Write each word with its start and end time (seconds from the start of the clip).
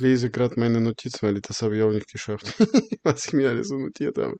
lese 0.00 0.30
gerade 0.30 0.58
meine 0.58 0.80
Notiz, 0.80 1.22
weil 1.22 1.40
das 1.40 1.62
habe 1.62 1.76
ich 1.76 1.82
auch 1.82 1.92
nicht 1.92 2.10
geschafft, 2.10 2.54
was 3.02 3.26
ich 3.26 3.32
mir 3.32 3.50
alles 3.50 3.68
so 3.68 3.78
notiert 3.78 4.18
habe. 4.18 4.36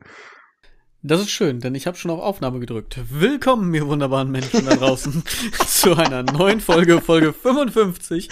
Das 1.02 1.18
ist 1.18 1.30
schön, 1.30 1.60
denn 1.60 1.74
ich 1.74 1.86
habe 1.86 1.96
schon 1.96 2.10
auf 2.10 2.20
Aufnahme 2.20 2.60
gedrückt. 2.60 3.00
Willkommen, 3.08 3.72
ihr 3.72 3.86
wunderbaren 3.86 4.30
Menschen 4.30 4.66
da 4.66 4.76
draußen, 4.76 5.22
zu 5.66 5.96
einer 5.96 6.22
neuen 6.22 6.60
Folge, 6.60 7.00
Folge 7.00 7.32
55 7.32 8.28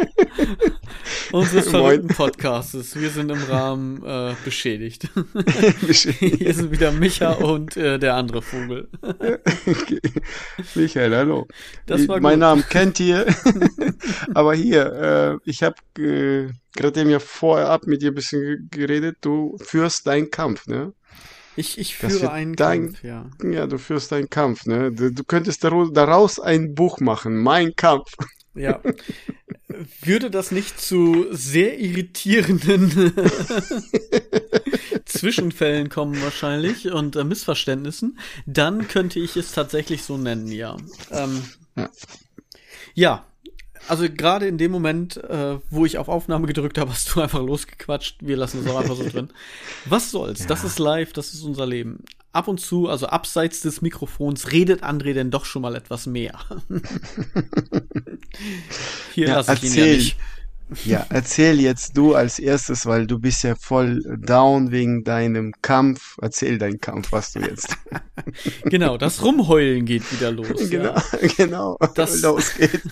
unseres 1.30 1.68
verrückten 1.68 2.08
Podcastes. 2.08 2.98
Wir 3.00 3.10
sind 3.10 3.30
im 3.30 3.40
Rahmen 3.44 4.04
äh, 4.04 4.34
beschädigt. 4.44 5.08
beschädigt. 5.86 6.38
Hier 6.38 6.52
sind 6.52 6.72
wieder 6.72 6.90
Micha 6.90 7.34
und 7.34 7.76
äh, 7.76 8.00
der 8.00 8.16
andere 8.16 8.42
Vogel. 8.42 8.88
okay. 9.00 10.00
Michael, 10.74 11.14
hallo. 11.14 11.46
Das 11.86 12.08
war 12.08 12.18
mein 12.18 12.40
Name 12.40 12.64
kennt 12.68 12.98
ihr, 12.98 13.24
aber 14.34 14.52
hier, 14.56 15.38
äh, 15.44 15.48
ich 15.48 15.62
habe 15.62 15.76
äh, 15.96 16.48
gerade 16.74 17.00
eben 17.00 17.10
ja 17.10 17.20
vorab 17.20 17.86
mit 17.86 18.02
dir 18.02 18.10
ein 18.10 18.16
bisschen 18.16 18.66
geredet. 18.72 19.18
Du 19.20 19.56
führst 19.62 20.08
deinen 20.08 20.32
Kampf, 20.32 20.66
ne? 20.66 20.92
Ich, 21.56 21.78
ich 21.78 21.96
führe 21.96 22.30
einen 22.30 22.54
dein, 22.54 22.92
Kampf, 22.92 23.02
ja. 23.02 23.30
Ja, 23.42 23.66
du 23.66 23.78
führst 23.78 24.12
einen 24.12 24.28
Kampf, 24.28 24.66
ne? 24.66 24.92
Du, 24.92 25.10
du 25.10 25.24
könntest 25.24 25.64
daraus 25.64 26.38
ein 26.38 26.74
Buch 26.74 27.00
machen, 27.00 27.36
Mein 27.36 27.74
Kampf. 27.74 28.12
Ja. 28.54 28.80
Würde 30.02 30.30
das 30.30 30.50
nicht 30.50 30.80
zu 30.80 31.26
sehr 31.30 31.78
irritierenden 31.78 33.12
Zwischenfällen 35.04 35.88
kommen 35.88 36.20
wahrscheinlich 36.22 36.90
und 36.90 37.16
äh, 37.16 37.24
Missverständnissen, 37.24 38.18
dann 38.46 38.88
könnte 38.88 39.20
ich 39.20 39.36
es 39.36 39.52
tatsächlich 39.52 40.02
so 40.02 40.16
nennen, 40.16 40.48
ja. 40.48 40.76
Ähm, 41.10 41.42
ja. 41.76 41.90
ja, 42.94 43.26
also 43.88 44.06
gerade 44.08 44.46
in 44.46 44.58
dem 44.58 44.72
Moment, 44.72 45.16
äh, 45.16 45.58
wo 45.70 45.84
ich 45.86 45.98
auf 45.98 46.08
Aufnahme 46.08 46.46
gedrückt 46.46 46.78
habe, 46.78 46.90
hast 46.90 47.14
du 47.14 47.20
einfach 47.20 47.40
losgequatscht. 47.42 48.18
Wir 48.20 48.36
lassen 48.36 48.60
es 48.60 48.70
auch 48.70 48.78
einfach 48.78 48.96
so 48.96 49.08
drin. 49.08 49.28
Was 49.84 50.10
soll's? 50.10 50.40
Ja. 50.40 50.46
Das 50.46 50.64
ist 50.64 50.78
live, 50.78 51.12
das 51.12 51.34
ist 51.34 51.42
unser 51.42 51.66
Leben. 51.66 52.04
Ab 52.32 52.48
und 52.48 52.60
zu, 52.60 52.88
also 52.88 53.06
abseits 53.06 53.60
des 53.60 53.80
Mikrofons, 53.80 54.52
redet 54.52 54.82
André 54.84 55.14
denn 55.14 55.30
doch 55.30 55.44
schon 55.46 55.62
mal 55.62 55.74
etwas 55.74 56.06
mehr. 56.06 56.38
Hier 59.14 59.28
ja, 59.28 59.36
lasse 59.36 59.54
ich 59.54 59.62
erzähl. 59.64 59.84
ihn 59.84 59.90
ja 59.90 59.96
nicht. 59.96 60.16
Ja, 60.84 61.06
erzähl 61.10 61.60
jetzt 61.60 61.96
du 61.96 62.14
als 62.14 62.40
erstes, 62.40 62.86
weil 62.86 63.06
du 63.06 63.20
bist 63.20 63.44
ja 63.44 63.54
voll 63.54 64.02
down 64.18 64.72
wegen 64.72 65.04
deinem 65.04 65.52
Kampf. 65.62 66.16
Erzähl 66.20 66.58
deinen 66.58 66.80
Kampf, 66.80 67.12
was 67.12 67.32
du 67.32 67.40
jetzt. 67.40 67.76
genau, 68.64 68.98
das 68.98 69.22
Rumheulen 69.22 69.86
geht 69.86 70.10
wieder 70.12 70.32
los. 70.32 70.68
Genau, 70.68 70.94
ja. 70.94 71.28
genau. 71.36 71.78
Das 71.94 72.20
los 72.22 72.54
geht. 72.56 72.82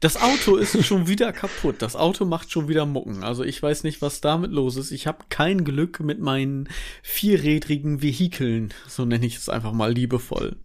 Das 0.00 0.20
Auto 0.20 0.56
ist 0.56 0.84
schon 0.84 1.06
wieder 1.06 1.32
kaputt. 1.32 1.76
Das 1.78 1.94
Auto 1.94 2.24
macht 2.24 2.50
schon 2.50 2.68
wieder 2.68 2.84
Mucken. 2.84 3.22
Also 3.22 3.44
ich 3.44 3.62
weiß 3.62 3.84
nicht, 3.84 4.02
was 4.02 4.20
damit 4.20 4.50
los 4.50 4.76
ist. 4.76 4.90
Ich 4.90 5.06
habe 5.06 5.24
kein 5.28 5.62
Glück 5.62 6.00
mit 6.00 6.18
meinen 6.18 6.68
vierrädrigen 7.02 8.02
Vehikeln. 8.02 8.74
So 8.88 9.04
nenne 9.04 9.24
ich 9.24 9.36
es 9.36 9.48
einfach 9.48 9.72
mal 9.72 9.92
liebevoll. 9.92 10.56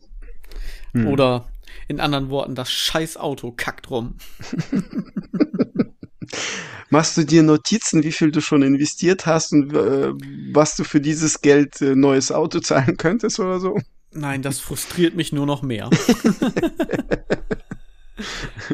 Hm. 0.94 1.08
Oder 1.08 1.48
in 1.88 2.00
anderen 2.00 2.30
Worten, 2.30 2.56
das 2.56 2.72
scheiß 2.72 3.18
Auto 3.18 3.52
kackt 3.52 3.90
rum. 3.90 4.16
Machst 6.90 7.18
du 7.18 7.26
dir 7.26 7.44
Notizen, 7.44 8.04
wie 8.04 8.12
viel 8.12 8.32
du 8.32 8.42
schon 8.42 8.64
investiert 8.64 9.26
hast 9.26 9.52
und 9.52 9.74
äh, 9.74 10.14
was 10.54 10.76
du 10.76 10.84
für 10.84 11.02
dieses 11.02 11.42
Geld 11.42 11.82
äh, 11.82 11.96
neues 11.96 12.32
Auto 12.32 12.60
zahlen 12.60 12.98
könntest 12.98 13.40
oder 13.40 13.60
so? 13.60 13.78
Nein, 14.12 14.42
das 14.42 14.60
frustriert 14.60 15.16
mich 15.16 15.32
nur 15.34 15.46
noch 15.46 15.62
mehr. 15.62 15.90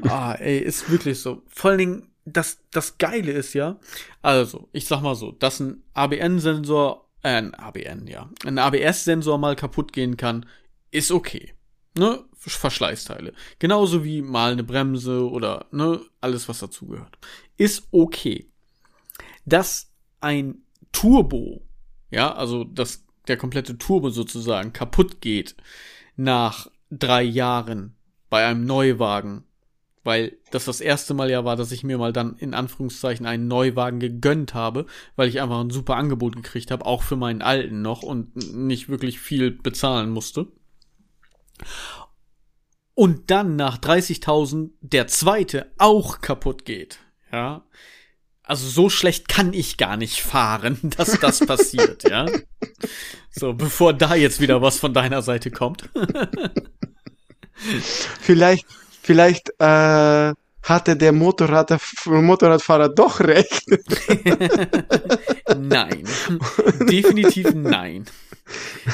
ah, 0.07 0.33
ey, 0.33 0.59
ist 0.59 0.89
wirklich 0.89 1.19
so. 1.19 1.41
Vor 1.49 1.71
allen 1.71 1.79
Dingen, 1.79 2.07
das, 2.25 2.59
das 2.71 2.97
Geile 2.97 3.31
ist 3.31 3.53
ja, 3.53 3.79
also, 4.21 4.69
ich 4.71 4.85
sag 4.85 5.01
mal 5.01 5.15
so, 5.15 5.31
dass 5.31 5.59
ein 5.59 5.83
ABN-Sensor, 5.93 7.09
äh, 7.23 7.29
ein 7.29 7.55
ABN, 7.55 8.07
ja, 8.07 8.29
ein 8.45 8.59
ABS-Sensor 8.59 9.37
mal 9.39 9.55
kaputt 9.55 9.91
gehen 9.91 10.17
kann, 10.17 10.45
ist 10.91 11.11
okay 11.11 11.53
ne, 11.97 12.23
Verschleißteile. 12.51 13.33
Genauso 13.59 14.03
wie 14.03 14.21
mal 14.21 14.51
eine 14.51 14.63
Bremse 14.63 15.29
oder 15.29 15.67
ne, 15.71 16.01
alles, 16.21 16.49
was 16.49 16.59
dazugehört. 16.59 17.17
Ist 17.57 17.87
okay. 17.91 18.49
Dass 19.45 19.91
ein 20.21 20.63
Turbo, 20.91 21.61
ja, 22.11 22.33
also 22.33 22.63
dass 22.63 23.03
der 23.27 23.37
komplette 23.37 23.77
Turbo 23.77 24.09
sozusagen 24.09 24.73
kaputt 24.73 25.21
geht 25.21 25.55
nach 26.15 26.67
drei 26.89 27.23
Jahren 27.23 27.95
bei 28.29 28.45
einem 28.45 28.65
Neuwagen, 28.65 29.43
weil 30.03 30.37
das 30.51 30.65
das 30.65 30.81
erste 30.81 31.13
Mal 31.13 31.29
ja 31.29 31.45
war, 31.45 31.55
dass 31.55 31.71
ich 31.71 31.83
mir 31.83 31.97
mal 31.97 32.13
dann 32.13 32.35
in 32.37 32.53
Anführungszeichen 32.53 33.25
einen 33.25 33.47
Neuwagen 33.47 33.99
gegönnt 33.99 34.53
habe, 34.53 34.85
weil 35.15 35.29
ich 35.29 35.41
einfach 35.41 35.59
ein 35.61 35.69
super 35.69 35.95
Angebot 35.95 36.35
gekriegt 36.35 36.71
habe, 36.71 36.85
auch 36.85 37.03
für 37.03 37.15
meinen 37.15 37.41
alten 37.41 37.81
noch 37.81 38.03
und 38.03 38.35
nicht 38.53 38.89
wirklich 38.89 39.19
viel 39.19 39.51
bezahlen 39.51 40.09
musste. 40.09 40.47
Und 42.95 43.31
dann 43.31 43.55
nach 43.55 43.77
30.000 43.77 44.69
der 44.81 45.07
zweite 45.07 45.71
auch 45.77 46.21
kaputt 46.21 46.65
geht. 46.65 46.99
Ja. 47.31 47.63
Also 48.43 48.67
so 48.67 48.89
schlecht 48.89 49.27
kann 49.27 49.53
ich 49.53 49.77
gar 49.77 49.97
nicht 49.97 50.21
fahren, 50.21 50.77
dass 50.97 51.19
das 51.19 51.39
passiert, 51.39 52.03
ja. 52.09 52.25
So, 53.31 53.53
bevor 53.53 53.93
da 53.93 54.15
jetzt 54.15 54.41
wieder 54.41 54.61
was 54.61 54.77
von 54.77 54.93
deiner 54.93 55.21
Seite 55.21 55.49
kommt. 55.49 55.89
vielleicht, 58.21 58.65
vielleicht, 59.01 59.49
äh, 59.59 60.33
hatte 60.63 60.95
der 60.95 61.11
Motorrad, 61.11 61.77
Motorradfahrer 62.05 62.89
doch 62.89 63.19
recht. 63.19 63.65
nein. 65.57 66.03
Definitiv 66.89 67.53
nein. 67.53 68.05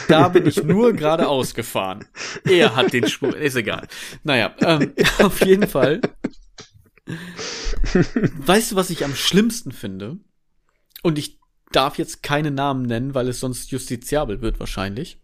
Da 0.08 0.30
bin 0.30 0.46
ich 0.46 0.64
nur 0.64 0.94
geradeaus 0.94 1.54
gefahren. 1.54 2.06
Er 2.46 2.76
hat 2.76 2.94
den 2.94 3.08
Spur. 3.08 3.36
Ist 3.36 3.56
egal. 3.56 3.88
Naja, 4.24 4.54
ähm, 4.62 4.94
auf 5.20 5.44
jeden 5.46 5.68
Fall. 5.68 6.02
Weißt 8.38 8.72
du, 8.72 8.76
was 8.76 8.90
ich 8.90 9.04
am 9.04 9.16
schlimmsten 9.16 9.72
finde? 9.72 10.18
Und 11.02 11.18
ich 11.18 11.40
darf 11.72 11.98
jetzt 11.98 12.24
keine 12.24 12.52
Namen 12.52 12.84
nennen, 12.84 13.14
weil 13.16 13.28
es 13.28 13.40
sonst 13.40 13.72
justiziabel 13.72 14.42
wird 14.42 14.60
wahrscheinlich. 14.60 15.20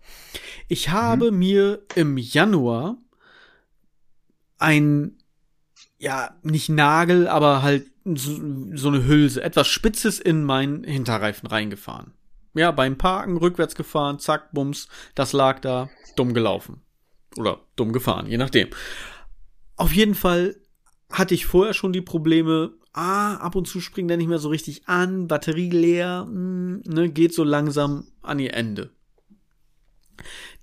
Ich 0.67 0.89
habe 0.89 1.31
mhm. 1.31 1.39
mir 1.39 1.85
im 1.95 2.17
Januar 2.17 2.97
ein, 4.57 5.17
ja, 5.97 6.35
nicht 6.43 6.69
Nagel, 6.69 7.27
aber 7.27 7.61
halt 7.61 7.87
so, 8.05 8.39
so 8.73 8.87
eine 8.87 9.05
Hülse, 9.05 9.43
etwas 9.43 9.67
Spitzes 9.67 10.19
in 10.19 10.43
meinen 10.43 10.83
Hinterreifen 10.83 11.47
reingefahren. 11.47 12.13
Ja, 12.55 12.71
beim 12.71 12.97
Parken 12.97 13.37
rückwärts 13.37 13.75
gefahren, 13.75 14.19
zack, 14.19 14.51
bums, 14.53 14.87
das 15.13 15.33
lag 15.33 15.59
da, 15.59 15.89
dumm 16.15 16.33
gelaufen. 16.33 16.81
Oder 17.37 17.59
dumm 17.75 17.91
gefahren, 17.91 18.27
je 18.27 18.37
nachdem. 18.37 18.69
Auf 19.75 19.93
jeden 19.93 20.15
Fall 20.15 20.55
hatte 21.11 21.33
ich 21.33 21.45
vorher 21.45 21.73
schon 21.73 21.93
die 21.93 22.01
Probleme, 22.01 22.73
ah, 22.93 23.35
ab 23.35 23.55
und 23.55 23.67
zu 23.67 23.81
springt 23.81 24.09
der 24.09 24.17
nicht 24.17 24.29
mehr 24.29 24.39
so 24.39 24.49
richtig 24.49 24.87
an, 24.87 25.27
Batterie 25.27 25.69
leer, 25.69 26.25
mh, 26.25 26.31
hm, 26.31 26.81
ne, 26.85 27.09
geht 27.09 27.33
so 27.33 27.43
langsam 27.43 28.07
an 28.21 28.39
ihr 28.39 28.53
Ende. 28.53 28.91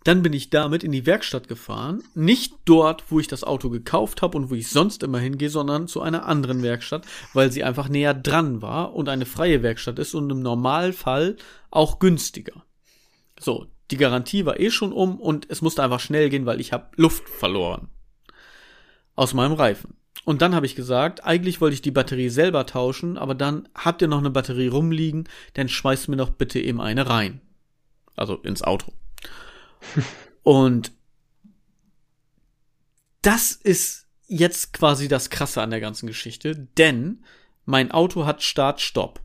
Dann 0.04 0.22
bin 0.22 0.32
ich 0.32 0.50
damit 0.50 0.82
in 0.82 0.92
die 0.92 1.06
Werkstatt 1.06 1.48
gefahren. 1.48 2.02
Nicht 2.14 2.54
dort, 2.64 3.10
wo 3.10 3.20
ich 3.20 3.28
das 3.28 3.44
Auto 3.44 3.70
gekauft 3.70 4.22
habe 4.22 4.36
und 4.36 4.50
wo 4.50 4.54
ich 4.54 4.68
sonst 4.68 5.02
immer 5.02 5.18
hingehe, 5.18 5.50
sondern 5.50 5.86
zu 5.86 6.00
einer 6.00 6.26
anderen 6.26 6.62
Werkstatt, 6.62 7.06
weil 7.34 7.52
sie 7.52 7.64
einfach 7.64 7.88
näher 7.88 8.14
dran 8.14 8.62
war 8.62 8.94
und 8.94 9.08
eine 9.08 9.26
freie 9.26 9.62
Werkstatt 9.62 9.98
ist 9.98 10.14
und 10.14 10.30
im 10.30 10.41
Normalfall 10.41 11.36
auch 11.70 11.98
günstiger. 11.98 12.65
So, 13.38 13.66
die 13.91 13.97
Garantie 13.97 14.47
war 14.47 14.59
eh 14.59 14.71
schon 14.71 14.92
um 14.92 15.21
und 15.21 15.47
es 15.50 15.62
musste 15.62 15.82
einfach 15.82 16.00
schnell 16.00 16.30
gehen, 16.30 16.47
weil 16.47 16.60
ich 16.60 16.72
habe 16.72 16.88
Luft 16.97 17.28
verloren. 17.28 17.88
Aus 19.15 19.34
meinem 19.34 19.53
Reifen. 19.53 19.94
Und 20.24 20.41
dann 20.41 20.54
habe 20.54 20.66
ich 20.66 20.77
gesagt, 20.77 21.24
eigentlich 21.24 21.60
wollte 21.60 21.74
ich 21.74 21.82
die 21.82 21.91
Batterie 21.91 22.28
selber 22.28 22.65
tauschen, 22.66 23.18
aber 23.18 23.34
dann 23.34 23.68
habt 23.74 24.03
ihr 24.03 24.09
noch 24.09 24.18
eine 24.18 24.30
Batterie 24.30 24.68
rumliegen, 24.68 25.28
dann 25.54 25.68
schmeißt 25.68 26.09
mir 26.09 26.16
doch 26.16 26.30
bitte 26.30 26.60
eben 26.60 26.80
eine 26.80 27.09
rein. 27.09 27.41
Also 28.15 28.36
ins 28.36 28.62
Auto. 28.62 28.92
Und 30.42 30.92
das 33.22 33.52
ist 33.52 34.08
jetzt 34.26 34.72
quasi 34.72 35.08
das 35.08 35.30
Krasse 35.30 35.62
an 35.62 35.70
der 35.70 35.80
ganzen 35.80 36.06
Geschichte, 36.06 36.56
denn 36.78 37.24
mein 37.64 37.90
Auto 37.92 38.26
hat 38.26 38.42
Start-Stopp. 38.42 39.20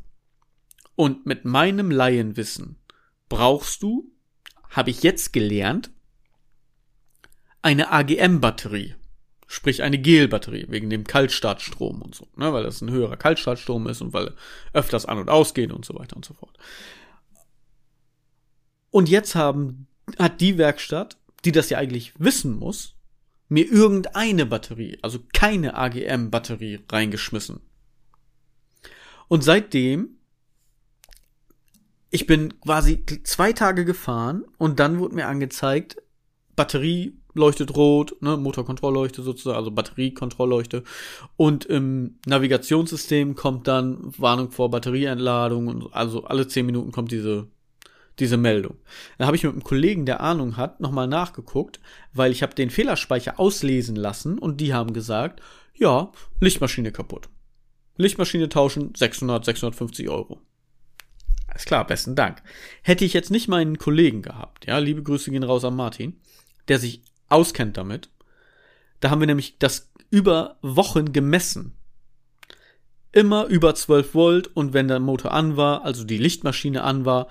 Und 0.96 1.26
mit 1.26 1.46
meinem 1.46 1.92
Laienwissen 1.92 2.78
brauchst 3.30 3.84
du, 3.84 4.12
habe 4.70 4.90
ich 4.90 5.04
jetzt 5.04 5.34
gelernt, 5.34 5.92
eine 7.62 7.92
AGM-Batterie. 7.92 8.96
Sprich 9.50 9.82
eine 9.82 9.98
Gel-Batterie, 9.98 10.66
wegen 10.70 10.90
dem 10.90 11.06
Kaltstartstrom 11.06 12.02
und 12.02 12.16
so, 12.16 12.28
ne, 12.36 12.52
weil 12.52 12.64
das 12.64 12.82
ein 12.82 12.92
höherer 12.92 13.16
Kaltstartstrom 13.16 13.88
ist 13.88 14.02
und 14.02 14.12
weil 14.12 14.34
öfters 14.74 15.06
an- 15.06 15.20
und 15.20 15.30
ausgeht 15.30 15.72
und 15.72 15.86
so 15.86 15.96
weiter 15.96 16.18
und 16.18 16.26
so 16.26 16.34
fort. 16.34 16.58
Und 18.90 19.08
jetzt 19.08 19.36
haben 19.36 19.88
hat 20.18 20.42
die 20.42 20.58
Werkstatt, 20.58 21.18
die 21.46 21.52
das 21.52 21.70
ja 21.70 21.78
eigentlich 21.78 22.14
wissen 22.20 22.58
muss, 22.58 22.96
mir 23.50 23.66
irgendeine 23.66 24.46
Batterie, 24.46 24.98
also 25.02 25.20
keine 25.34 25.76
AGM-Batterie 25.76 26.80
reingeschmissen. 26.92 27.62
Und 29.28 29.44
seitdem, 29.44 30.18
ich 32.10 32.28
bin 32.28 32.60
quasi 32.62 33.04
zwei 33.24 33.54
Tage 33.54 33.86
gefahren 33.86 34.46
und 34.58 34.80
dann 34.80 35.00
wurde 35.00 35.16
mir 35.16 35.28
angezeigt, 35.28 35.98
Batterie 36.56 37.18
leuchtet 37.34 37.76
rot, 37.76 38.16
ne, 38.22 38.36
Motorkontrollleuchte 38.36 39.22
sozusagen, 39.22 39.58
also 39.58 39.72
Batteriekontrollleuchte. 39.72 40.84
Und 41.36 41.66
im 41.66 42.20
Navigationssystem 42.26 43.36
kommt 43.36 43.68
dann 43.68 44.14
Warnung 44.18 44.52
vor 44.52 44.72
Batterieentladung 44.72 45.68
und 45.68 45.94
also 45.94 46.24
alle 46.24 46.48
zehn 46.48 46.66
Minuten 46.66 46.92
kommt 46.92 47.12
diese 47.12 47.48
diese 48.20 48.38
Meldung. 48.38 48.78
Dann 49.18 49.28
habe 49.28 49.38
ich 49.38 49.44
mit 49.44 49.52
einem 49.52 49.64
Kollegen, 49.64 50.06
der 50.06 50.22
Ahnung 50.22 50.58
hat, 50.58 50.80
nochmal 50.80 51.08
nachgeguckt, 51.08 51.80
weil 52.14 52.32
ich 52.32 52.44
habe 52.44 52.56
den 52.56 52.70
Fehlerspeicher 52.70 53.40
auslesen 53.40 53.96
lassen 53.96 54.40
und 54.40 54.60
die 54.60 54.74
haben 54.74 54.94
gesagt, 54.94 55.42
ja, 55.76 56.12
Lichtmaschine 56.40 56.92
kaputt. 56.92 57.30
Lichtmaschine 57.98 58.50
tauschen 58.50 58.94
600, 58.96 59.46
650 59.46 60.10
Euro. 60.10 60.42
Alles 61.48 61.66
klar, 61.66 61.86
besten 61.88 62.16
Dank. 62.16 62.44
Hätte 62.82 63.06
ich 63.06 63.14
jetzt 63.14 63.32
nicht 63.32 63.48
meinen 63.48 63.78
Kollegen 63.78 64.22
gehabt, 64.22 64.66
ja, 64.68 64.78
liebe 64.78 65.04
Grüße 65.04 65.32
gehen 65.32 65.44
raus 65.44 65.64
an 65.64 65.76
Martin, 65.76 66.20
der 66.68 66.80
sich 66.80 67.02
auskennt 67.30 67.78
damit. 67.78 68.10
Da 69.00 69.10
haben 69.10 69.20
wir 69.20 69.28
nämlich 69.28 69.58
das 69.60 69.92
über 70.10 70.58
Wochen 70.62 71.14
gemessen. 71.14 71.74
Immer 73.12 73.46
über 73.46 73.74
12 73.74 74.14
Volt 74.14 74.56
und 74.56 74.74
wenn 74.74 74.88
der 74.88 75.00
Motor 75.00 75.32
an 75.32 75.58
war, 75.58 75.84
also 75.84 76.04
die 76.04 76.18
Lichtmaschine 76.18 76.84
an 76.84 77.06
war, 77.06 77.28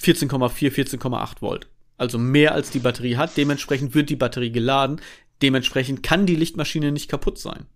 14,4, 0.00 0.70
14,8 0.72 1.40
Volt. 1.40 1.68
Also 1.98 2.18
mehr 2.18 2.54
als 2.54 2.70
die 2.70 2.80
Batterie 2.80 3.16
hat. 3.16 3.36
Dementsprechend 3.36 3.94
wird 3.94 4.10
die 4.10 4.16
Batterie 4.16 4.50
geladen. 4.50 5.00
Dementsprechend 5.42 6.02
kann 6.02 6.26
die 6.26 6.36
Lichtmaschine 6.36 6.92
nicht 6.92 7.08
kaputt 7.08 7.38
sein. 7.38 7.66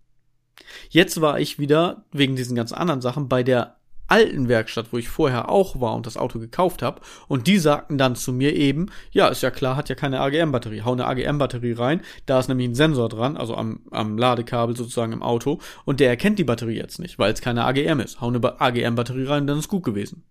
Jetzt 0.88 1.20
war 1.20 1.38
ich 1.38 1.58
wieder, 1.58 2.04
wegen 2.12 2.36
diesen 2.36 2.56
ganzen 2.56 2.74
anderen 2.74 3.00
Sachen, 3.00 3.28
bei 3.28 3.42
der 3.42 3.76
alten 4.08 4.48
Werkstatt, 4.48 4.92
wo 4.92 4.98
ich 4.98 5.08
vorher 5.08 5.48
auch 5.48 5.80
war 5.80 5.94
und 5.94 6.06
das 6.06 6.16
Auto 6.16 6.38
gekauft 6.38 6.82
habe. 6.82 7.00
Und 7.28 7.46
die 7.46 7.58
sagten 7.58 7.98
dann 7.98 8.16
zu 8.16 8.32
mir 8.32 8.54
eben, 8.54 8.86
ja, 9.10 9.28
ist 9.28 9.42
ja 9.42 9.50
klar, 9.50 9.76
hat 9.76 9.88
ja 9.88 9.94
keine 9.94 10.20
AGM-Batterie. 10.20 10.82
Hau 10.82 10.92
eine 10.92 11.06
AGM-Batterie 11.06 11.72
rein, 11.72 12.00
da 12.26 12.38
ist 12.38 12.48
nämlich 12.48 12.68
ein 12.68 12.74
Sensor 12.74 13.08
dran, 13.08 13.36
also 13.36 13.56
am, 13.56 13.80
am 13.90 14.16
Ladekabel 14.16 14.76
sozusagen 14.76 15.12
im 15.12 15.22
Auto. 15.22 15.60
Und 15.84 16.00
der 16.00 16.08
erkennt 16.08 16.38
die 16.38 16.44
Batterie 16.44 16.76
jetzt 16.76 16.98
nicht, 16.98 17.18
weil 17.18 17.32
es 17.32 17.40
keine 17.40 17.64
AGM 17.64 18.00
ist. 18.00 18.20
Hau 18.20 18.28
eine 18.28 18.60
AGM-Batterie 18.60 19.24
rein, 19.24 19.46
dann 19.46 19.58
ist 19.58 19.68
gut 19.68 19.82
gewesen. 19.82 20.22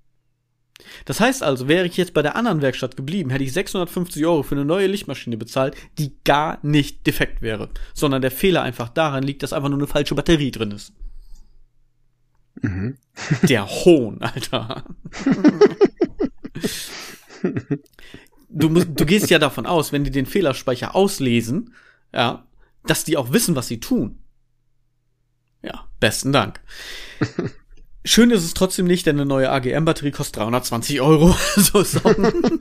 Das 1.06 1.20
heißt 1.20 1.44
also, 1.44 1.68
wäre 1.68 1.86
ich 1.86 1.98
jetzt 1.98 2.14
bei 2.14 2.22
der 2.22 2.36
anderen 2.36 2.62
Werkstatt 2.62 2.98
geblieben, 2.98 3.30
hätte 3.30 3.44
ich 3.44 3.54
650 3.54 4.26
Euro 4.26 4.44
für 4.44 4.56
eine 4.56 4.66
neue 4.66 4.88
Lichtmaschine 4.88 5.38
bezahlt, 5.38 5.76
die 5.98 6.14
gar 6.24 6.60
nicht 6.64 7.08
defekt 7.08 7.42
wäre, 7.42 7.70
sondern 7.94 8.22
der 8.22 8.32
Fehler 8.32 8.62
einfach 8.62 8.90
daran 8.90 9.24
liegt, 9.24 9.44
dass 9.44 9.54
einfach 9.54 9.70
nur 9.70 9.80
eine 9.80 9.88
falsche 9.88 10.16
Batterie 10.16 10.52
drin 10.52 10.72
ist. 10.72 10.94
Mhm. 12.62 12.98
Der 13.44 13.68
Hohn, 13.86 14.22
Alter. 14.22 14.86
Du, 18.50 18.70
musst, 18.70 18.88
du 18.96 19.06
gehst 19.06 19.30
ja 19.30 19.40
davon 19.40 19.66
aus, 19.66 19.92
wenn 19.92 20.04
die 20.04 20.12
den 20.12 20.26
Fehlerspeicher 20.26 20.96
auslesen, 20.96 21.74
ja, 22.14 22.46
dass 22.86 23.04
die 23.04 23.18
auch 23.18 23.34
wissen, 23.34 23.56
was 23.56 23.68
sie 23.68 23.80
tun. 23.80 24.20
Ja, 25.62 25.88
besten 26.00 26.32
Dank. 26.32 26.62
Schön 28.08 28.30
ist 28.30 28.44
es 28.44 28.54
trotzdem 28.54 28.86
nicht, 28.86 29.08
denn 29.08 29.16
eine 29.16 29.26
neue 29.26 29.50
AGM-Batterie 29.50 30.12
kostet 30.12 30.38
320 30.38 31.02
Euro. 31.02 31.36
so 31.56 31.80
ist 31.80 32.06
auch 32.06 32.18
ein, 32.18 32.60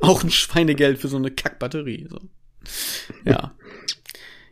auch 0.00 0.24
ein 0.24 0.30
Schweinegeld 0.30 0.98
für 0.98 1.06
so 1.06 1.16
eine 1.16 1.30
Kackbatterie. 1.30 2.08
So. 2.10 2.18
Ja. 3.24 3.52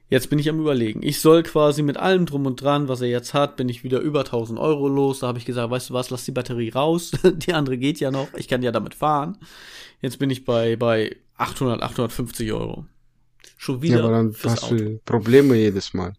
Jetzt 0.08 0.30
bin 0.30 0.38
ich 0.38 0.48
am 0.48 0.60
überlegen. 0.60 1.02
Ich 1.02 1.20
soll 1.20 1.42
quasi 1.42 1.82
mit 1.82 1.96
allem 1.96 2.26
drum 2.26 2.46
und 2.46 2.62
dran, 2.62 2.86
was 2.86 3.00
er 3.00 3.08
jetzt 3.08 3.34
hat, 3.34 3.56
bin 3.56 3.68
ich 3.68 3.82
wieder 3.82 3.98
über 3.98 4.20
1000 4.20 4.56
Euro 4.60 4.86
los. 4.86 5.18
Da 5.18 5.26
habe 5.26 5.38
ich 5.38 5.46
gesagt, 5.46 5.72
weißt 5.72 5.90
du 5.90 5.94
was, 5.94 6.10
lass 6.10 6.24
die 6.24 6.30
Batterie 6.30 6.70
raus. 6.70 7.10
die 7.24 7.52
andere 7.52 7.76
geht 7.76 7.98
ja 7.98 8.12
noch. 8.12 8.28
Ich 8.36 8.46
kann 8.46 8.62
ja 8.62 8.70
damit 8.70 8.94
fahren. 8.94 9.38
Jetzt 10.00 10.20
bin 10.20 10.30
ich 10.30 10.44
bei, 10.44 10.76
bei 10.76 11.16
800, 11.38 11.82
850 11.82 12.52
Euro. 12.52 12.86
Schon 13.56 13.82
wieder. 13.82 13.98
Ja, 13.98 14.04
aber 14.04 14.12
dann 14.12 14.36
hast 14.44 14.70
du 14.70 15.00
Probleme 15.04 15.56
jedes 15.56 15.92
Mal. 15.92 16.12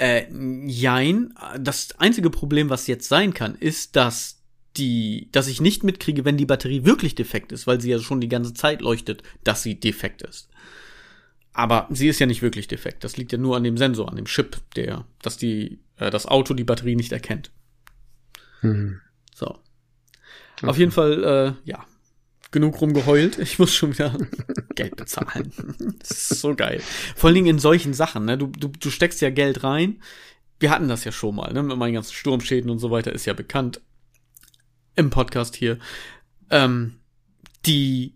Äh, 0.00 0.26
jein. 0.66 1.34
Das 1.58 1.98
einzige 1.98 2.30
Problem, 2.30 2.70
was 2.70 2.86
jetzt 2.86 3.06
sein 3.08 3.34
kann, 3.34 3.54
ist, 3.54 3.96
dass 3.96 4.40
die, 4.78 5.28
dass 5.30 5.46
ich 5.46 5.60
nicht 5.60 5.84
mitkriege, 5.84 6.24
wenn 6.24 6.38
die 6.38 6.46
Batterie 6.46 6.86
wirklich 6.86 7.14
defekt 7.14 7.52
ist, 7.52 7.66
weil 7.66 7.82
sie 7.82 7.90
ja 7.90 7.98
schon 7.98 8.20
die 8.20 8.28
ganze 8.28 8.54
Zeit 8.54 8.80
leuchtet, 8.80 9.22
dass 9.44 9.62
sie 9.62 9.78
defekt 9.78 10.22
ist. 10.22 10.48
Aber 11.52 11.86
sie 11.90 12.08
ist 12.08 12.18
ja 12.18 12.24
nicht 12.24 12.40
wirklich 12.40 12.66
defekt. 12.66 13.04
Das 13.04 13.18
liegt 13.18 13.30
ja 13.32 13.36
nur 13.36 13.56
an 13.58 13.64
dem 13.64 13.76
Sensor, 13.76 14.08
an 14.08 14.16
dem 14.16 14.24
Chip, 14.24 14.56
der, 14.74 15.04
dass 15.20 15.36
die, 15.36 15.80
äh, 15.96 16.10
das 16.10 16.24
Auto 16.24 16.54
die 16.54 16.64
Batterie 16.64 16.96
nicht 16.96 17.12
erkennt. 17.12 17.50
Mhm. 18.62 19.02
So. 19.34 19.58
Okay. 20.56 20.66
Auf 20.66 20.78
jeden 20.78 20.92
Fall, 20.92 21.24
äh, 21.64 21.68
ja, 21.68 21.84
genug 22.50 22.80
rumgeheult. 22.80 23.38
Ich 23.38 23.58
muss 23.58 23.74
schon 23.74 23.92
wieder 23.92 24.16
Geld 24.74 24.96
bezahlen. 24.96 25.52
Das 25.98 26.10
ist 26.10 26.40
so 26.40 26.54
geil. 26.54 26.80
Vor 27.16 27.28
allen 27.28 27.34
Dingen 27.34 27.46
in 27.46 27.58
solchen 27.58 27.94
Sachen, 27.94 28.24
ne? 28.24 28.38
Du, 28.38 28.46
du, 28.48 28.68
du 28.68 28.90
steckst 28.90 29.20
ja 29.20 29.30
Geld 29.30 29.64
rein. 29.64 30.02
Wir 30.58 30.70
hatten 30.70 30.88
das 30.88 31.04
ja 31.04 31.12
schon 31.12 31.36
mal, 31.36 31.52
ne? 31.52 31.62
Mit 31.62 31.76
meinen 31.76 31.94
ganzen 31.94 32.12
Sturmschäden 32.12 32.70
und 32.70 32.78
so 32.78 32.90
weiter 32.90 33.12
ist 33.12 33.26
ja 33.26 33.34
bekannt. 33.34 33.80
Im 34.96 35.10
Podcast 35.10 35.56
hier. 35.56 35.78
Ähm, 36.50 37.00
die, 37.66 38.14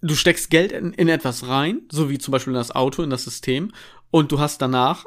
du 0.00 0.14
steckst 0.14 0.50
Geld 0.50 0.72
in, 0.72 0.92
in 0.92 1.08
etwas 1.08 1.48
rein, 1.48 1.82
so 1.90 2.08
wie 2.10 2.18
zum 2.18 2.32
Beispiel 2.32 2.52
in 2.52 2.58
das 2.58 2.70
Auto, 2.70 3.02
in 3.02 3.10
das 3.10 3.24
System, 3.24 3.72
und 4.10 4.30
du 4.30 4.38
hast 4.38 4.62
danach 4.62 5.06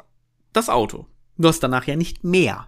das 0.52 0.68
Auto. 0.68 1.06
Du 1.38 1.48
hast 1.48 1.60
danach 1.60 1.86
ja 1.86 1.96
nicht 1.96 2.24
mehr. 2.24 2.66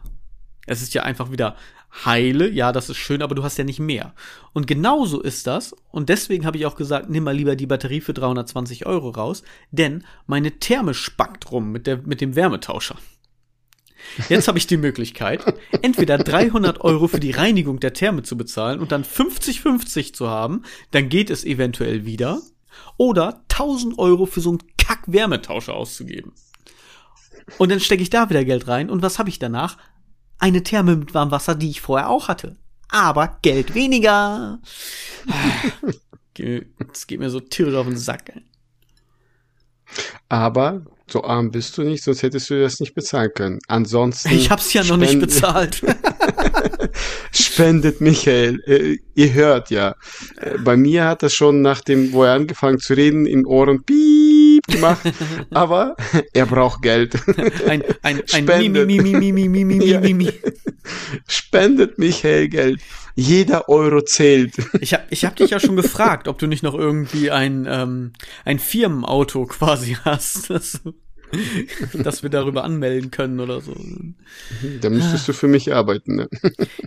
Es 0.66 0.82
ist 0.82 0.94
ja 0.94 1.02
einfach 1.02 1.30
wieder 1.30 1.56
heile, 2.04 2.48
ja, 2.48 2.72
das 2.72 2.90
ist 2.90 2.96
schön, 2.96 3.22
aber 3.22 3.34
du 3.34 3.42
hast 3.42 3.58
ja 3.58 3.64
nicht 3.64 3.80
mehr. 3.80 4.14
Und 4.52 4.66
genauso 4.66 5.20
ist 5.20 5.46
das. 5.46 5.74
Und 5.90 6.08
deswegen 6.08 6.46
habe 6.46 6.56
ich 6.58 6.66
auch 6.66 6.76
gesagt, 6.76 7.10
nimm 7.10 7.24
mal 7.24 7.34
lieber 7.34 7.56
die 7.56 7.66
Batterie 7.66 8.00
für 8.00 8.14
320 8.14 8.86
Euro 8.86 9.10
raus, 9.10 9.42
denn 9.70 10.04
meine 10.26 10.58
Therme 10.58 10.94
spackt 10.94 11.50
rum 11.50 11.72
mit, 11.72 11.86
der, 11.86 11.98
mit 11.98 12.20
dem 12.20 12.36
Wärmetauscher. 12.36 12.96
Jetzt 14.28 14.48
habe 14.48 14.58
ich 14.58 14.66
die 14.66 14.76
Möglichkeit, 14.76 15.44
entweder 15.82 16.18
300 16.18 16.80
Euro 16.82 17.08
für 17.08 17.20
die 17.20 17.32
Reinigung 17.32 17.80
der 17.80 17.92
Therme 17.92 18.22
zu 18.22 18.36
bezahlen 18.36 18.80
und 18.80 18.92
dann 18.92 19.04
50-50 19.04 20.12
zu 20.12 20.28
haben, 20.28 20.62
dann 20.92 21.08
geht 21.08 21.30
es 21.30 21.44
eventuell 21.44 22.04
wieder, 22.04 22.40
oder 22.96 23.42
1000 23.50 23.98
Euro 23.98 24.26
für 24.26 24.40
so 24.40 24.50
einen 24.50 24.62
Kack-Wärmetauscher 24.78 25.74
auszugeben. 25.74 26.32
Und 27.58 27.70
dann 27.70 27.80
stecke 27.80 28.02
ich 28.02 28.10
da 28.10 28.28
wieder 28.30 28.44
Geld 28.44 28.68
rein 28.68 28.90
und 28.90 29.02
was 29.02 29.18
habe 29.18 29.30
ich 29.30 29.38
danach? 29.38 29.78
Eine 30.38 30.62
Therme 30.62 30.96
mit 30.96 31.14
warmem 31.14 31.32
Wasser, 31.32 31.54
die 31.54 31.70
ich 31.70 31.80
vorher 31.80 32.08
auch 32.08 32.28
hatte. 32.28 32.56
Aber 32.88 33.38
Geld 33.42 33.74
weniger. 33.74 34.60
Es 36.92 37.08
geht 37.08 37.18
mir 37.18 37.30
so 37.30 37.40
tierisch 37.40 37.74
auf 37.74 37.88
den 37.88 37.96
Sack. 37.96 38.32
Aber 40.28 40.82
so 41.10 41.24
arm 41.24 41.50
bist 41.50 41.76
du 41.76 41.82
nicht, 41.82 42.04
sonst 42.04 42.22
hättest 42.22 42.48
du 42.50 42.60
das 42.60 42.78
nicht 42.78 42.94
bezahlen 42.94 43.32
können. 43.34 43.58
Ansonsten. 43.66 44.30
Ich 44.30 44.48
hab's 44.48 44.72
ja 44.72 44.84
noch 44.84 44.98
nicht 44.98 45.18
bezahlt. 45.18 45.82
spendet 47.32 48.00
Michael. 48.00 48.60
Äh, 48.66 48.98
ihr 49.14 49.32
hört 49.34 49.70
ja. 49.70 49.94
Äh, 50.40 50.58
bei 50.58 50.76
mir 50.76 51.04
hat 51.04 51.22
das 51.22 51.34
schon 51.34 51.62
nach 51.62 51.80
dem, 51.80 52.12
wo 52.12 52.24
er 52.24 52.34
angefangen 52.34 52.78
zu 52.78 52.94
reden, 52.94 53.26
in 53.26 53.46
Ohren 53.46 53.84
piep 53.84 54.66
gemacht. 54.66 55.02
Aber 55.50 55.96
er 56.32 56.46
braucht 56.46 56.82
Geld. 56.82 57.16
Ein, 57.66 57.82
ein, 58.02 58.22
ein 58.32 58.44
Spendet. 58.44 58.86
Mi, 58.86 59.00
mi, 59.00 59.12
mi, 59.12 59.32
mi, 59.32 59.48
mi, 59.48 59.64
mi, 59.64 59.74
mi, 59.76 59.98
mi, 59.98 60.14
mi. 60.14 60.32
Spendet 61.26 61.98
Michael 61.98 62.48
Geld. 62.48 62.80
Jeder 63.14 63.68
Euro 63.68 64.02
zählt. 64.02 64.54
Ich 64.80 64.94
hab, 64.94 65.10
ich 65.10 65.24
hab 65.24 65.34
dich 65.34 65.50
ja 65.50 65.58
schon 65.58 65.74
gefragt, 65.74 66.28
ob 66.28 66.38
du 66.38 66.46
nicht 66.46 66.62
noch 66.62 66.74
irgendwie 66.74 67.32
ein, 67.32 67.66
ähm, 67.68 68.12
ein 68.44 68.60
Firmenauto 68.60 69.44
quasi 69.46 69.96
hast. 70.04 70.52
Das, 71.92 72.02
dass 72.02 72.22
wir 72.22 72.30
darüber 72.30 72.64
anmelden 72.64 73.10
können 73.10 73.40
oder 73.40 73.60
so. 73.60 73.74
Da 74.80 74.90
müsstest 74.90 75.28
du 75.28 75.32
für 75.32 75.48
mich 75.48 75.74
arbeiten, 75.74 76.16
ne? 76.16 76.28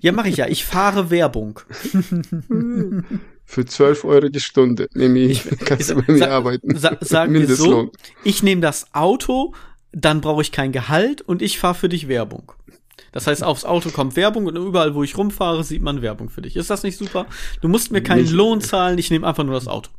Ja, 0.01 0.11
mache 0.11 0.29
ich 0.29 0.37
ja. 0.37 0.47
Ich 0.47 0.65
fahre 0.65 1.09
Werbung. 1.09 1.59
Für 3.43 3.65
12 3.65 4.05
Euro 4.05 4.29
die 4.29 4.39
Stunde 4.39 4.87
nehme 4.93 5.19
ich, 5.19 5.43
kannst 5.65 5.89
ich, 5.89 5.95
du 5.95 6.01
bei 6.01 6.13
mir 6.13 6.19
sag, 6.19 6.29
arbeiten. 6.29 6.77
Sa 6.77 6.97
sagen 7.01 7.33
wir 7.33 7.53
so, 7.53 7.91
ich 8.23 8.43
nehme 8.43 8.61
das 8.61 8.93
Auto, 8.93 9.53
dann 9.91 10.21
brauche 10.21 10.41
ich 10.41 10.53
kein 10.53 10.71
Gehalt 10.71 11.21
und 11.21 11.41
ich 11.41 11.59
fahre 11.59 11.75
für 11.75 11.89
dich 11.89 12.07
Werbung. 12.07 12.53
Das 13.11 13.27
heißt, 13.27 13.43
aufs 13.43 13.65
Auto 13.65 13.89
kommt 13.89 14.15
Werbung 14.15 14.45
und 14.45 14.55
überall, 14.55 14.95
wo 14.95 15.03
ich 15.03 15.17
rumfahre, 15.17 15.65
sieht 15.65 15.81
man 15.81 16.01
Werbung 16.01 16.29
für 16.29 16.41
dich. 16.41 16.55
Ist 16.55 16.69
das 16.69 16.83
nicht 16.83 16.97
super? 16.97 17.25
Du 17.59 17.67
musst 17.67 17.91
mir 17.91 18.01
keinen 18.01 18.29
Lohn 18.29 18.61
zahlen, 18.61 18.97
ich 18.97 19.11
nehme 19.11 19.27
einfach 19.27 19.43
nur 19.43 19.55
das 19.55 19.67
Auto. 19.67 19.89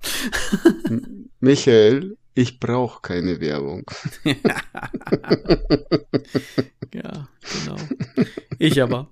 Michael, 1.41 2.17
ich 2.35 2.61
brauche 2.61 3.03
keine 3.03 3.41
Werbung. 3.41 3.85
ja, 6.95 7.29
genau. 7.41 7.77
Ich 8.59 8.81
aber. 8.81 9.09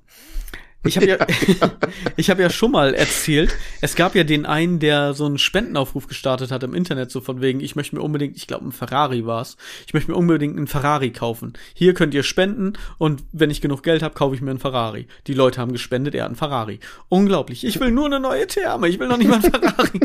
Ich 0.82 0.96
habe 0.96 1.06
ja, 1.06 1.18
ich 2.16 2.30
habe 2.30 2.40
ja 2.40 2.48
schon 2.48 2.72
mal 2.72 2.94
erzählt, 2.94 3.54
es 3.82 3.96
gab 3.96 4.14
ja 4.14 4.24
den 4.24 4.46
einen, 4.46 4.78
der 4.78 5.12
so 5.12 5.26
einen 5.26 5.36
Spendenaufruf 5.36 6.06
gestartet 6.06 6.50
hat 6.50 6.62
im 6.62 6.74
Internet, 6.74 7.10
so 7.10 7.20
von 7.20 7.42
wegen, 7.42 7.60
ich 7.60 7.76
möchte 7.76 7.96
mir 7.96 8.02
unbedingt, 8.02 8.34
ich 8.38 8.46
glaube, 8.46 8.66
ein 8.66 8.72
Ferrari 8.72 9.26
war's. 9.26 9.58
Ich 9.86 9.92
möchte 9.92 10.10
mir 10.10 10.16
unbedingt 10.16 10.56
einen 10.56 10.68
Ferrari 10.68 11.10
kaufen. 11.10 11.52
Hier 11.74 11.92
könnt 11.92 12.14
ihr 12.14 12.22
spenden 12.22 12.72
und 12.96 13.22
wenn 13.32 13.50
ich 13.50 13.60
genug 13.60 13.82
Geld 13.82 14.02
habe, 14.02 14.14
kaufe 14.14 14.34
ich 14.34 14.40
mir 14.40 14.50
einen 14.50 14.58
Ferrari. 14.58 15.06
Die 15.26 15.34
Leute 15.34 15.60
haben 15.60 15.72
gespendet, 15.72 16.14
er 16.14 16.22
hat 16.22 16.30
einen 16.30 16.36
Ferrari. 16.36 16.80
Unglaublich. 17.10 17.64
Ich 17.64 17.78
will 17.78 17.90
nur 17.90 18.06
eine 18.06 18.20
neue 18.20 18.46
Therme, 18.46 18.88
ich 18.88 18.98
will 18.98 19.08
noch 19.08 19.18
nicht 19.18 19.28
mal 19.28 19.42
einen 19.42 19.52
Ferrari. 19.52 20.00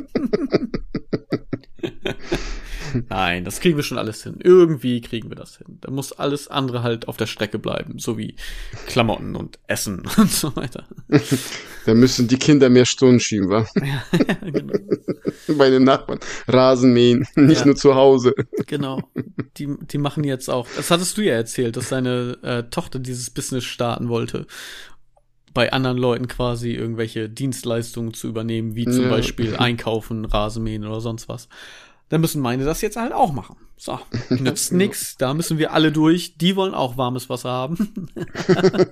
Nein, 3.09 3.43
das 3.43 3.59
kriegen 3.59 3.77
wir 3.77 3.83
schon 3.83 3.97
alles 3.97 4.23
hin. 4.23 4.39
Irgendwie 4.41 5.01
kriegen 5.01 5.29
wir 5.29 5.35
das 5.35 5.57
hin. 5.57 5.77
Da 5.81 5.91
muss 5.91 6.11
alles 6.11 6.47
andere 6.47 6.83
halt 6.83 7.07
auf 7.07 7.17
der 7.17 7.25
Strecke 7.25 7.59
bleiben, 7.59 7.99
so 7.99 8.17
wie 8.17 8.35
Klamotten 8.87 9.35
und 9.35 9.59
Essen 9.67 10.03
und 10.17 10.31
so 10.31 10.55
weiter. 10.55 10.85
Da 11.85 11.93
müssen 11.93 12.27
die 12.27 12.37
Kinder 12.37 12.69
mehr 12.69 12.85
Stunden 12.85 13.19
schieben, 13.19 13.49
wa? 13.49 13.65
Ja, 13.75 14.03
ja 14.27 14.49
genau. 14.49 14.73
Bei 15.57 15.69
den 15.69 15.83
Nachbarn. 15.83 16.19
Rasen 16.47 16.93
mähen, 16.93 17.27
nicht 17.35 17.61
ja. 17.61 17.65
nur 17.65 17.75
zu 17.75 17.95
Hause. 17.95 18.33
Genau. 18.65 19.01
Die, 19.57 19.75
die 19.79 19.97
machen 19.97 20.23
jetzt 20.23 20.49
auch. 20.49 20.67
Das 20.75 20.89
hattest 20.91 21.17
du 21.17 21.21
ja 21.21 21.33
erzählt, 21.33 21.77
dass 21.77 21.89
deine 21.89 22.37
äh, 22.41 22.63
Tochter 22.63 22.99
dieses 22.99 23.29
Business 23.29 23.63
starten 23.63 24.09
wollte 24.09 24.47
bei 25.53 25.71
anderen 25.71 25.97
Leuten 25.97 26.27
quasi 26.27 26.73
irgendwelche 26.73 27.29
Dienstleistungen 27.29 28.13
zu 28.13 28.27
übernehmen, 28.27 28.75
wie 28.75 28.83
zum 28.83 29.03
ja. 29.03 29.09
Beispiel 29.09 29.55
Einkaufen, 29.55 30.25
Rasenmähen 30.25 30.85
oder 30.85 30.99
sonst 30.99 31.29
was 31.29 31.47
dann 32.09 32.21
müssen 32.21 32.41
meine 32.41 32.65
das 32.65 32.81
jetzt 32.81 32.97
halt 32.97 33.13
auch 33.13 33.33
machen. 33.33 33.55
So, 33.77 33.99
nützt 34.29 34.71
nix, 34.71 35.17
da 35.17 35.33
müssen 35.33 35.57
wir 35.57 35.73
alle 35.73 35.91
durch. 35.91 36.37
Die 36.37 36.55
wollen 36.55 36.73
auch 36.73 36.97
warmes 36.97 37.29
Wasser 37.29 37.49
haben. 37.49 38.09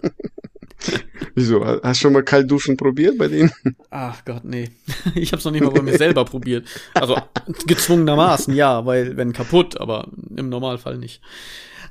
Wieso? 1.36 1.66
Hast 1.66 2.00
du 2.00 2.06
schon 2.06 2.14
mal 2.14 2.24
kalt 2.24 2.52
duschen 2.52 2.78
probiert 2.78 3.18
bei 3.18 3.28
denen? 3.28 3.52
Ach 3.90 4.24
Gott, 4.26 4.44
nee. 4.44 4.70
Ich 5.16 5.32
hab's 5.32 5.46
noch 5.46 5.52
nicht 5.52 5.64
mal 5.64 5.72
bei 5.72 5.82
mir 5.82 5.98
selber 5.98 6.26
probiert. 6.26 6.68
Also 6.94 7.18
gezwungenermaßen, 7.66 8.54
ja, 8.54 8.86
weil 8.86 9.18
wenn 9.18 9.34
kaputt, 9.34 9.80
aber 9.80 10.08
im 10.36 10.50
Normalfall 10.50 10.98
nicht. 10.98 11.22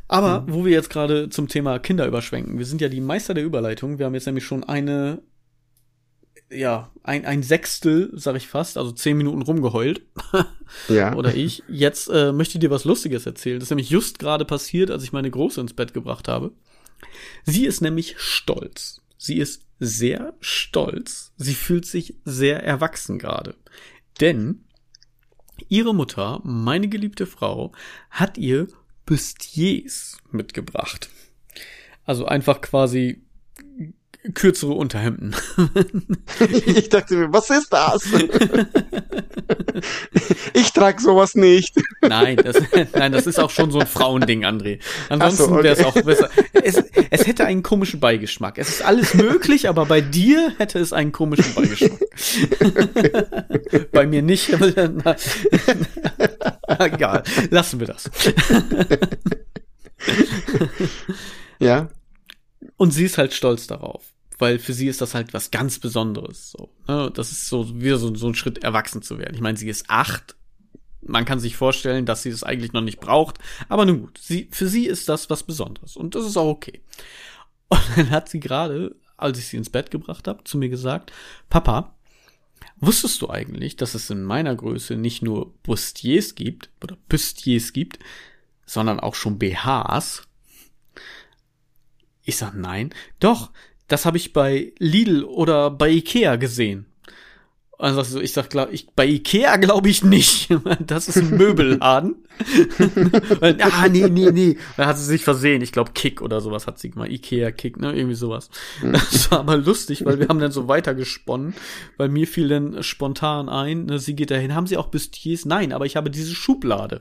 Aber 0.08 0.42
mhm. 0.42 0.54
wo 0.54 0.64
wir 0.64 0.72
jetzt 0.72 0.90
gerade 0.90 1.30
zum 1.30 1.48
Thema 1.48 1.78
Kinder 1.78 2.06
überschwenken, 2.06 2.58
wir 2.58 2.66
sind 2.66 2.80
ja 2.80 2.88
die 2.88 3.00
Meister 3.00 3.34
der 3.34 3.44
Überleitung. 3.44 3.98
Wir 3.98 4.06
haben 4.06 4.14
jetzt 4.14 4.26
nämlich 4.26 4.44
schon 4.44 4.64
eine 4.64 5.22
ja, 6.52 6.90
ein, 7.02 7.24
ein 7.24 7.42
Sechstel, 7.42 8.10
sag 8.14 8.36
ich 8.36 8.48
fast, 8.48 8.76
also 8.76 8.92
zehn 8.92 9.16
Minuten 9.16 9.42
rumgeheult. 9.42 10.02
ja. 10.88 11.14
Oder 11.14 11.34
ich. 11.34 11.62
Jetzt 11.68 12.08
äh, 12.08 12.32
möchte 12.32 12.58
ich 12.58 12.60
dir 12.60 12.70
was 12.70 12.84
Lustiges 12.84 13.26
erzählen. 13.26 13.58
Das 13.58 13.66
ist 13.66 13.70
nämlich 13.70 13.90
just 13.90 14.18
gerade 14.18 14.44
passiert, 14.44 14.90
als 14.90 15.02
ich 15.02 15.12
meine 15.12 15.30
Große 15.30 15.60
ins 15.60 15.74
Bett 15.74 15.94
gebracht 15.94 16.28
habe. 16.28 16.52
Sie 17.44 17.66
ist 17.66 17.80
nämlich 17.80 18.18
stolz. 18.18 19.00
Sie 19.18 19.38
ist 19.38 19.64
sehr 19.78 20.34
stolz. 20.40 21.32
Sie 21.36 21.54
fühlt 21.54 21.86
sich 21.86 22.16
sehr 22.24 22.62
erwachsen 22.62 23.18
gerade. 23.18 23.54
Denn 24.20 24.64
ihre 25.68 25.94
Mutter, 25.94 26.40
meine 26.44 26.88
geliebte 26.88 27.26
Frau, 27.26 27.72
hat 28.10 28.38
ihr 28.38 28.68
Bustiers 29.06 30.18
mitgebracht. 30.30 31.08
Also 32.04 32.26
einfach 32.26 32.60
quasi 32.60 33.22
kürzere 34.34 34.72
Unterhemden. 34.72 35.34
ich 36.66 36.88
dachte 36.88 37.14
mir, 37.14 37.32
was 37.32 37.50
ist 37.50 37.72
das? 37.72 38.04
ich 40.54 40.72
trage 40.72 41.02
sowas 41.02 41.34
nicht. 41.34 41.74
Nein, 42.02 42.36
das, 42.36 42.56
nein, 42.94 43.10
das 43.10 43.26
ist 43.26 43.40
auch 43.40 43.50
schon 43.50 43.72
so 43.72 43.80
ein 43.80 43.86
Frauending, 43.86 44.44
André. 44.44 44.78
Ansonsten 45.08 45.44
so, 45.44 45.52
okay. 45.52 45.64
wäre 45.64 45.76
es 45.76 45.84
auch 45.84 45.94
besser. 45.94 46.30
Es, 46.52 46.84
es 47.10 47.26
hätte 47.26 47.46
einen 47.46 47.64
komischen 47.64 47.98
Beigeschmack. 47.98 48.58
Es 48.58 48.68
ist 48.68 48.82
alles 48.82 49.14
möglich, 49.14 49.68
aber 49.68 49.86
bei 49.86 50.00
dir 50.00 50.52
hätte 50.56 50.78
es 50.78 50.92
einen 50.92 51.10
komischen 51.10 51.54
Beigeschmack. 51.54 51.98
bei 53.90 54.06
mir 54.06 54.22
nicht. 54.22 54.54
Na, 55.04 55.16
egal, 56.78 57.24
lassen 57.50 57.80
wir 57.80 57.88
das. 57.88 58.08
ja. 61.58 61.88
Und 62.76 62.92
sie 62.92 63.04
ist 63.04 63.18
halt 63.18 63.32
stolz 63.32 63.66
darauf 63.66 64.11
weil 64.42 64.58
für 64.58 64.72
sie 64.72 64.88
ist 64.88 65.00
das 65.00 65.14
halt 65.14 65.32
was 65.34 65.52
ganz 65.52 65.78
Besonderes. 65.78 66.50
So, 66.50 66.68
ne? 66.88 67.12
Das 67.14 67.30
ist 67.30 67.46
so 67.46 67.80
wieder 67.80 67.96
so, 67.96 68.12
so 68.16 68.26
ein 68.26 68.34
Schritt, 68.34 68.64
erwachsen 68.64 69.00
zu 69.00 69.18
werden. 69.18 69.34
Ich 69.34 69.40
meine, 69.40 69.56
sie 69.56 69.68
ist 69.68 69.88
acht. 69.88 70.34
Man 71.00 71.24
kann 71.24 71.38
sich 71.38 71.56
vorstellen, 71.56 72.06
dass 72.06 72.24
sie 72.24 72.32
das 72.32 72.42
eigentlich 72.42 72.72
noch 72.72 72.80
nicht 72.80 72.98
braucht. 72.98 73.38
Aber 73.68 73.86
nun 73.86 74.00
gut, 74.00 74.18
sie, 74.20 74.48
für 74.50 74.66
sie 74.66 74.86
ist 74.86 75.08
das 75.08 75.30
was 75.30 75.44
Besonderes. 75.44 75.96
Und 75.96 76.16
das 76.16 76.26
ist 76.26 76.36
auch 76.36 76.48
okay. 76.48 76.82
Und 77.68 77.80
dann 77.94 78.10
hat 78.10 78.28
sie 78.28 78.40
gerade, 78.40 78.96
als 79.16 79.38
ich 79.38 79.46
sie 79.46 79.58
ins 79.58 79.70
Bett 79.70 79.92
gebracht 79.92 80.26
habe, 80.26 80.42
zu 80.42 80.58
mir 80.58 80.68
gesagt, 80.68 81.12
Papa, 81.48 81.94
wusstest 82.78 83.22
du 83.22 83.30
eigentlich, 83.30 83.76
dass 83.76 83.94
es 83.94 84.10
in 84.10 84.24
meiner 84.24 84.56
Größe 84.56 84.96
nicht 84.96 85.22
nur 85.22 85.54
Bustiers 85.62 86.34
gibt 86.34 86.68
oder 86.82 86.96
Bustiers 87.08 87.72
gibt, 87.72 88.00
sondern 88.66 88.98
auch 88.98 89.14
schon 89.14 89.38
BHs? 89.38 90.26
Ich 92.24 92.36
sag 92.36 92.54
nein. 92.54 92.90
Doch, 93.20 93.52
das 93.92 94.06
habe 94.06 94.16
ich 94.16 94.32
bei 94.32 94.72
Lidl 94.78 95.22
oder 95.22 95.70
bei 95.70 95.90
Ikea 95.90 96.36
gesehen. 96.36 96.86
Also 97.78 98.20
ich 98.20 98.32
sag, 98.32 98.48
glaub, 98.48 98.72
ich, 98.72 98.88
bei 98.96 99.04
Ikea 99.06 99.56
glaube 99.56 99.90
ich 99.90 100.02
nicht. 100.02 100.48
Das 100.86 101.08
ist 101.08 101.18
ein 101.18 101.36
Möbelladen. 101.36 102.16
ah, 103.60 103.88
nee, 103.88 104.08
nee, 104.08 104.30
nee. 104.30 104.56
Da 104.76 104.86
hat 104.86 104.98
sie 104.98 105.04
sich 105.04 105.24
versehen. 105.24 105.62
Ich 105.62 105.72
glaube, 105.72 105.92
Kick 105.92 106.22
oder 106.22 106.40
sowas 106.40 106.66
hat 106.66 106.78
sie 106.78 106.90
gemacht. 106.90 107.10
Ikea 107.10 107.50
Kick, 107.50 107.78
ne? 107.78 107.94
Irgendwie 107.94 108.16
sowas. 108.16 108.50
Mhm. 108.82 108.92
Das 109.12 109.30
war 109.30 109.40
aber 109.40 109.56
lustig, 109.56 110.04
weil 110.04 110.18
wir 110.18 110.28
haben 110.28 110.38
dann 110.38 110.52
so 110.52 110.68
weitergesponnen. 110.68 111.54
Weil 111.96 112.08
mir 112.08 112.26
fiel 112.26 112.48
dann 112.48 112.82
spontan 112.82 113.48
ein, 113.48 113.86
ne, 113.86 113.98
sie 113.98 114.16
geht 114.16 114.30
dahin. 114.30 114.54
Haben 114.54 114.66
sie 114.66 114.76
auch 114.76 114.88
Bustiers? 114.88 115.44
Nein, 115.44 115.72
aber 115.72 115.86
ich 115.86 115.96
habe 115.96 116.10
diese 116.10 116.34
Schublade. 116.34 117.00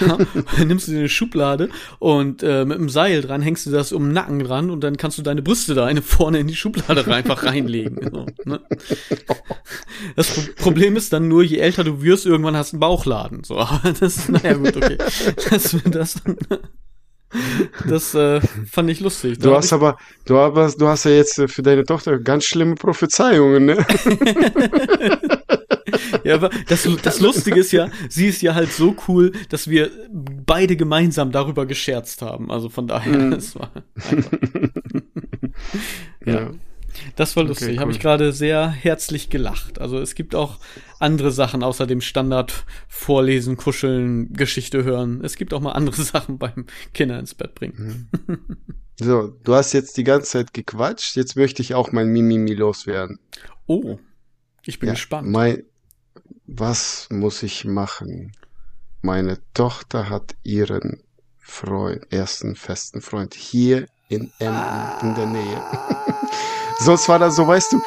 Ja, 0.00 0.18
dann 0.58 0.68
nimmst 0.68 0.88
du 0.88 0.92
dir 0.92 0.98
eine 0.98 1.08
Schublade 1.08 1.68
und 1.98 2.42
äh, 2.42 2.64
mit 2.64 2.78
einem 2.78 2.88
Seil 2.88 3.22
dran 3.22 3.42
hängst 3.42 3.66
du 3.66 3.70
das 3.70 3.92
um 3.92 4.04
den 4.04 4.12
Nacken 4.12 4.40
dran 4.40 4.70
und 4.70 4.82
dann 4.82 4.96
kannst 4.96 5.18
du 5.18 5.22
deine 5.22 5.42
Brüste 5.42 5.74
da 5.74 5.86
eine 5.86 6.02
vorne 6.02 6.40
in 6.40 6.48
die 6.48 6.56
Schublade 6.56 7.06
einfach 7.06 7.44
reinlegen. 7.44 8.10
So, 8.12 8.26
ne? 8.44 8.60
Das 10.16 10.30
Problem 10.56 10.96
ist 10.96 11.12
dann 11.12 11.28
nur, 11.28 11.42
je 11.42 11.58
älter 11.58 11.84
du 11.84 12.02
wirst, 12.02 12.26
irgendwann 12.26 12.56
hast 12.56 12.72
du 12.72 12.76
einen 12.76 12.80
Bauchladen. 12.80 13.44
So, 13.44 13.58
aber 13.58 13.92
das, 13.92 14.28
naja 14.28 14.55
gut, 14.56 14.76
okay. 14.76 14.98
Das, 15.50 15.76
das, 15.84 16.22
das 17.88 18.14
äh, 18.14 18.40
fand 18.70 18.90
ich 18.90 19.00
lustig. 19.00 19.38
Du 19.38 19.54
hast 19.54 19.72
aber, 19.72 19.96
du 20.24 20.38
hast, 20.38 20.80
du 20.80 20.86
hast 20.88 21.04
ja 21.04 21.12
jetzt 21.12 21.40
für 21.46 21.62
deine 21.62 21.84
Tochter 21.84 22.18
ganz 22.18 22.44
schlimme 22.44 22.74
Prophezeiungen, 22.76 23.66
ne? 23.66 23.86
ja, 26.24 26.34
aber 26.34 26.50
das, 26.68 26.88
das 27.02 27.20
Lustige 27.20 27.60
ist 27.60 27.72
ja, 27.72 27.88
sie 28.08 28.28
ist 28.28 28.42
ja 28.42 28.54
halt 28.54 28.72
so 28.72 28.96
cool, 29.08 29.32
dass 29.48 29.68
wir 29.68 29.90
beide 30.10 30.76
gemeinsam 30.76 31.32
darüber 31.32 31.66
gescherzt 31.66 32.22
haben. 32.22 32.50
Also 32.50 32.68
von 32.68 32.86
daher, 32.86 33.18
mhm. 33.18 33.30
das 33.32 33.56
war 33.56 33.70
ja. 36.24 36.32
ja. 36.32 36.50
Das 37.14 37.36
war 37.36 37.44
lustig. 37.44 37.66
Okay, 37.66 37.74
cool. 37.74 37.80
Habe 37.80 37.92
ich 37.92 38.00
gerade 38.00 38.32
sehr 38.32 38.68
herzlich 38.70 39.28
gelacht. 39.28 39.80
Also 39.80 39.98
es 39.98 40.14
gibt 40.14 40.34
auch 40.34 40.58
andere 40.98 41.30
Sachen 41.30 41.62
außer 41.62 41.86
dem 41.86 42.00
Standard 42.00 42.64
Vorlesen, 42.88 43.56
Kuscheln, 43.56 44.32
Geschichte 44.32 44.84
hören. 44.84 45.24
Es 45.24 45.36
gibt 45.36 45.54
auch 45.54 45.60
mal 45.60 45.72
andere 45.72 46.02
Sachen 46.02 46.38
beim 46.38 46.66
Kinder 46.94 47.18
ins 47.18 47.34
Bett 47.34 47.54
bringen. 47.54 48.08
Mhm. 48.26 48.56
So, 48.98 49.28
du 49.44 49.54
hast 49.54 49.74
jetzt 49.74 49.96
die 49.98 50.04
ganze 50.04 50.30
Zeit 50.30 50.54
gequatscht. 50.54 51.16
Jetzt 51.16 51.36
möchte 51.36 51.60
ich 51.60 51.74
auch 51.74 51.92
mein 51.92 52.08
Mimimi 52.08 52.54
loswerden. 52.54 53.18
Oh, 53.66 53.98
ich 54.64 54.78
bin 54.78 54.88
ja, 54.88 54.94
gespannt. 54.94 55.28
Mein, 55.28 55.64
was 56.46 57.08
muss 57.10 57.42
ich 57.42 57.64
machen? 57.66 58.32
Meine 59.02 59.38
Tochter 59.52 60.08
hat 60.08 60.34
ihren 60.44 61.02
Freund, 61.38 62.10
ersten 62.10 62.56
festen 62.56 63.02
Freund 63.02 63.34
hier 63.34 63.86
in 64.08 64.32
Emden 64.38 65.08
in 65.08 65.14
der 65.14 65.26
Nähe. 65.26 65.62
Sonst 66.80 67.08
war 67.08 67.18
das 67.18 67.36
so, 67.36 67.46
weißt 67.46 67.74
du, 67.74 67.80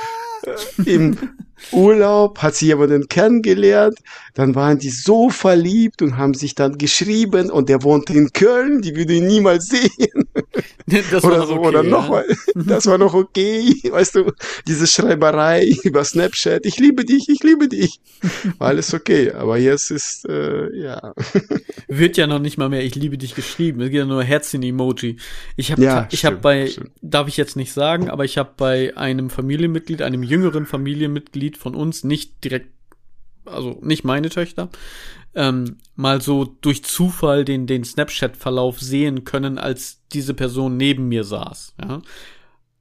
im 0.86 1.18
Urlaub 1.72 2.40
hat 2.40 2.56
sie 2.56 2.68
jemanden 2.68 3.08
kennengelernt, 3.08 4.00
dann 4.34 4.56
waren 4.56 4.80
die 4.80 4.90
so 4.90 5.30
verliebt 5.30 6.02
und 6.02 6.18
haben 6.18 6.34
sich 6.34 6.56
dann 6.56 6.78
geschrieben 6.78 7.50
und 7.50 7.70
der 7.70 7.84
wohnte 7.84 8.14
in 8.14 8.32
Köln, 8.34 8.82
die 8.82 8.96
würde 8.96 9.14
ihn 9.14 9.28
niemals 9.28 9.68
sehen. 9.68 10.28
Das 11.12 11.24
oder 11.24 11.46
so, 11.46 11.54
okay, 11.58 11.68
oder 11.68 11.84
ja. 11.84 11.90
nochmal. 11.90 12.26
Das 12.56 12.88
war 12.88 12.98
noch 12.98 13.14
okay, 13.14 13.76
weißt 13.92 14.16
du, 14.16 14.32
diese 14.68 14.88
Schreiberei 14.88 15.68
über 15.84 16.04
Snapchat, 16.04 16.66
ich 16.66 16.80
liebe 16.80 17.06
dich, 17.06 17.30
ich 17.30 17.44
liebe 17.44 17.68
dich. 17.68 18.00
War 18.58 18.70
alles 18.70 18.94
okay, 18.96 19.32
aber 19.32 19.58
jetzt 19.58 19.92
ist, 19.92 20.28
äh, 20.28 20.76
ja. 20.76 21.14
Wird 21.88 22.18
ja 22.18 22.26
noch 22.26 22.40
nicht 22.40 22.58
mal 22.58 22.70
mehr, 22.70 22.84
ich 22.84 22.96
liebe 22.96 23.18
dich 23.20 23.36
geschrieben, 23.36 23.82
es 23.82 23.90
geht 23.90 24.00
ja 24.00 24.06
nur 24.06 24.24
Herzchen-Emoji. 24.24 25.18
Ich 25.58 25.72
habe 25.72 25.84
ja, 25.84 26.08
ich 26.12 26.26
habe 26.26 26.38
bei, 26.38 26.68
stimmt. 26.68 26.92
darf 27.02 27.28
ich 27.28 27.38
jetzt 27.38 27.56
nicht 27.56 27.74
sagen, 27.74 28.10
aber 28.10 28.26
ich 28.26 28.38
habe 28.38 28.52
bei 28.58 28.96
einem 28.98 29.30
Familienmitglied, 29.30 30.02
einem 30.02 30.24
jüngeren 30.24 30.66
Familienmitglied 30.66 31.49
von 31.58 31.76
uns, 31.76 32.04
nicht 32.04 32.44
direkt 32.44 32.74
also 33.46 33.80
nicht 33.82 34.04
meine 34.04 34.30
Töchter, 34.30 34.70
ähm, 35.36 35.78
mal 35.96 36.22
so 36.22 36.46
durch 36.62 36.84
Zufall 36.84 37.46
den, 37.46 37.68
den 37.68 37.84
Snapchat-Verlauf 37.84 38.80
sehen 38.80 39.24
können, 39.24 39.58
als 39.58 40.02
diese 40.12 40.34
Person 40.34 40.78
neben 40.78 41.08
mir 41.08 41.24
saß. 41.24 41.76
Ja? 41.82 42.02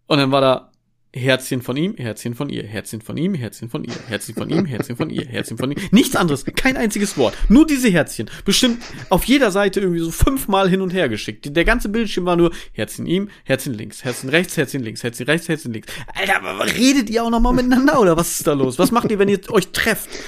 Und 0.07 0.19
dann 0.19 0.33
war 0.33 0.41
da 0.41 0.73
Herzchen 1.15 1.63
von 1.63 1.77
ihm, 1.77 1.95
Herzchen 1.97 2.35
von 2.35 2.51
ihr, 2.51 2.65
Herzchen 2.65 3.01
von 3.01 3.17
ihm, 3.17 3.35
Herzchen 3.35 3.71
von 3.71 3.83
ihr, 3.83 3.95
Herzchen 4.09 4.35
von 4.35 4.51
ihm, 4.51 4.67
Herzchen 4.67 4.97
von 4.97 5.09
ihr, 5.09 5.25
Herzchen 5.25 5.57
von 5.57 5.73
ihm. 5.73 5.79
Nichts 5.91 6.15
anderes, 6.15 6.45
kein 6.45 6.77
einziges 6.77 7.17
Wort. 7.17 7.35
Nur 7.49 7.67
diese 7.67 7.89
Herzchen. 7.89 8.31
Bestimmt 8.45 8.83
auf 9.09 9.25
jeder 9.25 9.51
Seite 9.51 9.81
irgendwie 9.81 10.01
so 10.01 10.11
fünfmal 10.11 10.69
hin 10.69 10.83
und 10.83 10.93
her 10.93 11.09
geschickt. 11.09 11.57
Der 11.57 11.65
ganze 11.65 11.89
Bildschirm 11.89 12.27
war 12.27 12.37
nur 12.37 12.53
Herzchen 12.73 13.07
ihm, 13.07 13.31
Herzchen 13.45 13.73
links, 13.73 14.05
Herzchen 14.05 14.29
rechts, 14.29 14.59
Herzchen 14.59 14.83
links, 14.83 15.03
Herzchen 15.03 15.27
rechts, 15.27 15.49
Herzchen 15.49 15.73
links. 15.73 15.89
Alter, 16.15 16.77
redet 16.77 17.09
ihr 17.09 17.25
auch 17.25 17.31
nochmal 17.31 17.55
miteinander 17.55 18.01
oder 18.01 18.17
was 18.19 18.33
ist 18.33 18.47
da 18.47 18.53
los? 18.53 18.79
Was 18.79 18.93
macht 18.93 19.11
ihr, 19.11 19.19
wenn 19.19 19.29
ihr 19.29 19.41
euch 19.51 19.69
trefft? 19.69 20.11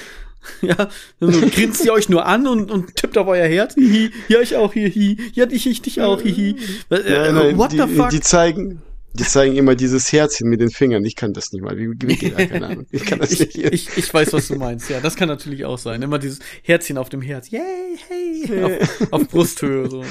Ja, 0.62 0.88
dann 1.20 1.50
grinst 1.50 1.84
ihr 1.84 1.92
euch 1.92 2.08
nur 2.08 2.24
an 2.24 2.46
und, 2.46 2.70
und 2.70 2.96
tippt 2.96 3.18
auf 3.18 3.26
euer 3.26 3.46
Herz. 3.46 3.74
Hihi, 3.74 4.10
ja, 4.28 4.40
ich 4.40 4.56
auch, 4.56 4.72
hihi. 4.72 5.18
Ja, 5.34 5.46
ich, 5.50 5.66
ich, 5.66 5.82
dich 5.82 6.00
auch, 6.00 6.22
hihi. 6.22 6.56
Nein, 6.88 7.58
What 7.58 7.72
the 7.72 7.86
fuck? 7.94 8.08
Die 8.08 8.20
zeigen, 8.20 8.80
die 9.12 9.24
zeigen 9.24 9.56
immer 9.56 9.74
dieses 9.74 10.12
Herzchen 10.12 10.48
mit 10.48 10.60
den 10.60 10.70
Fingern. 10.70 11.04
Ich 11.04 11.16
kann 11.16 11.32
das 11.32 11.52
nicht 11.52 11.62
mal. 11.62 11.76
Wie, 11.76 11.88
wie 11.88 12.16
geht 12.16 12.38
das? 12.38 12.48
Keine 12.48 12.66
Ahnung. 12.66 12.86
Ich 12.90 13.04
kann 13.04 13.18
das 13.18 13.30
nicht. 13.40 13.56
Ich, 13.56 13.96
ich, 13.96 14.14
weiß, 14.14 14.32
was 14.32 14.48
du 14.48 14.56
meinst. 14.56 14.88
Ja, 14.88 15.00
das 15.00 15.16
kann 15.16 15.28
natürlich 15.28 15.64
auch 15.64 15.78
sein. 15.78 16.00
Immer 16.02 16.18
dieses 16.18 16.38
Herzchen 16.62 16.96
auf 16.96 17.08
dem 17.08 17.20
Herz. 17.20 17.50
Yay, 17.50 17.98
hey. 18.08 18.64
Auf, 18.64 19.12
auf 19.12 19.28
Brusthöhe. 19.28 19.90
So. 19.90 20.04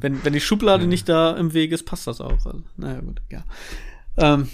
Wenn, 0.00 0.24
wenn 0.24 0.32
die 0.32 0.40
Schublade 0.40 0.86
nicht 0.86 1.08
da 1.08 1.36
im 1.36 1.52
Weg 1.52 1.72
ist, 1.72 1.84
passt 1.84 2.06
das 2.06 2.20
auch. 2.20 2.46
Also, 2.46 2.62
naja, 2.76 3.00
gut, 3.00 3.20
ja. 3.30 3.44
Ähm, 4.16 4.48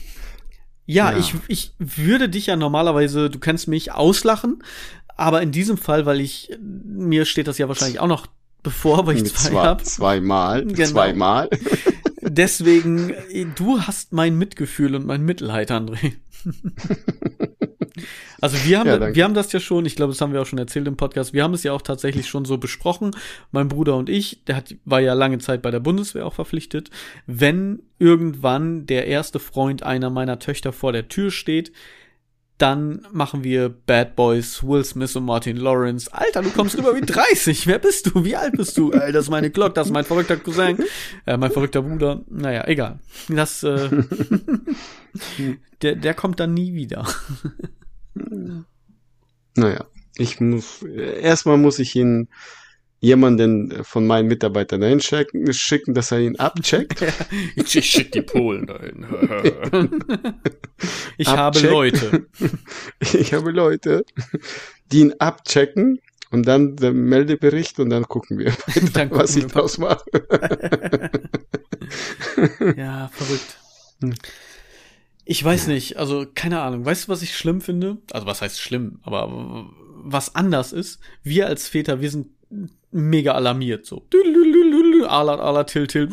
ja, 0.87 1.13
ja, 1.13 1.19
ich, 1.19 1.35
ich 1.49 1.73
würde 1.79 2.31
dich 2.31 2.47
ja 2.47 2.57
normalerweise, 2.57 3.29
du 3.29 3.39
kennst 3.39 3.69
mich, 3.69 3.93
auslachen. 3.93 4.63
Aber 5.17 5.43
in 5.43 5.53
diesem 5.53 5.77
Fall, 5.77 6.07
weil 6.07 6.21
ich, 6.21 6.57
mir 6.63 7.27
steht 7.27 7.49
das 7.49 7.59
ja 7.59 7.69
wahrscheinlich 7.69 8.01
auch 8.01 8.07
noch 8.07 8.29
bevor, 8.63 9.07
weil 9.07 9.17
ich 9.17 9.25
zwei, 9.27 9.51
zwei 9.51 9.63
habe. 9.63 9.83
Zweimal. 9.83 10.65
Genau. 10.65 10.89
Zweimal. 10.89 11.51
Deswegen, 12.39 13.15
du 13.57 13.81
hast 13.81 14.13
mein 14.13 14.39
Mitgefühl 14.39 14.95
und 14.95 15.05
mein 15.05 15.25
Mitleid, 15.25 15.73
André. 15.73 16.15
Also 18.41 18.57
wir 18.65 18.79
haben, 18.79 18.89
ja, 18.89 19.15
wir 19.15 19.25
haben 19.25 19.35
das 19.35 19.51
ja 19.51 19.59
schon, 19.59 19.85
ich 19.85 19.97
glaube, 19.97 20.13
das 20.13 20.21
haben 20.21 20.33
wir 20.33 20.41
auch 20.41 20.47
schon 20.47 20.61
erzählt 20.61 20.87
im 20.87 20.97
Podcast, 20.97 21.33
wir 21.33 21.43
haben 21.43 21.55
es 21.55 21.65
ja 21.65 21.73
auch 21.73 21.83
tatsächlich 21.83 22.29
schon 22.29 22.45
so 22.45 22.57
besprochen, 22.57 23.11
mein 23.51 23.67
Bruder 23.67 23.97
und 23.97 24.09
ich, 24.09 24.45
der 24.45 24.55
hat, 24.55 24.77
war 24.85 25.01
ja 25.01 25.15
lange 25.15 25.39
Zeit 25.39 25.63
bei 25.63 25.73
der 25.73 25.81
Bundeswehr 25.81 26.25
auch 26.25 26.35
verpflichtet, 26.35 26.91
wenn 27.27 27.83
irgendwann 27.99 28.87
der 28.87 29.09
erste 29.09 29.41
Freund 29.41 29.83
einer 29.83 30.11
meiner 30.11 30.39
Töchter 30.39 30.73
vor 30.73 30.93
der 30.93 31.09
Tür 31.09 31.33
steht, 31.33 31.73
dann 32.59 33.07
machen 33.13 33.45
wir 33.45 33.69
Bad 33.69 34.17
Boys, 34.17 34.65
Will 34.65 34.85
Smith 34.85 35.15
und 35.15 35.25
Martin 35.25 35.57
Lawrence. 35.57 36.13
Alter, 36.13 36.43
du 36.43 36.51
kommst 36.51 36.77
rüber 36.77 36.95
wie 36.97 37.01
30. 37.01 37.69
Wer 37.69 37.79
bist 37.79 38.07
du? 38.07 38.25
Wie 38.25 38.35
alt 38.35 38.57
bist 38.57 38.77
du? 38.77 38.91
Ey, 38.91 39.13
das 39.13 39.27
ist 39.27 39.31
meine 39.31 39.51
Glock, 39.51 39.75
das 39.75 39.87
ist 39.87 39.93
mein 39.93 40.05
verrückter 40.05 40.37
Cousin, 40.37 40.77
äh, 41.25 41.37
mein 41.37 41.53
verrückter 41.53 41.83
Bruder. 41.83 42.23
Naja, 42.29 42.67
egal. 42.67 42.99
Das, 43.29 43.63
äh, 43.63 43.89
der, 45.83 45.95
der 45.95 46.15
kommt 46.15 46.41
dann 46.41 46.53
nie 46.53 46.75
wieder. 46.75 47.07
naja, 49.55 49.87
ich 50.17 50.41
muss, 50.41 50.83
erstmal 50.83 51.59
muss 51.59 51.79
ich 51.79 51.95
ihn 51.95 52.29
jemanden 53.01 53.85
von 53.85 54.07
meinen 54.07 54.29
Mitarbeitern 54.29 54.81
dahin 54.81 55.01
schicken, 55.01 55.95
dass 55.95 56.11
er 56.13 56.21
ihn 56.21 56.37
abcheckt. 56.37 57.05
ich 57.57 57.69
schicke 57.69 58.11
die 58.11 58.23
Polen 58.23 58.67
dahin. 58.67 59.07
ich 61.17 61.29
habe 61.29 61.61
Leute. 61.61 62.27
Ich 63.15 63.33
habe 63.33 63.51
Leute, 63.51 64.05
die 64.91 65.01
ihn 65.01 65.15
abchecken 65.19 66.01
und 66.31 66.47
dann 66.47 66.77
der 66.77 66.93
Meldebericht 66.93 67.79
und 67.79 67.91
dann 67.91 68.05
gucken 68.05 68.39
wir, 68.39 68.53
dann 68.93 69.11
was 69.13 69.37
ich 69.37 69.47
draus 69.47 69.79
mache. 69.79 70.05
ja, 72.77 73.09
verrückt. 73.13 73.59
Hm. 74.01 74.15
Ich 75.25 75.45
weiß 75.45 75.69
nicht, 75.69 75.97
also 75.97 76.27
keine 76.35 76.61
Ahnung. 76.61 76.85
Weißt 76.85 77.07
du, 77.07 77.13
was 77.13 77.23
ich 77.23 77.37
schlimm 77.37 77.61
finde? 77.61 77.99
Also 78.13 78.27
was 78.27 78.43
heißt 78.43 78.61
schlimm, 78.61 79.01
aber 79.03 79.69
was 79.95 80.35
anders 80.35 80.73
ist? 80.73 81.01
Wir 81.23 81.47
als 81.47 81.69
Väter, 81.69 82.01
wir 82.01 82.11
sind 82.11 82.29
mega 82.91 83.33
alarmiert, 83.33 83.87
so. 83.87 84.07
Alat, 85.09 85.41
alat, 85.41 85.69
til, 85.69 85.87
til. 85.87 86.09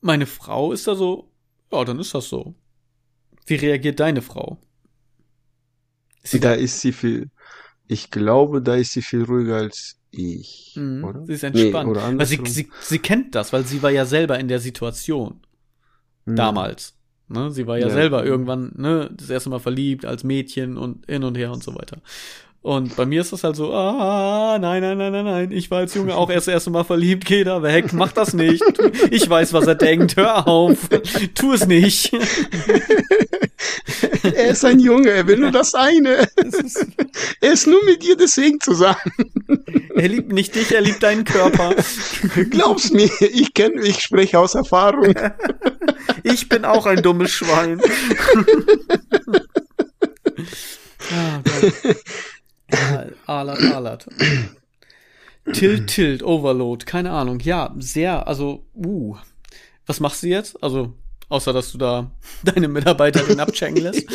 Meine 0.00 0.26
Frau 0.26 0.72
ist 0.72 0.86
da 0.86 0.94
so, 0.94 1.30
ja, 1.72 1.84
dann 1.84 1.98
ist 1.98 2.14
das 2.14 2.28
so. 2.28 2.54
Wie 3.46 3.56
reagiert 3.56 4.00
deine 4.00 4.22
Frau? 4.22 4.58
Ist 6.22 6.44
da, 6.44 6.52
ist 6.52 6.80
sie 6.80 6.92
viel, 6.92 7.30
ich 7.86 8.10
glaube, 8.10 8.62
da 8.62 8.74
ist 8.74 8.92
sie 8.92 9.02
viel 9.02 9.24
ruhiger 9.24 9.56
als 9.56 9.98
ich, 10.10 10.74
mhm, 10.76 11.04
oder? 11.04 11.26
Sie 11.26 11.32
ist 11.32 11.42
entspannt. 11.42 11.92
Nee, 11.92 12.18
weil 12.18 12.26
sie, 12.26 12.40
sie, 12.46 12.68
sie 12.80 12.98
kennt 12.98 13.34
das, 13.34 13.52
weil 13.52 13.64
sie 13.64 13.82
war 13.82 13.90
ja 13.90 14.04
selber 14.04 14.38
in 14.38 14.48
der 14.48 14.60
Situation. 14.60 15.40
Mhm. 16.24 16.36
Damals. 16.36 16.94
Ne? 17.28 17.50
Sie 17.50 17.66
war 17.66 17.78
ja, 17.78 17.88
ja, 17.88 17.92
selber 17.92 18.24
irgendwann, 18.24 18.72
ne, 18.76 19.10
das 19.12 19.28
erste 19.28 19.50
Mal 19.50 19.58
verliebt 19.58 20.04
als 20.04 20.24
Mädchen 20.24 20.76
und 20.78 21.04
hin 21.06 21.24
und 21.24 21.36
her 21.36 21.52
und 21.52 21.62
so 21.62 21.74
weiter. 21.74 22.00
Und 22.60 22.96
bei 22.96 23.06
mir 23.06 23.20
ist 23.20 23.32
das 23.32 23.44
halt 23.44 23.56
so, 23.56 23.72
ah, 23.72 24.58
nein, 24.60 24.82
nein, 24.82 24.98
nein, 24.98 25.12
nein, 25.12 25.24
nein, 25.24 25.52
ich 25.52 25.70
war 25.70 25.78
als 25.78 25.94
Junge 25.94 26.16
auch 26.16 26.28
erst 26.28 26.48
das 26.48 26.54
erste 26.54 26.70
Mal 26.70 26.84
verliebt, 26.84 27.24
geh 27.24 27.44
da 27.44 27.62
weg, 27.62 27.92
mach 27.92 28.12
das 28.12 28.34
nicht. 28.34 28.62
Ich 29.10 29.28
weiß, 29.28 29.52
was 29.52 29.66
er 29.66 29.76
denkt, 29.76 30.16
hör 30.16 30.46
auf, 30.48 30.88
tu 31.34 31.52
es 31.52 31.66
nicht. 31.66 32.12
Er 34.22 34.48
ist 34.50 34.64
ein 34.64 34.78
Junge, 34.78 35.10
er 35.10 35.26
will 35.26 35.38
nur 35.38 35.50
das 35.50 35.74
eine. 35.74 36.28
Er 37.40 37.52
ist 37.52 37.66
nur 37.66 37.84
mit 37.84 38.02
dir 38.02 38.16
deswegen 38.16 38.60
zusammen. 38.60 38.96
Er 39.94 40.08
liebt 40.08 40.32
nicht 40.32 40.54
dich, 40.54 40.70
er 40.72 40.80
liebt 40.80 41.02
deinen 41.02 41.24
Körper. 41.24 41.74
Glaub's 42.50 42.90
mir, 42.90 43.10
ich 43.20 43.54
kenne, 43.54 43.82
ich 43.82 44.00
spreche 44.00 44.38
aus 44.38 44.54
Erfahrung. 44.54 45.14
Ich 46.22 46.48
bin 46.48 46.64
auch 46.64 46.86
ein 46.86 47.02
dummes 47.02 47.32
Schwein. 47.32 47.80
Ah, 51.10 51.40
Alat, 53.26 53.60
Alat. 53.62 54.06
Tilt, 55.52 55.86
Tilt, 55.88 56.22
Overload, 56.22 56.84
keine 56.84 57.10
Ahnung. 57.10 57.40
Ja, 57.40 57.74
sehr, 57.78 58.26
also, 58.28 58.66
uh. 58.74 59.16
Was 59.86 60.00
machst 60.00 60.22
du 60.22 60.26
jetzt? 60.26 60.62
Also, 60.62 60.92
außer 61.30 61.52
dass 61.52 61.72
du 61.72 61.78
da 61.78 62.10
deine 62.44 62.68
Mitarbeiter 62.68 63.22
den 63.22 63.40
abchecken 63.40 63.82
lässt. 63.82 64.06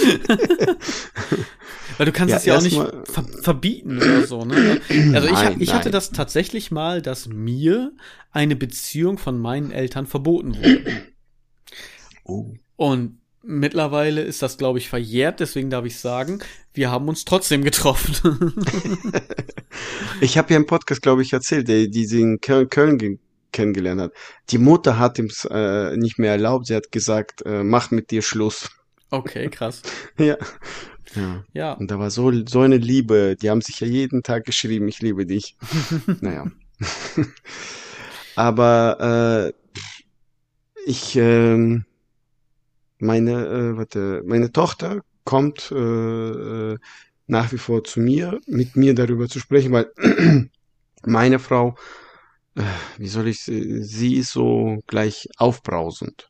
Weil 1.98 2.06
du 2.08 2.12
kannst 2.12 2.32
ja, 2.32 2.38
es 2.38 2.46
ja 2.46 2.58
auch 2.58 2.62
nicht 2.62 2.76
ver 3.12 3.24
verbieten 3.42 3.98
oder 3.98 4.26
so, 4.26 4.46
ne? 4.46 4.82
Also 5.14 5.30
nein, 5.30 5.58
ich, 5.58 5.70
ich 5.70 5.74
hatte 5.74 5.92
das 5.92 6.10
tatsächlich 6.10 6.72
mal, 6.72 7.04
dass 7.04 7.28
mir 7.28 7.92
eine 8.32 8.56
Beziehung 8.56 9.20
von 9.20 9.40
meinen 9.40 9.70
Eltern 9.72 10.08
verboten 10.08 10.56
wurde. 10.58 10.84
Oh. 12.24 12.54
Und 12.78 13.20
Mittlerweile 13.46 14.22
ist 14.22 14.42
das, 14.42 14.58
glaube 14.58 14.80
ich, 14.80 14.88
verjährt, 14.88 15.42
deswegen 15.42 15.70
darf 15.70 15.84
ich 15.84 16.00
sagen, 16.00 16.40
wir 16.74 16.90
haben 16.90 17.10
uns 17.10 17.26
trotzdem 17.26 17.62
getroffen. 17.62 18.54
ich 20.22 20.38
habe 20.38 20.54
ja 20.54 20.58
im 20.58 20.66
Podcast, 20.66 21.02
glaube 21.02 21.24
ich, 21.24 21.34
erzählt, 21.34 21.68
der, 21.68 21.88
die 21.88 22.06
sie 22.06 22.22
in 22.22 22.40
Köln, 22.40 22.70
Köln 22.70 23.20
kennengelernt 23.52 24.00
hat. 24.00 24.14
Die 24.50 24.58
Mutter 24.58 24.98
hat 24.98 25.20
ihm 25.20 25.30
äh, 25.50 25.98
nicht 25.98 26.20
mehr 26.20 26.32
erlaubt, 26.32 26.68
sie 26.68 26.76
hat 26.76 26.92
gesagt, 26.92 27.46
äh, 27.46 27.64
mach 27.64 27.92
mit 27.92 28.12
dir 28.12 28.22
Schluss. 28.22 28.70
Okay, 29.10 29.50
krass. 29.50 29.82
ja. 30.18 30.38
Ja. 31.16 31.44
ja. 31.54 31.74
Und 31.74 31.92
da 31.92 32.00
war 32.00 32.12
so, 32.12 32.32
so 32.48 32.62
eine 32.62 32.78
Liebe, 32.78 33.36
die 33.40 33.50
haben 33.50 33.62
sich 33.62 33.80
ja 33.82 33.88
jeden 33.88 34.24
Tag 34.24 34.46
geschrieben, 34.46 34.88
ich 34.88 35.02
liebe 35.02 35.26
dich. 35.26 35.56
naja. 36.22 36.46
Aber 38.36 39.54
äh, 39.54 40.84
ich, 40.86 41.16
äh, 41.16 41.82
meine, 43.04 43.46
äh, 43.48 43.78
warte, 43.78 44.24
meine 44.26 44.52
Tochter 44.52 45.02
kommt 45.24 45.72
äh, 45.72 45.76
äh, 45.76 46.78
nach 47.28 47.52
wie 47.52 47.58
vor 47.58 47.84
zu 47.84 48.00
mir, 48.00 48.40
mit 48.48 48.76
mir 48.76 48.94
darüber 48.96 49.28
zu 49.28 49.40
sprechen, 49.40 49.72
weil 49.72 49.92
meine 51.06 51.40
Frau, 51.40 51.76
äh, 52.56 52.64
wie 52.98 53.08
soll 53.08 53.28
ich, 53.28 53.42
sie 53.42 54.16
ist 54.16 54.32
so 54.32 54.80
gleich 54.88 55.30
aufbrausend. 55.38 56.30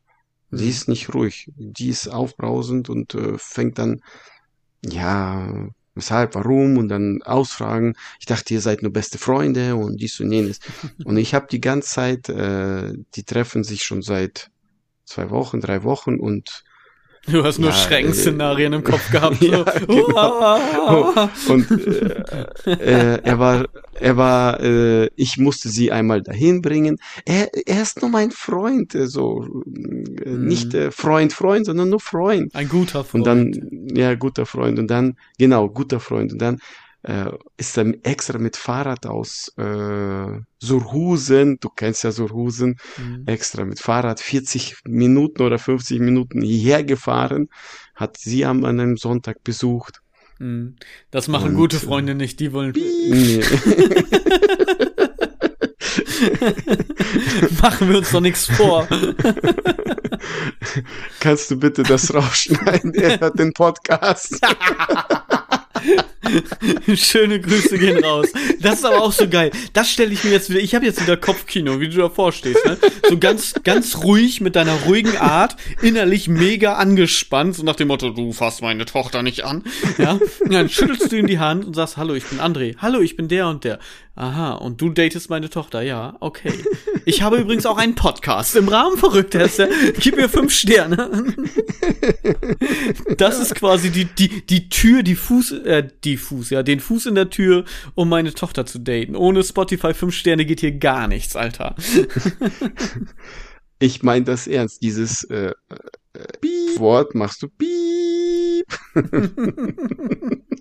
Sie 0.52 0.66
mhm. 0.66 0.70
ist 0.70 0.88
nicht 0.88 1.14
ruhig, 1.14 1.52
die 1.56 1.90
ist 1.90 2.08
aufbrausend 2.08 2.90
und 2.90 3.16
äh, 3.16 3.38
fängt 3.38 3.80
dann, 3.80 4.02
ja, 4.86 5.70
weshalb, 5.96 6.36
warum 6.36 6.78
und 6.78 6.90
dann 6.90 7.22
ausfragen. 7.24 7.96
Ich 8.20 8.26
dachte, 8.26 8.54
ihr 8.54 8.62
seid 8.62 8.82
nur 8.82 8.92
beste 8.94 9.18
Freunde 9.18 9.76
und 9.76 10.00
dies 10.02 10.20
und 10.20 10.32
jenes. 10.32 10.60
und 11.06 11.18
ich 11.18 11.34
habe 11.34 11.48
die 11.50 11.62
ganze 11.62 11.90
Zeit, 11.90 12.30
äh, 12.30 12.94
die 13.16 13.24
treffen 13.24 13.64
sich 13.64 13.84
schon 13.84 14.02
seit 14.02 14.50
zwei 15.06 15.30
Wochen, 15.30 15.62
drei 15.62 15.84
Wochen 15.84 16.20
und 16.20 16.64
Du 17.26 17.42
hast 17.46 17.58
nur 17.58 17.70
ja, 17.70 17.76
Schreckensszenarien 17.76 18.74
äh, 18.74 18.76
im 18.76 18.84
Kopf 18.84 19.10
gehabt. 19.12 19.38
So. 19.40 19.46
ja, 19.46 19.64
genau. 19.88 21.30
und 21.48 21.72
äh, 21.72 22.72
äh, 22.72 23.20
er 23.24 23.40
war, 23.40 23.66
er 23.94 24.18
war, 24.18 24.60
äh, 24.60 25.10
ich 25.16 25.38
musste 25.38 25.70
sie 25.70 25.92
einmal 25.92 26.22
dahin 26.22 26.62
bringen. 26.62 26.98
Er, 27.24 27.50
er 27.66 27.82
ist 27.82 28.02
nur 28.02 28.12
mein 28.12 28.32
Freund, 28.32 28.94
äh, 28.94 29.08
so 29.08 29.46
äh, 29.46 30.30
mhm. 30.30 30.48
nicht 30.48 30.74
äh, 30.74 30.92
Freund, 30.92 31.32
Freund, 31.32 31.66
sondern 31.66 31.90
nur 31.90 32.02
Freund. 32.02 32.54
Ein 32.56 32.68
guter 32.68 33.06
Freund. 33.06 33.14
Und 33.14 33.24
dann, 33.26 33.70
ja, 33.96 34.16
guter 34.16 34.46
Freund. 34.46 34.78
Und 34.78 34.88
dann, 34.88 35.16
genau, 35.38 35.70
guter 35.70 36.02
Freund. 36.02 36.34
Und 36.34 36.42
dann 36.42 36.60
äh, 37.04 37.32
ist 37.58 37.78
er 37.78 37.94
extra 38.04 38.38
mit 38.38 38.58
Fahrrad 38.58 39.06
aus 39.06 39.54
äh, 39.58 40.40
Surhusen, 40.60 41.58
du 41.60 41.70
kennst 41.70 42.04
ja 42.04 42.12
Surhusen, 42.12 42.78
mhm. 42.98 43.24
extra 43.26 43.66
mit 43.66 43.80
Fahrrad 43.80 44.20
40 44.20 44.78
Minuten 44.86 45.42
oder 45.42 45.60
50 45.60 46.00
Minuten 46.00 46.42
hierher 46.42 46.84
gefahren, 46.84 47.50
hat 47.96 48.18
sie 48.18 48.46
an 48.46 48.66
einem 48.66 48.98
Sonntag 48.98 49.44
besucht. 49.44 50.02
Mhm. 50.40 50.76
Das 51.12 51.28
machen 51.28 51.52
Und, 51.52 51.56
gute 51.56 51.78
Freunde 51.78 52.16
nicht, 52.16 52.40
die 52.40 52.54
wollen. 52.54 52.74
Nee. 52.76 53.44
Machen 57.62 57.90
wir 57.90 58.00
uns 58.00 58.12
doch 58.12 58.22
nichts 58.22 58.46
vor. 58.46 58.88
Kannst 61.20 61.52
du 61.52 61.58
bitte 61.58 61.84
das 61.84 62.12
rausschneiden? 62.14 62.94
Er 62.94 63.20
hört 63.20 63.38
den 63.40 63.52
Podcast. 63.54 64.40
Schöne 66.96 67.40
Grüße 67.40 67.78
gehen 67.78 68.04
raus. 68.04 68.28
Das 68.60 68.76
ist 68.76 68.86
aber 68.86 69.02
auch 69.02 69.12
so 69.12 69.28
geil. 69.28 69.52
Das 69.74 69.90
stelle 69.90 70.14
ich 70.14 70.24
mir 70.24 70.32
jetzt 70.32 70.50
wieder. 70.50 70.60
Ich 70.60 70.76
habe 70.76 70.86
jetzt 70.86 71.02
wieder 71.02 71.18
Kopfkino, 71.18 71.80
wie 71.80 71.90
du 71.90 71.98
davor 71.98 72.32
stehst. 72.32 72.66
Ne? 72.66 72.78
So 73.10 73.18
ganz, 73.18 73.54
ganz 73.64 73.98
ruhig 73.98 74.42
mit 74.42 74.56
deiner 74.56 74.74
ruhigen 74.86 75.18
Art, 75.18 75.56
innerlich 75.82 76.28
mega 76.28 76.76
angespannt, 76.76 77.56
so 77.56 77.64
nach 77.64 77.76
dem 77.76 77.90
Motto: 77.90 78.10
Du 78.12 78.32
fasst 78.32 78.62
meine 78.62 78.86
Tochter 78.86 79.24
nicht 79.24 79.44
an. 79.44 79.64
Ja, 79.98 80.20
und 80.40 80.54
dann 80.54 80.70
schüttelst 80.70 81.12
du 81.12 81.18
ihm 81.18 81.28
die 81.28 81.40
Hand 81.40 81.66
und 81.66 81.74
sagst: 81.74 81.98
Hallo, 81.98 82.14
ich 82.14 82.26
bin 82.26 82.40
André. 82.40 82.76
Hallo, 82.78 83.00
ich 83.02 83.16
bin 83.16 83.28
der 83.28 83.48
und 83.48 83.64
der. 83.64 83.80
Aha, 84.16 84.54
und 84.54 84.80
du 84.80 84.90
datest 84.90 85.32
meine 85.32 85.50
Tochter, 85.50 85.82
ja, 85.82 86.16
okay. 86.20 86.54
Ich 87.06 87.24
habe 87.24 87.38
übrigens 87.38 87.66
auch 87.66 87.78
einen 87.78 87.96
Podcast 87.96 88.56
im 88.56 88.68
Rahmen 88.68 88.98
verrückt, 88.98 89.34
Hester. 89.34 89.68
Gib 90.00 90.18
mir 90.18 90.30
fünf 90.30 90.54
Sterne. 90.54 91.34
Das 93.18 93.40
ist 93.40 93.56
quasi 93.56 93.90
die, 93.90 94.06
die, 94.06 94.46
die 94.46 94.70
Tür, 94.70 95.04
die 95.04 95.16
Fuß, 95.16 95.52
äh, 95.64 95.88
die 96.04 96.18
Fuß, 96.18 96.52
ja, 96.52 96.64
den 96.64 96.80
Fuß 96.80 97.08
in 97.08 97.16
der 97.16 97.30
Tür, 97.30 97.66
um 97.96 98.08
meine 98.10 98.34
Tochter 98.34 98.66
zu 98.66 98.80
daten. 98.80 99.16
Ohne 99.16 99.44
Spotify 99.44 99.94
fünf 99.94 100.14
Sterne 100.14 100.46
geht 100.46 100.60
hier 100.60 100.74
gar 100.74 101.08
nichts, 101.08 101.36
Alter. 101.36 101.76
Ich 103.80 104.02
meine 104.02 104.24
das 104.24 104.48
ernst. 104.48 104.82
Dieses 104.82 105.26
äh, 105.26 105.52
äh, 106.14 106.78
Wort 106.78 107.16
machst 107.16 107.44
du 107.44 107.50
Piep. 107.50 108.66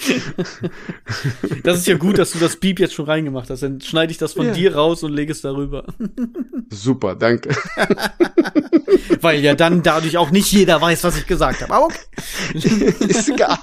Das 1.62 1.78
ist 1.78 1.86
ja 1.86 1.96
gut, 1.96 2.18
dass 2.18 2.32
du 2.32 2.38
das 2.38 2.56
Beep 2.56 2.80
jetzt 2.80 2.94
schon 2.94 3.04
reingemacht 3.04 3.50
hast. 3.50 3.62
Dann 3.62 3.80
schneide 3.80 4.12
ich 4.12 4.18
das 4.18 4.34
von 4.34 4.46
ja. 4.46 4.52
dir 4.52 4.74
raus 4.74 5.02
und 5.02 5.12
lege 5.12 5.32
es 5.32 5.40
darüber. 5.40 5.84
Super, 6.70 7.14
danke. 7.14 7.50
Weil 9.20 9.40
ja 9.40 9.54
dann 9.54 9.82
dadurch 9.82 10.16
auch 10.16 10.30
nicht 10.30 10.50
jeder 10.52 10.80
weiß, 10.80 11.04
was 11.04 11.18
ich 11.18 11.26
gesagt 11.26 11.62
habe. 11.62 11.74
Aber 11.74 11.86
okay. 11.86 12.94
Ist 13.08 13.28
egal. 13.28 13.58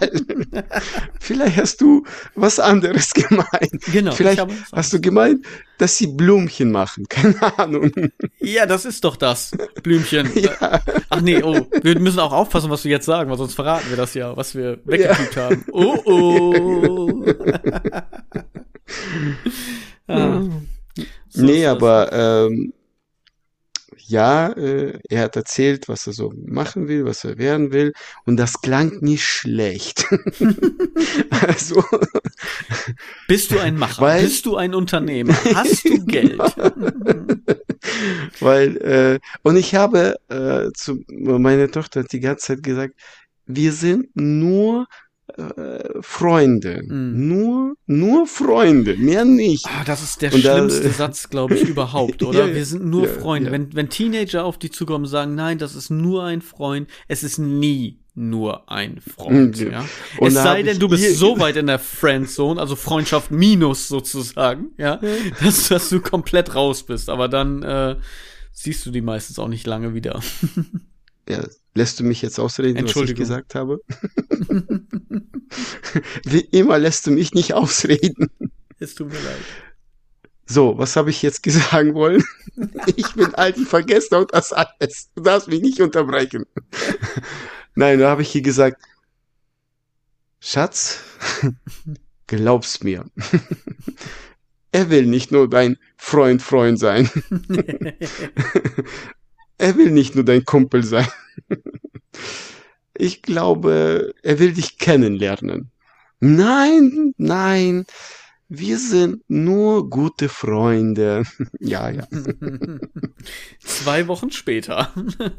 Vielleicht 1.19 1.57
hast 1.57 1.81
du 1.81 2.05
was 2.35 2.59
anderes 2.59 3.13
gemeint. 3.13 3.81
Genau. 3.91 4.11
Vielleicht 4.11 4.45
hast 4.71 4.93
du 4.93 5.01
gemeint, 5.01 5.45
dass 5.77 5.97
sie 5.97 6.07
Blümchen 6.07 6.71
machen. 6.71 7.05
Keine 7.09 7.59
Ahnung. 7.59 7.91
Ja, 8.39 8.65
das 8.65 8.85
ist 8.85 9.03
doch 9.03 9.15
das. 9.15 9.51
Blümchen. 9.83 10.31
Ja. 10.37 10.81
Ach 11.09 11.21
nee, 11.21 11.41
oh. 11.41 11.67
Wir 11.81 11.99
müssen 11.99 12.19
auch 12.19 12.31
aufpassen, 12.31 12.69
was 12.69 12.83
wir 12.83 12.91
jetzt 12.91 13.05
sagen, 13.05 13.29
weil 13.29 13.37
sonst 13.37 13.55
verraten 13.55 13.89
wir 13.89 13.97
das 13.97 14.13
ja, 14.13 14.37
was 14.37 14.53
wir 14.53 14.79
weggepiept 14.85 15.35
ja. 15.35 15.43
haben. 15.43 15.65
Oh, 15.71 15.97
oh. 16.05 17.25
ah. 20.07 20.43
so 21.29 21.43
nee, 21.43 21.65
aber 21.65 22.13
ähm, 22.13 22.73
ja, 24.07 24.49
äh, 24.53 24.99
er 25.09 25.23
hat 25.23 25.35
erzählt, 25.35 25.89
was 25.89 26.07
er 26.07 26.13
so 26.13 26.31
machen 26.45 26.87
will, 26.87 27.05
was 27.05 27.25
er 27.25 27.37
werden 27.37 27.71
will, 27.71 27.93
und 28.25 28.37
das 28.37 28.61
klang 28.61 28.99
nicht 29.01 29.25
schlecht. 29.25 30.05
also 31.47 31.83
bist 33.27 33.51
du 33.51 33.59
ein 33.59 33.75
Macher? 33.75 34.01
Weil, 34.01 34.23
Bist 34.23 34.45
du 34.45 34.55
ein 34.55 34.73
Unternehmer? 34.73 35.33
Hast 35.53 35.85
du 35.85 36.05
Geld? 36.05 36.39
weil 38.39 38.77
äh, 38.77 39.19
und 39.43 39.55
ich 39.57 39.75
habe 39.75 40.15
äh, 40.29 40.71
zu 40.73 41.03
meiner 41.09 41.69
Tochter 41.69 42.03
die 42.03 42.19
ganze 42.19 42.47
Zeit 42.47 42.63
gesagt, 42.63 42.95
wir 43.45 43.71
sind 43.71 44.07
nur 44.15 44.87
äh, 45.35 46.01
Freunde. 46.01 46.83
Mm. 46.87 47.27
Nur, 47.27 47.75
nur 47.85 48.27
Freunde, 48.27 48.95
mehr 48.95 49.25
nicht. 49.25 49.65
Ah, 49.67 49.83
das 49.85 50.01
ist 50.01 50.21
der 50.21 50.33
und 50.33 50.41
schlimmste 50.41 50.87
da, 50.87 50.93
Satz, 50.93 51.29
glaube 51.29 51.55
ich, 51.55 51.63
überhaupt, 51.63 52.23
oder? 52.23 52.47
ja, 52.47 52.55
Wir 52.55 52.65
sind 52.65 52.85
nur 52.85 53.07
ja, 53.07 53.13
Freunde. 53.13 53.47
Ja. 53.47 53.51
Wenn, 53.53 53.75
wenn 53.75 53.89
Teenager 53.89 54.45
auf 54.45 54.57
die 54.57 54.69
zukommen 54.69 55.05
und 55.05 55.11
sagen, 55.11 55.35
nein, 55.35 55.57
das 55.57 55.75
ist 55.75 55.89
nur 55.89 56.23
ein 56.23 56.41
Freund, 56.41 56.89
es 57.07 57.23
ist 57.23 57.39
nie 57.39 57.99
nur 58.17 58.69
ein 58.69 58.99
Freund, 58.99 59.59
ja. 59.59 59.85
Und 60.17 60.29
es 60.29 60.33
sei 60.33 60.63
denn, 60.63 60.79
du 60.79 60.87
bist 60.89 61.17
so 61.17 61.39
weit 61.39 61.55
in 61.55 61.67
der 61.67 61.79
Friendzone, 61.79 62.59
also 62.59 62.75
Freundschaft 62.75 63.29
minus 63.31 63.87
sozusagen, 63.87 64.71
ja, 64.77 64.99
dass, 65.41 65.67
dass 65.67 65.89
du 65.89 66.01
komplett 66.01 66.55
raus 66.55 66.83
bist. 66.83 67.09
Aber 67.09 67.27
dann 67.27 67.61
äh, 67.63 67.95
siehst 68.51 68.85
du 68.85 68.91
die 68.91 69.01
meistens 69.01 69.37
auch 69.39 69.47
nicht 69.47 69.67
lange 69.67 69.93
wieder. 69.93 70.19
Ja, 71.29 71.45
lässt 71.75 71.99
du 71.99 72.05
mich 72.05 72.21
jetzt 72.21 72.39
ausreden, 72.39 72.85
was 72.85 72.95
ich 72.95 73.13
gesagt 73.13 73.53
habe? 73.53 73.81
Wie 76.23 76.39
immer 76.39 76.79
lässt 76.79 77.05
du 77.05 77.11
mich 77.11 77.33
nicht 77.33 77.53
ausreden. 77.53 78.29
Es 78.79 78.95
tut 78.95 79.09
mir 79.09 79.15
leid. 79.15 79.35
So, 80.45 80.77
was 80.77 80.95
habe 80.95 81.09
ich 81.09 81.21
jetzt 81.21 81.43
sagen 81.45 81.93
wollen? 81.93 82.23
ich 82.95 83.11
bin 83.13 83.35
alt, 83.35 83.57
ich 83.57 83.67
vergesse 83.67 84.17
auch 84.17 84.25
das 84.25 84.53
alles. 84.53 85.11
Du 85.13 85.21
darfst 85.21 85.49
mich 85.49 85.61
nicht 85.61 85.81
unterbrechen. 85.81 86.45
Nein, 87.77 87.99
da 87.99 88.09
habe 88.09 88.23
ich 88.23 88.31
hier 88.31 88.41
gesagt, 88.41 88.81
Schatz, 90.39 91.03
glaub's 92.27 92.81
mir. 92.81 93.05
er 94.71 94.89
will 94.89 95.05
nicht 95.05 95.31
nur 95.31 95.47
dein 95.47 95.77
Freund, 95.95 96.41
Freund 96.41 96.79
sein. 96.79 97.07
er 99.59 99.77
will 99.77 99.91
nicht 99.91 100.15
nur 100.15 100.25
dein 100.25 100.43
Kumpel 100.43 100.83
sein. 100.83 101.07
ich 102.97 103.21
glaube, 103.21 104.11
er 104.23 104.39
will 104.39 104.53
dich 104.53 104.79
kennenlernen. 104.79 105.69
Nein, 106.19 107.13
nein, 107.17 107.85
wir 108.49 108.77
sind 108.77 109.23
nur 109.27 109.89
gute 109.89 110.29
Freunde. 110.29 111.23
ja, 111.59 111.89
ja. 111.89 112.07
zwei 113.59 114.07
Wochen 114.07 114.31
später. 114.31 114.93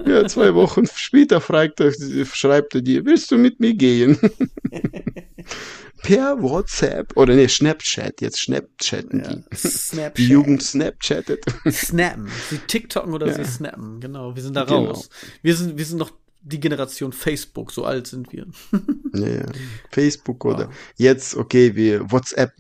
ja, 0.07 0.27
zwei 0.27 0.55
Wochen 0.55 0.87
später 0.87 1.41
fragt 1.41 1.81
er, 1.81 1.93
schreibt 2.25 2.75
er 2.75 2.83
dir, 2.83 3.05
willst 3.05 3.31
du 3.31 3.39
mit 3.39 3.61
mir 3.61 3.75
gehen? 3.75 4.19
per 6.03 6.41
WhatsApp 6.43 7.17
oder 7.17 7.35
ne, 7.35 7.49
Snapchat, 7.49 8.21
jetzt 8.21 8.43
Snapchatten 8.43 9.25
ja, 9.25 9.35
die. 9.35 9.57
Snapchat. 9.57 10.19
Die 10.19 10.29
Jugend 10.29 10.63
Snapchattet. 10.63 11.45
Snappen. 11.67 12.29
Sie 12.51 12.59
TikToken 12.59 13.15
oder 13.15 13.27
ja. 13.27 13.35
sie 13.35 13.45
snappen, 13.45 14.01
genau. 14.01 14.35
Wir 14.37 14.43
sind 14.43 14.55
da 14.55 14.65
genau. 14.65 14.87
raus. 14.87 15.09
Wir 15.43 15.57
sind, 15.57 15.77
wir 15.77 15.85
sind 15.85 15.99
noch 15.99 16.13
die 16.49 16.61
Generation 16.61 17.13
Facebook, 17.13 17.73
so 17.73 17.85
alt 17.85 18.07
sind 18.07 18.33
wir. 18.33 18.47
ja. 19.15 19.47
Facebook 19.91 20.45
oder 20.45 20.65
ja. 20.65 20.71
jetzt, 20.97 21.37
okay, 21.37 21.75
wir 21.75 22.11
WhatsApp. 22.11 22.53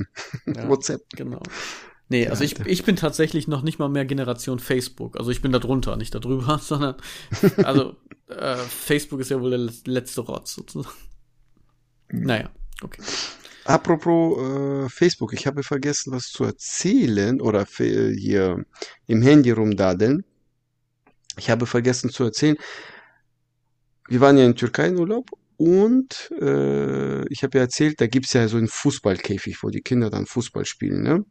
Ja, 0.46 0.68
WhatsApp. 0.68 1.02
Genau. 1.16 1.42
Nee, 2.10 2.26
also 2.28 2.42
ich, 2.42 2.58
ich 2.60 2.84
bin 2.84 2.96
tatsächlich 2.96 3.48
noch 3.48 3.62
nicht 3.62 3.78
mal 3.78 3.88
mehr 3.88 4.06
Generation 4.06 4.58
Facebook. 4.58 5.18
Also 5.18 5.30
ich 5.30 5.42
bin 5.42 5.52
da 5.52 5.58
drunter, 5.58 5.96
nicht 5.96 6.14
da 6.14 6.18
drüber, 6.18 6.58
sondern 6.62 6.96
also 7.58 7.96
äh, 8.28 8.56
Facebook 8.56 9.20
ist 9.20 9.30
ja 9.30 9.40
wohl 9.40 9.50
der 9.50 9.70
letzte 9.84 10.22
Rotz 10.22 10.54
sozusagen. 10.54 10.94
Naja, 12.10 12.50
okay. 12.82 13.02
Apropos 13.64 14.38
äh, 14.38 14.88
Facebook, 14.88 15.34
ich 15.34 15.46
habe 15.46 15.62
vergessen, 15.62 16.12
was 16.12 16.28
zu 16.28 16.44
erzählen 16.44 17.38
oder 17.42 17.66
hier 17.66 18.64
im 19.06 19.20
Handy 19.20 19.50
rumdadeln. 19.50 20.24
Ich 21.36 21.50
habe 21.50 21.66
vergessen 21.66 22.08
zu 22.08 22.24
erzählen, 22.24 22.56
wir 24.08 24.20
waren 24.20 24.38
ja 24.38 24.44
in 24.44 24.56
Türkei 24.56 24.88
in 24.88 24.98
Urlaub 24.98 25.30
und 25.56 26.30
äh, 26.40 27.26
ich 27.28 27.42
habe 27.42 27.58
ja 27.58 27.64
erzählt, 27.64 28.00
da 28.00 28.06
gibt's 28.06 28.32
ja 28.32 28.48
so 28.48 28.56
einen 28.56 28.68
Fußballkäfig, 28.68 29.62
wo 29.62 29.70
die 29.70 29.82
Kinder 29.82 30.08
dann 30.08 30.26
Fußball 30.26 30.64
spielen. 30.64 31.02
Ne? 31.02 31.24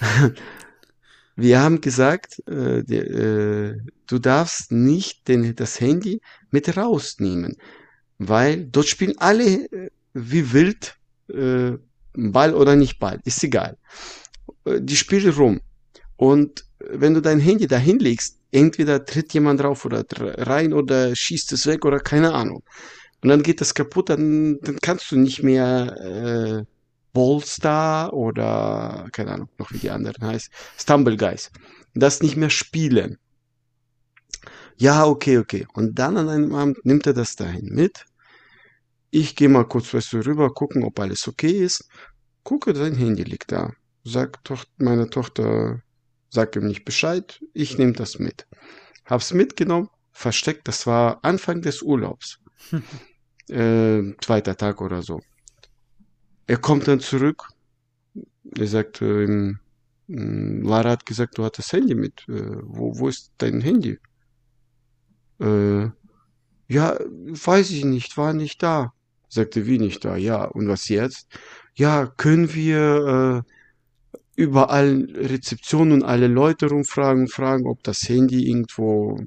wir 1.36 1.60
haben 1.60 1.80
gesagt, 1.80 2.42
äh, 2.48 2.82
die, 2.82 2.96
äh, 2.96 3.78
du 4.06 4.18
darfst 4.18 4.72
nicht 4.72 5.28
den, 5.28 5.54
das 5.54 5.80
Handy 5.80 6.20
mit 6.50 6.76
rausnehmen, 6.76 7.56
weil 8.18 8.64
dort 8.66 8.86
spielen 8.86 9.18
alle 9.18 9.70
äh, 9.70 9.90
wie 10.14 10.52
wild 10.52 10.96
äh, 11.28 11.72
Ball 12.14 12.54
oder 12.54 12.76
nicht 12.76 12.98
Ball, 12.98 13.20
ist 13.24 13.44
egal. 13.44 13.76
Äh, 14.64 14.80
die 14.80 14.96
spielen 14.96 15.32
rum. 15.34 15.60
Und 16.16 16.64
wenn 16.78 17.14
du 17.14 17.20
dein 17.20 17.40
Handy 17.40 17.66
da 17.66 17.76
hinlegst, 17.76 18.35
entweder 18.50 19.04
tritt 19.04 19.32
jemand 19.34 19.60
drauf 19.60 19.84
oder 19.84 20.04
rein 20.10 20.72
oder 20.72 21.14
schießt 21.14 21.52
es 21.52 21.66
weg 21.66 21.84
oder 21.84 22.00
keine 22.00 22.34
Ahnung. 22.34 22.62
Und 23.22 23.28
dann 23.30 23.42
geht 23.42 23.60
das 23.60 23.74
kaputt, 23.74 24.10
dann, 24.10 24.58
dann 24.60 24.78
kannst 24.80 25.10
du 25.10 25.16
nicht 25.16 25.42
mehr 25.42 25.96
äh, 26.00 26.64
Ballstar 27.12 28.12
oder 28.12 29.08
keine 29.12 29.32
Ahnung, 29.32 29.48
noch 29.58 29.70
wie 29.72 29.78
die 29.78 29.90
anderen 29.90 30.24
heißt, 30.26 30.50
Stumble 30.78 31.16
Guys, 31.16 31.50
das 31.94 32.22
nicht 32.22 32.36
mehr 32.36 32.50
spielen. 32.50 33.18
Ja, 34.76 35.06
okay, 35.06 35.38
okay. 35.38 35.66
Und 35.72 35.98
dann 35.98 36.18
an 36.18 36.28
einem 36.28 36.54
Abend 36.54 36.84
nimmt 36.84 37.06
er 37.06 37.14
das 37.14 37.36
dahin 37.36 37.70
mit 37.70 38.04
ich 39.10 39.34
gehe 39.34 39.48
mal 39.48 39.64
kurz 39.64 39.94
weißt 39.94 40.12
du, 40.12 40.26
rüber, 40.26 40.52
gucken, 40.52 40.84
ob 40.84 40.98
alles 41.00 41.26
okay 41.26 41.64
ist. 41.64 41.88
Gucke, 42.42 42.74
sein 42.76 42.94
Handy 42.94 43.22
liegt 43.22 43.50
da. 43.50 43.72
Sag 44.04 44.44
doch, 44.44 44.64
meine 44.76 45.08
Tochter, 45.08 45.82
sag 46.36 46.54
ihm 46.54 46.66
nicht 46.66 46.84
Bescheid, 46.84 47.40
ich 47.54 47.78
nehme 47.78 47.94
das 47.94 48.18
mit. 48.18 48.46
Hab's 49.06 49.32
mitgenommen, 49.32 49.88
versteckt, 50.12 50.68
das 50.68 50.86
war 50.86 51.18
Anfang 51.22 51.62
des 51.62 51.82
Urlaubs. 51.82 52.38
äh, 53.48 54.02
zweiter 54.20 54.56
Tag 54.56 54.80
oder 54.80 55.00
so. 55.02 55.20
Er 56.46 56.58
kommt 56.58 56.86
dann 56.88 57.00
zurück, 57.00 57.48
er 58.56 58.66
sagt, 58.66 59.00
äh, 59.00 59.54
Lara 60.08 60.90
hat 60.90 61.06
gesagt, 61.06 61.38
du 61.38 61.44
hattest 61.44 61.72
Handy 61.72 61.94
mit. 61.94 62.28
Äh, 62.28 62.60
wo, 62.62 62.98
wo 62.98 63.08
ist 63.08 63.32
dein 63.38 63.60
Handy? 63.60 63.98
Äh, 65.40 65.88
ja, 66.68 66.98
weiß 67.48 67.70
ich 67.70 67.84
nicht, 67.84 68.16
war 68.16 68.32
nicht 68.34 68.62
da. 68.62 68.92
Sagte, 69.28 69.66
wie 69.66 69.78
nicht 69.78 70.04
da? 70.04 70.16
Ja, 70.16 70.44
und 70.44 70.68
was 70.68 70.88
jetzt? 70.88 71.26
Ja, 71.74 72.06
können 72.06 72.54
wir 72.54 73.44
äh, 73.46 73.55
überall 74.36 75.08
Rezeptionen 75.14 75.94
und 75.94 76.02
alle 76.04 76.28
Leute 76.28 76.66
rumfragen, 76.68 77.26
fragen, 77.28 77.66
ob 77.66 77.82
das 77.82 78.08
Handy 78.08 78.48
irgendwo 78.48 79.18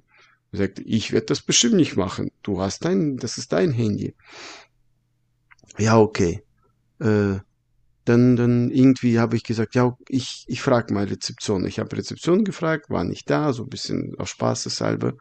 sagte, 0.51 0.81
ich 0.83 1.11
werde 1.11 1.27
das 1.27 1.41
bestimmt 1.41 1.75
nicht 1.75 1.95
machen. 1.95 2.29
Du 2.41 2.61
hast 2.61 2.85
dein, 2.85 3.17
das 3.17 3.37
ist 3.37 3.51
dein 3.51 3.71
Handy. 3.71 4.15
Ja, 5.77 5.99
okay. 5.99 6.41
Äh, 6.99 7.37
dann, 8.05 8.35
dann 8.35 8.71
irgendwie 8.71 9.19
habe 9.19 9.35
ich 9.35 9.43
gesagt, 9.43 9.75
ja, 9.75 9.95
ich, 10.07 10.43
ich 10.47 10.61
frage 10.61 10.93
mal 10.93 11.05
Rezeption. 11.05 11.65
Ich 11.65 11.79
habe 11.79 11.95
Rezeption 11.95 12.43
gefragt, 12.43 12.89
war 12.89 13.03
nicht 13.03 13.29
da, 13.29 13.53
so 13.53 13.63
ein 13.63 13.69
bisschen 13.69 14.15
auf 14.17 14.29
Spaßeshalber. 14.29 15.13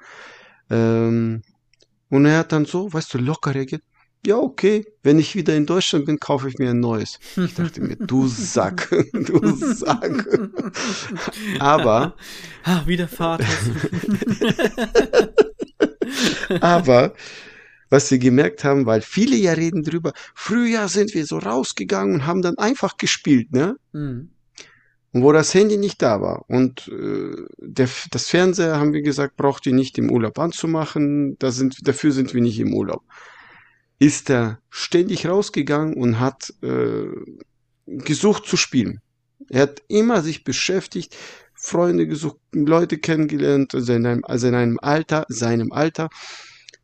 Ähm, 0.70 1.42
und 2.08 2.24
er 2.24 2.38
hat 2.38 2.52
dann 2.52 2.64
so, 2.64 2.92
weißt 2.92 3.12
du, 3.14 3.18
locker 3.18 3.54
reagiert. 3.54 3.82
Ja, 4.26 4.36
okay, 4.36 4.84
wenn 5.02 5.18
ich 5.18 5.36
wieder 5.36 5.56
in 5.56 5.64
Deutschland 5.64 6.06
bin, 6.06 6.18
kaufe 6.18 6.48
ich 6.48 6.58
mir 6.58 6.70
ein 6.70 6.80
neues. 6.80 7.18
Ich 7.36 7.54
dachte 7.54 7.80
mir, 7.80 7.96
du 7.96 8.26
Sack, 8.26 8.90
du 9.12 9.54
Sack. 9.54 10.26
Aber. 11.60 12.16
Ah, 12.64 12.82
wie 12.86 12.96
der 12.96 13.08
Vater. 13.08 13.46
aber, 16.60 17.14
was 17.90 18.10
wir 18.10 18.18
gemerkt 18.18 18.64
haben, 18.64 18.86
weil 18.86 19.02
viele 19.02 19.36
ja 19.36 19.52
reden 19.52 19.82
drüber, 19.82 20.12
früher 20.34 20.88
sind 20.88 21.14
wir 21.14 21.24
so 21.26 21.38
rausgegangen 21.38 22.14
und 22.14 22.26
haben 22.26 22.42
dann 22.42 22.58
einfach 22.58 22.96
gespielt, 22.96 23.52
ne? 23.52 23.76
Mhm. 23.92 24.30
Und 25.12 25.22
wo 25.22 25.32
das 25.32 25.54
Handy 25.54 25.78
nicht 25.78 26.02
da 26.02 26.20
war. 26.20 26.44
Und 26.48 26.88
äh, 26.88 27.34
der, 27.58 27.88
das 28.10 28.28
Fernseher, 28.28 28.78
haben 28.78 28.92
wir 28.92 29.00
gesagt, 29.00 29.36
braucht 29.36 29.64
ihr 29.66 29.72
nicht 29.72 29.96
im 29.96 30.10
Urlaub 30.10 30.38
anzumachen. 30.38 31.38
Da 31.38 31.50
sind, 31.50 31.88
dafür 31.88 32.12
sind 32.12 32.34
wir 32.34 32.42
nicht 32.42 32.60
im 32.60 32.74
Urlaub. 32.74 33.02
Ist 33.98 34.30
er 34.30 34.60
ständig 34.70 35.26
rausgegangen 35.26 35.94
und 35.94 36.20
hat 36.20 36.52
äh, 36.62 37.06
gesucht 37.86 38.46
zu 38.46 38.56
spielen. 38.56 39.00
Er 39.48 39.62
hat 39.62 39.82
immer 39.88 40.22
sich 40.22 40.44
beschäftigt, 40.44 41.16
Freunde 41.54 42.06
gesucht, 42.06 42.36
Leute 42.52 42.98
kennengelernt, 42.98 43.74
also 43.74 43.92
in 43.92 44.06
einem, 44.06 44.24
also 44.24 44.46
in 44.46 44.54
einem 44.54 44.78
Alter, 44.80 45.24
seinem 45.28 45.72
Alter. 45.72 46.08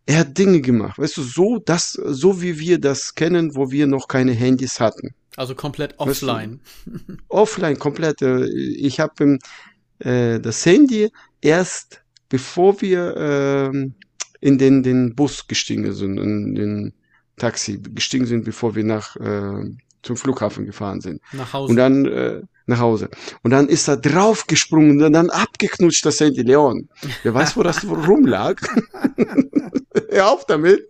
Er 0.07 0.21
hat 0.21 0.37
Dinge 0.37 0.61
gemacht, 0.61 0.99
weißt 0.99 1.17
du, 1.17 1.23
so, 1.23 1.59
das, 1.59 1.93
so 1.93 2.43
wie 2.43 2.59
wir 2.59 2.79
das 2.79 3.15
kennen, 3.15 3.55
wo 3.55 3.71
wir 3.71 3.87
noch 3.87 4.09
keine 4.09 4.33
Handys 4.33 4.81
hatten. 4.81 5.15
Also 5.37 5.55
komplett 5.55 5.99
offline. 5.99 6.61
Weißt 6.87 7.09
du, 7.09 7.17
offline, 7.29 7.79
komplett. 7.79 8.23
Äh, 8.23 8.47
ich 8.47 9.01
habe 9.01 9.39
äh, 10.01 10.41
das 10.41 10.67
Handy 10.67 11.11
erst 11.41 12.05
bevor 12.29 12.81
wir 12.81 13.17
äh, 13.73 13.91
in 14.41 14.59
den, 14.59 14.83
den 14.83 15.15
Bus 15.15 15.47
gestiegen 15.47 15.93
sind, 15.93 16.19
in 16.19 16.55
den 16.57 16.93
Taxi 17.37 17.81
gestiegen 17.95 18.27
sind, 18.27 18.45
bevor 18.45 18.75
wir 18.75 18.85
nach 18.85 19.17
äh, 19.17 19.65
zum 20.03 20.17
Flughafen 20.17 20.67
gefahren 20.67 21.01
sind. 21.01 21.21
Nach 21.33 21.53
Hause. 21.53 21.71
Und 21.71 21.77
dann 21.77 22.07
äh, 22.07 22.43
nach 22.67 22.79
Hause. 22.79 23.11
Und 23.43 23.51
dann 23.51 23.69
ist 23.69 23.89
er 23.89 23.97
draufgesprungen 23.97 25.03
und 25.03 25.13
dann 25.13 25.31
abgeknutscht 25.31 26.07
das 26.07 26.21
Handy 26.21 26.43
Leon. 26.43 26.89
Wer 27.23 27.35
weiß, 27.35 27.57
wo 27.57 27.63
das 27.63 27.85
rumlag. 27.89 28.61
Hör 30.11 30.31
auf 30.31 30.47
damit. 30.47 30.89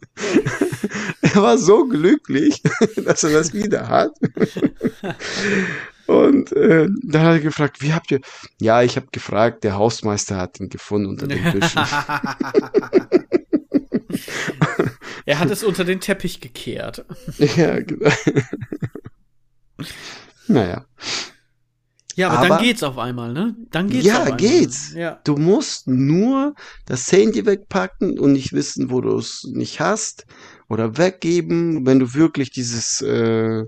er 1.22 1.42
war 1.42 1.58
so 1.58 1.86
glücklich, 1.86 2.62
dass 3.04 3.24
er 3.24 3.30
das 3.30 3.52
wieder 3.52 3.88
hat. 3.88 4.12
Und 6.06 6.52
äh, 6.52 6.88
dann 7.02 7.22
hat 7.22 7.32
er 7.32 7.40
gefragt, 7.40 7.80
wie 7.80 7.94
habt 7.94 8.10
ihr? 8.10 8.20
Ja, 8.60 8.82
ich 8.82 8.96
habe 8.96 9.06
gefragt, 9.10 9.64
der 9.64 9.76
Hausmeister 9.76 10.36
hat 10.36 10.60
ihn 10.60 10.68
gefunden 10.68 11.08
unter 11.08 11.26
den 11.26 11.42
Tischen. 11.52 11.82
Er 15.26 15.38
hat 15.38 15.50
es 15.50 15.64
unter 15.64 15.84
den 15.84 16.00
Teppich 16.00 16.40
gekehrt. 16.40 17.04
ja, 17.56 17.80
genau. 17.80 18.10
naja. 20.46 20.86
Ja, 22.16 22.28
aber, 22.28 22.38
aber, 22.38 22.48
dann 22.48 22.62
geht's 22.62 22.82
auf 22.82 22.98
einmal, 22.98 23.32
ne? 23.32 23.56
Dann 23.70 23.88
geht's 23.88 24.06
Ja, 24.06 24.30
geht's. 24.30 24.92
Ja. 24.94 25.20
Du 25.24 25.36
musst 25.36 25.88
nur 25.88 26.54
das 26.86 27.10
Handy 27.10 27.44
wegpacken 27.44 28.18
und 28.18 28.32
nicht 28.32 28.52
wissen, 28.52 28.90
wo 28.90 29.00
du 29.00 29.18
es 29.18 29.44
nicht 29.50 29.80
hast 29.80 30.26
oder 30.68 30.96
weggeben, 30.96 31.86
wenn 31.86 31.98
du 31.98 32.14
wirklich 32.14 32.50
dieses 32.50 33.00
äh, 33.00 33.64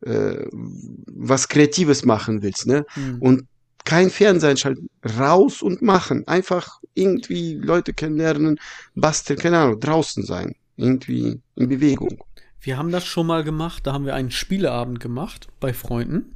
äh, 0.00 0.46
was 0.50 1.48
Kreatives 1.48 2.04
machen 2.04 2.42
willst, 2.42 2.66
ne? 2.66 2.86
Hm. 2.94 3.18
Und 3.20 3.46
kein 3.84 4.10
Fernsehen 4.10 4.56
schalten, 4.56 4.88
raus 5.18 5.60
und 5.60 5.82
machen. 5.82 6.26
Einfach 6.26 6.80
irgendwie 6.94 7.54
Leute 7.54 7.92
kennenlernen, 7.92 8.58
basteln, 8.94 9.38
keine 9.38 9.58
Ahnung, 9.58 9.80
draußen 9.80 10.24
sein. 10.24 10.54
Irgendwie 10.76 11.40
in 11.54 11.68
Bewegung. 11.68 12.18
Wir 12.60 12.78
haben 12.78 12.90
das 12.90 13.04
schon 13.04 13.26
mal 13.26 13.44
gemacht, 13.44 13.86
da 13.86 13.92
haben 13.92 14.06
wir 14.06 14.14
einen 14.14 14.30
Spieleabend 14.30 15.00
gemacht 15.00 15.48
bei 15.60 15.72
Freunden. 15.72 16.34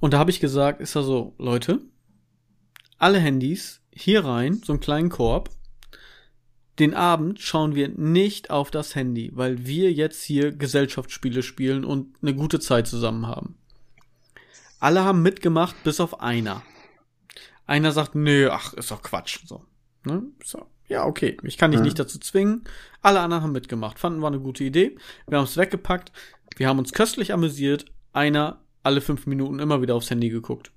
Und 0.00 0.12
da 0.12 0.18
habe 0.18 0.30
ich 0.30 0.40
gesagt, 0.40 0.80
ist 0.80 0.96
da 0.96 1.02
so, 1.02 1.34
Leute, 1.38 1.80
alle 2.98 3.18
Handys 3.18 3.80
hier 3.92 4.24
rein, 4.24 4.60
so 4.64 4.72
einen 4.72 4.80
kleinen 4.80 5.08
Korb. 5.08 5.50
Den 6.78 6.94
Abend 6.94 7.40
schauen 7.40 7.74
wir 7.74 7.88
nicht 7.88 8.50
auf 8.50 8.70
das 8.70 8.94
Handy, 8.94 9.30
weil 9.34 9.66
wir 9.66 9.92
jetzt 9.92 10.22
hier 10.22 10.52
Gesellschaftsspiele 10.52 11.42
spielen 11.42 11.84
und 11.84 12.16
eine 12.22 12.34
gute 12.34 12.58
Zeit 12.58 12.88
zusammen 12.88 13.26
haben. 13.26 13.56
Alle 14.80 15.04
haben 15.04 15.22
mitgemacht, 15.22 15.76
bis 15.84 16.00
auf 16.00 16.20
einer. 16.20 16.62
Einer 17.66 17.92
sagt, 17.92 18.16
nö, 18.16 18.48
ach, 18.50 18.72
ist 18.74 18.90
doch 18.90 19.02
Quatsch. 19.02 19.40
So. 19.46 19.64
Ne? 20.04 20.24
so. 20.42 20.66
Ja, 20.92 21.06
okay. 21.06 21.38
Ich 21.42 21.56
kann 21.56 21.70
dich 21.70 21.80
ja. 21.80 21.84
nicht 21.84 21.98
dazu 21.98 22.18
zwingen. 22.18 22.64
Alle 23.00 23.20
anderen 23.20 23.42
haben 23.42 23.52
mitgemacht. 23.52 23.98
Fanden 23.98 24.20
wir 24.20 24.26
eine 24.26 24.40
gute 24.40 24.62
Idee. 24.62 24.98
Wir 25.26 25.38
haben 25.38 25.46
es 25.46 25.56
weggepackt. 25.56 26.12
Wir 26.56 26.68
haben 26.68 26.78
uns 26.78 26.92
köstlich 26.92 27.32
amüsiert. 27.32 27.86
Einer 28.12 28.60
alle 28.82 29.00
fünf 29.00 29.26
Minuten 29.26 29.58
immer 29.58 29.80
wieder 29.80 29.94
aufs 29.94 30.10
Handy 30.10 30.28
geguckt. 30.28 30.70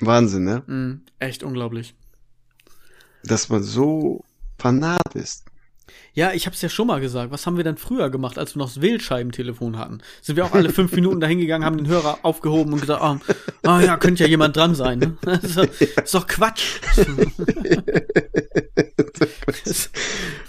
Wahnsinn, 0.00 0.44
ne? 0.44 0.62
Mm, 0.68 1.02
echt 1.18 1.42
unglaublich. 1.42 1.96
Dass 3.24 3.48
man 3.48 3.64
so 3.64 4.24
fanat 4.56 5.14
ist. 5.14 5.47
Ja, 6.14 6.32
ich 6.32 6.46
hab's 6.46 6.62
ja 6.62 6.68
schon 6.68 6.86
mal 6.86 7.00
gesagt. 7.00 7.30
Was 7.30 7.46
haben 7.46 7.56
wir 7.56 7.64
denn 7.64 7.76
früher 7.76 8.10
gemacht, 8.10 8.38
als 8.38 8.54
wir 8.54 8.60
noch 8.60 8.68
das 8.68 8.80
Wählscheibentelefon 8.80 9.78
hatten? 9.78 9.98
Sind 10.22 10.36
wir 10.36 10.44
auch 10.44 10.52
alle 10.52 10.70
fünf 10.70 10.92
Minuten 10.92 11.20
dahingegangen, 11.20 11.64
haben 11.64 11.76
den 11.76 11.86
Hörer 11.88 12.18
aufgehoben 12.22 12.72
und 12.72 12.80
gesagt, 12.80 13.02
oh, 13.02 13.34
oh 13.66 13.78
ja, 13.78 13.96
könnte 13.96 14.24
ja 14.24 14.28
jemand 14.28 14.56
dran 14.56 14.74
sein. 14.74 14.98
Ne? 14.98 15.16
Das 15.22 15.44
ist, 15.44 15.56
doch, 15.56 15.66
das 15.66 16.04
ist 16.04 16.14
doch 16.14 16.26
Quatsch. 16.26 16.80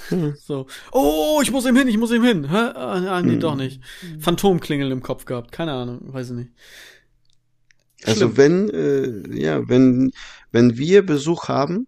so. 0.46 0.68
Oh, 0.92 1.40
ich 1.44 1.52
muss 1.52 1.66
ihm 1.66 1.76
hin, 1.76 1.88
ich 1.88 1.98
muss 1.98 2.12
ihm 2.12 2.24
hin. 2.24 2.50
Hä? 2.50 2.56
Ah, 2.56 3.22
nee, 3.22 3.38
doch 3.38 3.56
nicht. 3.56 3.82
Phantomklingeln 4.20 4.92
im 4.92 5.04
Kopf 5.04 5.26
gehabt. 5.26 5.52
Keine 5.52 5.74
Ahnung, 5.74 6.14
weiß 6.14 6.32
ich 6.32 6.36
nicht. 6.36 6.52
Also 8.06 8.38
wenn, 8.38 8.70
äh, 8.70 9.38
ja, 9.38 9.68
wenn, 9.68 10.12
wenn 10.52 10.78
wir 10.78 11.06
Besuch 11.06 11.50
haben, 11.50 11.88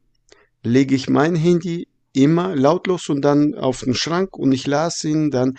lege 0.63 0.95
ich 0.95 1.09
mein 1.09 1.35
Handy 1.35 1.87
immer 2.13 2.55
lautlos 2.55 3.09
und 3.09 3.21
dann 3.21 3.55
auf 3.55 3.81
den 3.81 3.93
Schrank 3.93 4.37
und 4.37 4.51
ich 4.51 4.67
lasse 4.67 5.09
ihn 5.09 5.31
dann 5.31 5.57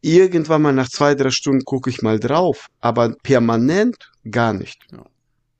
irgendwann 0.00 0.62
mal 0.62 0.72
nach 0.72 0.88
zwei, 0.88 1.14
drei 1.14 1.30
Stunden 1.30 1.64
gucke 1.64 1.90
ich 1.90 2.02
mal 2.02 2.20
drauf, 2.20 2.68
aber 2.80 3.16
permanent 3.22 4.12
gar 4.30 4.52
nicht. 4.52 4.86
Ja. 4.92 5.06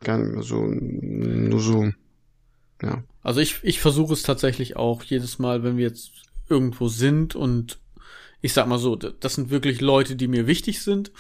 Gar 0.02 0.18
nicht 0.18 0.34
mehr 0.34 0.42
so, 0.42 0.66
nur 0.66 1.60
so, 1.60 1.90
ja. 2.82 3.02
Also 3.22 3.40
ich, 3.40 3.60
ich 3.62 3.80
versuche 3.80 4.12
es 4.12 4.22
tatsächlich 4.22 4.76
auch 4.76 5.02
jedes 5.02 5.38
Mal, 5.38 5.62
wenn 5.62 5.78
wir 5.78 5.86
jetzt 5.86 6.10
irgendwo 6.48 6.88
sind 6.88 7.34
und 7.34 7.78
ich 8.42 8.52
sag 8.52 8.66
mal 8.66 8.78
so, 8.78 8.96
das 8.96 9.34
sind 9.34 9.48
wirklich 9.48 9.80
Leute, 9.80 10.16
die 10.16 10.28
mir 10.28 10.46
wichtig 10.46 10.82
sind, 10.82 11.10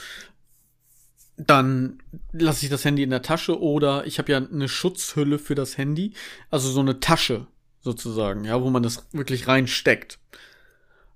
dann 1.38 2.02
lasse 2.32 2.66
ich 2.66 2.70
das 2.70 2.84
Handy 2.84 3.02
in 3.02 3.10
der 3.10 3.22
Tasche 3.22 3.58
oder 3.58 4.06
ich 4.06 4.18
habe 4.18 4.32
ja 4.32 4.38
eine 4.38 4.68
Schutzhülle 4.68 5.38
für 5.38 5.54
das 5.54 5.78
Handy, 5.78 6.12
also 6.50 6.70
so 6.70 6.80
eine 6.80 7.00
Tasche, 7.00 7.46
sozusagen, 7.84 8.44
ja, 8.44 8.60
wo 8.62 8.70
man 8.70 8.82
das 8.82 9.06
wirklich 9.12 9.46
reinsteckt. 9.46 10.18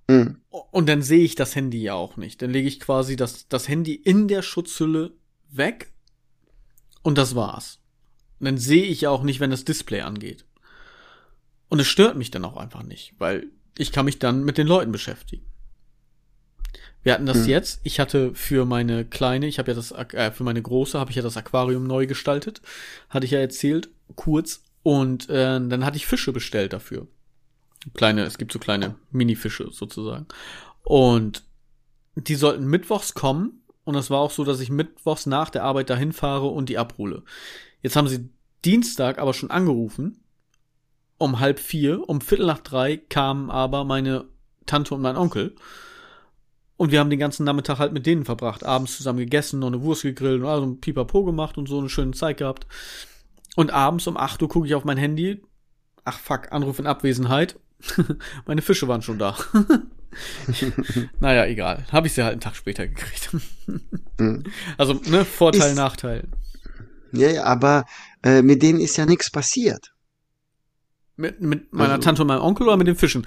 Mhm. 0.07 0.37
Und 0.51 0.89
dann 0.89 1.03
sehe 1.03 1.25
ich 1.25 1.35
das 1.35 1.57
Handy 1.57 1.83
ja 1.83 1.95
auch 1.95 2.17
nicht. 2.17 2.41
Dann 2.43 2.51
lege 2.51 2.69
ich 2.69 2.79
quasi 2.79 3.17
das, 3.17 3.49
das 3.49 3.69
Handy 3.69 3.95
in 3.95 4.29
der 4.29 4.43
Schutzhülle 4.43 5.13
weg 5.51 5.93
und 7.03 7.19
das 7.19 7.35
war's. 7.35 7.81
Und 8.39 8.45
dann 8.45 8.59
sehe 8.59 8.85
ich 8.85 9.01
ja 9.01 9.11
auch 9.11 9.23
nicht, 9.23 9.41
wenn 9.41 9.51
das 9.51 9.65
Display 9.65 10.03
angeht. 10.03 10.45
Und 11.69 11.81
es 11.81 11.87
stört 11.87 12.17
mich 12.17 12.31
dann 12.31 12.45
auch 12.45 12.57
einfach 12.57 12.83
nicht, 12.83 13.15
weil 13.19 13.49
ich 13.77 13.93
kann 13.93 14.05
mich 14.05 14.19
dann 14.19 14.45
mit 14.45 14.59
den 14.59 14.67
Leuten 14.67 14.93
beschäftigen. 14.93 15.45
Wir 17.03 17.15
hatten 17.15 17.27
das 17.27 17.39
hm. 17.39 17.49
jetzt. 17.49 17.81
Ich 17.85 18.01
hatte 18.01 18.35
für 18.35 18.65
meine 18.65 19.05
kleine, 19.05 19.47
ich 19.47 19.59
habe 19.59 19.71
ja 19.71 19.75
das, 19.75 19.93
äh, 19.93 20.31
für 20.31 20.45
meine 20.45 20.61
große 20.61 20.99
habe 20.99 21.11
ich 21.11 21.17
ja 21.17 21.23
das 21.23 21.37
Aquarium 21.37 21.87
neu 21.87 22.07
gestaltet. 22.07 22.61
Hatte 23.09 23.25
ich 23.25 23.33
ja 23.33 23.39
erzählt, 23.39 23.89
kurz. 24.15 24.63
Und 24.89 25.29
äh, 25.29 25.61
dann 25.61 25.85
hatte 25.85 25.99
ich 25.99 26.07
Fische 26.07 26.33
bestellt 26.33 26.73
dafür. 26.73 27.09
Kleine, 27.93 28.23
es 28.23 28.39
gibt 28.39 28.55
so 28.55 28.59
kleine 28.59 28.95
Mini-Fische 29.11 29.69
sozusagen. 29.71 30.27
Und 30.83 31.45
die 32.15 32.37
sollten 32.37 32.67
mittwochs 32.67 33.13
kommen. 33.13 33.61
Und 33.85 33.93
das 33.93 34.09
war 34.09 34.21
auch 34.21 34.31
so, 34.31 34.45
dass 34.45 34.61
ich 34.61 34.71
mittwochs 34.71 35.27
nach 35.27 35.51
der 35.51 35.65
Arbeit 35.65 35.91
dahin 35.91 36.15
fahre 36.15 36.47
und 36.47 36.71
die 36.71 36.79
abhole. 36.79 37.23
Jetzt 37.83 37.97
haben 37.97 38.09
sie 38.09 38.31
Dienstag 38.65 39.19
aber 39.19 39.35
schon 39.35 39.51
angerufen. 39.51 40.25
Um 41.19 41.39
halb 41.39 41.61
vier. 41.61 42.09
Um 42.09 42.23
Viertel 42.23 42.47
nach 42.47 42.61
drei 42.61 42.97
kamen 42.97 43.51
aber 43.51 43.85
meine 43.85 44.25
Tante 44.65 44.95
und 44.95 45.03
mein 45.03 45.19
Onkel. 45.19 45.55
Und 46.79 46.93
wir 46.93 47.01
haben 47.01 47.11
den 47.11 47.19
ganzen 47.19 47.45
Nachmittag 47.45 47.79
halt 47.79 47.93
mit 47.93 48.07
denen 48.07 48.25
verbracht. 48.25 48.65
Abends 48.65 48.97
zusammen 48.97 49.19
gegessen, 49.19 49.59
noch 49.59 49.67
eine 49.67 49.83
Wurst 49.83 50.01
gegrillt 50.01 50.41
und 50.41 50.49
also 50.49 50.65
ein 50.65 50.81
Pipapo 50.81 51.27
gemacht 51.27 51.59
und 51.59 51.69
so 51.69 51.79
eine 51.79 51.91
schöne 51.91 52.13
Zeit 52.13 52.39
gehabt. 52.39 52.67
Und 53.59 53.73
abends 53.73 54.07
um 54.07 54.17
8 54.17 54.41
Uhr 54.41 54.49
gucke 54.49 54.69
ich 54.69 54.75
auf 54.77 54.85
mein 54.85 54.99
Handy. 54.99 55.43
Ach 56.05 56.17
fuck, 56.17 56.53
Anruf 56.53 56.79
in 56.79 56.87
Abwesenheit. 56.87 57.59
Meine 58.47 58.63
Fische 58.63 58.87
waren 58.87 59.03
schon 59.03 59.19
da. 59.19 59.37
naja, 61.19 61.45
egal. 61.45 61.85
Habe 61.91 62.07
ich 62.07 62.13
sie 62.13 62.23
halt 62.23 62.35
einen 62.35 62.41
Tag 62.41 62.55
später 62.55 62.87
gekriegt. 62.87 63.31
Also, 64.79 64.95
ne, 65.07 65.25
Vorteil, 65.25 65.71
ist, 65.71 65.77
Nachteil. 65.77 66.29
Ja, 67.13 67.31
ja, 67.31 67.45
aber 67.45 67.85
äh, 68.25 68.43
mit 68.43 68.63
denen 68.63 68.81
ist 68.81 68.97
ja 68.97 69.07
nichts 69.07 69.31
passiert. 69.31 69.93
Mit, 71.17 71.41
mit 71.41 71.73
meiner 71.73 71.95
also, 71.95 72.03
Tante 72.03 72.23
und 72.23 72.29
meinem 72.29 72.43
Onkel 72.43 72.67
oder 72.67 72.77
mit 72.77 72.89
den 72.89 72.97
Fischen? 72.97 73.27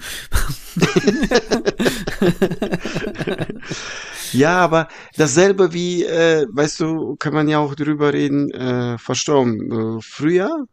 Ja, 4.32 4.58
aber 4.58 4.88
dasselbe 5.16 5.72
wie, 5.72 6.04
äh, 6.04 6.46
weißt 6.50 6.80
du, 6.80 7.16
kann 7.16 7.34
man 7.34 7.48
ja 7.48 7.58
auch 7.58 7.74
drüber 7.74 8.12
reden, 8.12 8.50
äh, 8.50 8.98
verstorben. 8.98 9.98
Äh, 9.98 10.00
früher 10.02 10.66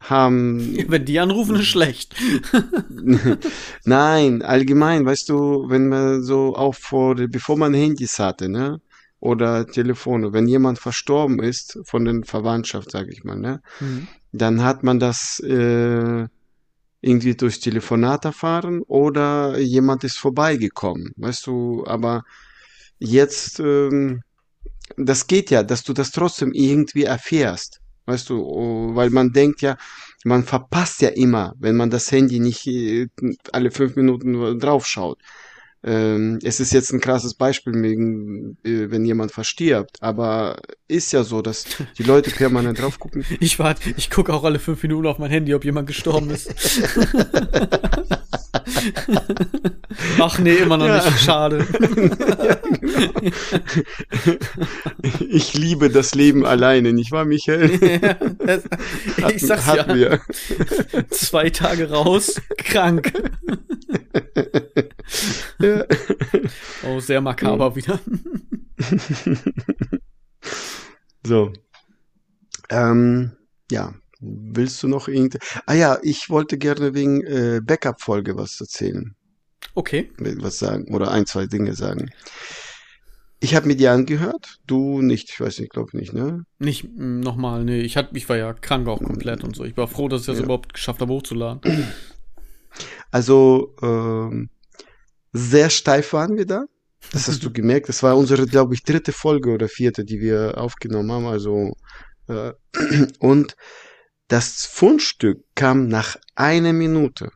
haben. 0.00 0.76
Wenn 0.88 1.04
die 1.04 1.18
anrufen, 1.18 1.56
ist 1.56 1.66
schlecht. 1.66 2.14
Nein, 3.84 4.42
allgemein, 4.42 5.04
weißt 5.04 5.28
du, 5.28 5.68
wenn 5.68 5.88
man 5.88 6.22
so 6.22 6.54
auch 6.54 6.74
vor, 6.74 7.14
bevor 7.14 7.56
man 7.56 7.74
Handys 7.74 8.18
hatte, 8.18 8.48
ne? 8.48 8.80
Oder 9.18 9.66
Telefone, 9.66 10.32
wenn 10.34 10.46
jemand 10.46 10.78
verstorben 10.78 11.40
ist 11.40 11.78
von 11.84 12.04
den 12.04 12.24
Verwandtschaft, 12.24 12.90
sag 12.90 13.08
ich 13.08 13.24
mal, 13.24 13.36
ne? 13.36 13.60
Mhm. 13.80 14.08
Dann 14.32 14.62
hat 14.62 14.82
man 14.82 15.00
das 15.00 15.40
äh, 15.40 16.26
irgendwie 17.00 17.34
durch 17.34 17.60
Telefonat 17.60 18.26
erfahren 18.26 18.82
oder 18.82 19.58
jemand 19.58 20.04
ist 20.04 20.18
vorbeigekommen, 20.18 21.12
weißt 21.16 21.46
du, 21.46 21.84
aber 21.86 22.24
jetzt, 22.98 23.60
ähm, 23.60 24.22
das 24.96 25.26
geht 25.26 25.50
ja, 25.50 25.62
dass 25.62 25.82
du 25.82 25.92
das 25.92 26.10
trotzdem 26.10 26.52
irgendwie 26.52 27.04
erfährst, 27.04 27.80
weißt 28.06 28.30
du, 28.30 28.42
oh, 28.42 28.94
weil 28.94 29.10
man 29.10 29.32
denkt 29.32 29.62
ja, 29.62 29.76
man 30.24 30.44
verpasst 30.44 31.02
ja 31.02 31.10
immer, 31.10 31.54
wenn 31.58 31.76
man 31.76 31.90
das 31.90 32.10
Handy 32.10 32.40
nicht 32.40 32.66
äh, 32.66 33.08
alle 33.52 33.70
fünf 33.70 33.96
Minuten 33.96 34.58
draufschaut. 34.58 35.18
Ähm, 35.84 36.40
es 36.42 36.58
ist 36.58 36.72
jetzt 36.72 36.92
ein 36.92 37.00
krasses 37.00 37.34
Beispiel, 37.34 37.74
äh, 38.64 38.90
wenn 38.90 39.04
jemand 39.04 39.30
verstirbt, 39.30 40.02
aber 40.02 40.60
ist 40.88 41.12
ja 41.12 41.22
so, 41.22 41.42
dass 41.42 41.64
die 41.96 42.02
Leute 42.02 42.30
permanent 42.30 42.80
drauf 42.80 42.98
gucken. 42.98 43.24
Ich 43.40 43.60
warte, 43.60 43.94
ich 43.96 44.10
gucke 44.10 44.32
auch 44.34 44.42
alle 44.42 44.58
fünf 44.58 44.82
Minuten 44.82 45.06
auf 45.06 45.18
mein 45.18 45.30
Handy, 45.30 45.54
ob 45.54 45.64
jemand 45.64 45.86
gestorben 45.86 46.30
ist. 46.30 46.52
Ach 50.18 50.38
nee, 50.38 50.56
immer 50.56 50.76
noch 50.76 50.86
ja. 50.86 51.04
nicht. 51.04 51.20
Schade. 51.20 51.66
ja, 51.80 52.54
genau. 52.54 54.38
Ich 55.28 55.54
liebe 55.54 55.90
das 55.90 56.14
Leben 56.14 56.44
alleine, 56.46 56.92
nicht 56.92 57.12
wahr, 57.12 57.24
Michael? 57.24 57.78
Ja, 57.96 58.14
das, 58.14 58.64
ich 59.34 59.46
sag's 59.46 59.66
hatten 59.66 59.90
ja. 59.90 59.96
wir. 59.96 60.20
Zwei 61.10 61.50
Tage 61.50 61.90
raus, 61.90 62.40
krank. 62.58 63.12
Ja. 65.60 65.84
Oh, 66.86 67.00
sehr 67.00 67.20
makaber 67.20 67.68
ja. 67.68 67.76
wieder. 67.76 68.00
so. 71.24 71.52
Ähm, 72.70 73.32
ja, 73.70 73.94
willst 74.20 74.82
du 74.82 74.88
noch 74.88 75.08
irgend... 75.08 75.38
Ah 75.66 75.74
ja, 75.74 75.98
ich 76.02 76.30
wollte 76.30 76.58
gerne 76.58 76.94
wegen 76.94 77.22
äh, 77.22 77.60
Backup-Folge 77.62 78.36
was 78.36 78.60
erzählen. 78.60 79.14
Okay. 79.74 80.10
Was 80.18 80.58
sagen 80.58 80.94
oder 80.94 81.10
ein, 81.10 81.26
zwei 81.26 81.46
Dinge 81.46 81.74
sagen. 81.74 82.10
Ich 83.40 83.54
habe 83.54 83.66
mir 83.66 83.76
die 83.76 83.88
angehört, 83.88 84.56
du 84.66 85.02
nicht, 85.02 85.30
ich 85.30 85.40
weiß 85.40 85.58
nicht, 85.58 85.70
glaube 85.70 85.96
nicht, 85.96 86.14
ne? 86.14 86.44
Nicht 86.58 86.84
mm, 86.84 87.20
nochmal, 87.20 87.64
nee, 87.64 87.80
ich, 87.80 87.96
hat, 87.96 88.08
ich 88.14 88.28
war 88.28 88.36
ja 88.36 88.54
krank 88.54 88.88
auch 88.88 89.02
komplett 89.02 89.44
und 89.44 89.54
so. 89.54 89.64
Ich 89.64 89.76
war 89.76 89.88
froh, 89.88 90.08
dass 90.08 90.22
ich 90.22 90.26
das 90.28 90.38
ja. 90.38 90.44
überhaupt 90.44 90.72
geschafft 90.72 91.00
habe, 91.00 91.12
hochzuladen. 91.12 91.60
Also, 93.10 93.74
ähm, 93.80 94.50
sehr 95.32 95.70
steif 95.70 96.12
waren 96.12 96.36
wir 96.36 96.44
da. 96.44 96.64
Das 97.12 97.28
hast 97.28 97.42
du 97.44 97.50
gemerkt. 97.52 97.88
Das 97.88 98.02
war 98.02 98.16
unsere, 98.16 98.46
glaube 98.46 98.74
ich, 98.74 98.82
dritte 98.82 99.12
Folge 99.12 99.50
oder 99.50 99.68
vierte, 99.68 100.04
die 100.04 100.20
wir 100.20 100.58
aufgenommen 100.58 101.10
haben. 101.12 101.26
Also 101.26 101.72
äh, 102.28 102.52
und 103.18 103.56
das 104.28 104.66
Fundstück 104.66 105.44
kam 105.54 105.88
nach 105.88 106.16
einer 106.34 106.72
Minute. 106.72 107.30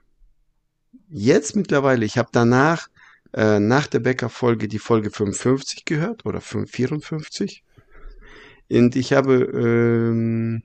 Jetzt 1.08 1.56
mittlerweile, 1.56 2.04
ich 2.04 2.18
habe 2.18 2.28
danach 2.32 2.88
äh, 3.32 3.60
nach 3.60 3.86
der 3.86 4.00
Bäcker-Folge 4.00 4.68
die 4.68 4.78
Folge 4.78 5.10
55 5.10 5.84
gehört 5.84 6.26
oder 6.26 6.40
54 6.40 7.62
und 8.70 8.96
ich 8.96 9.12
habe 9.12 9.34
ähm, 9.34 10.62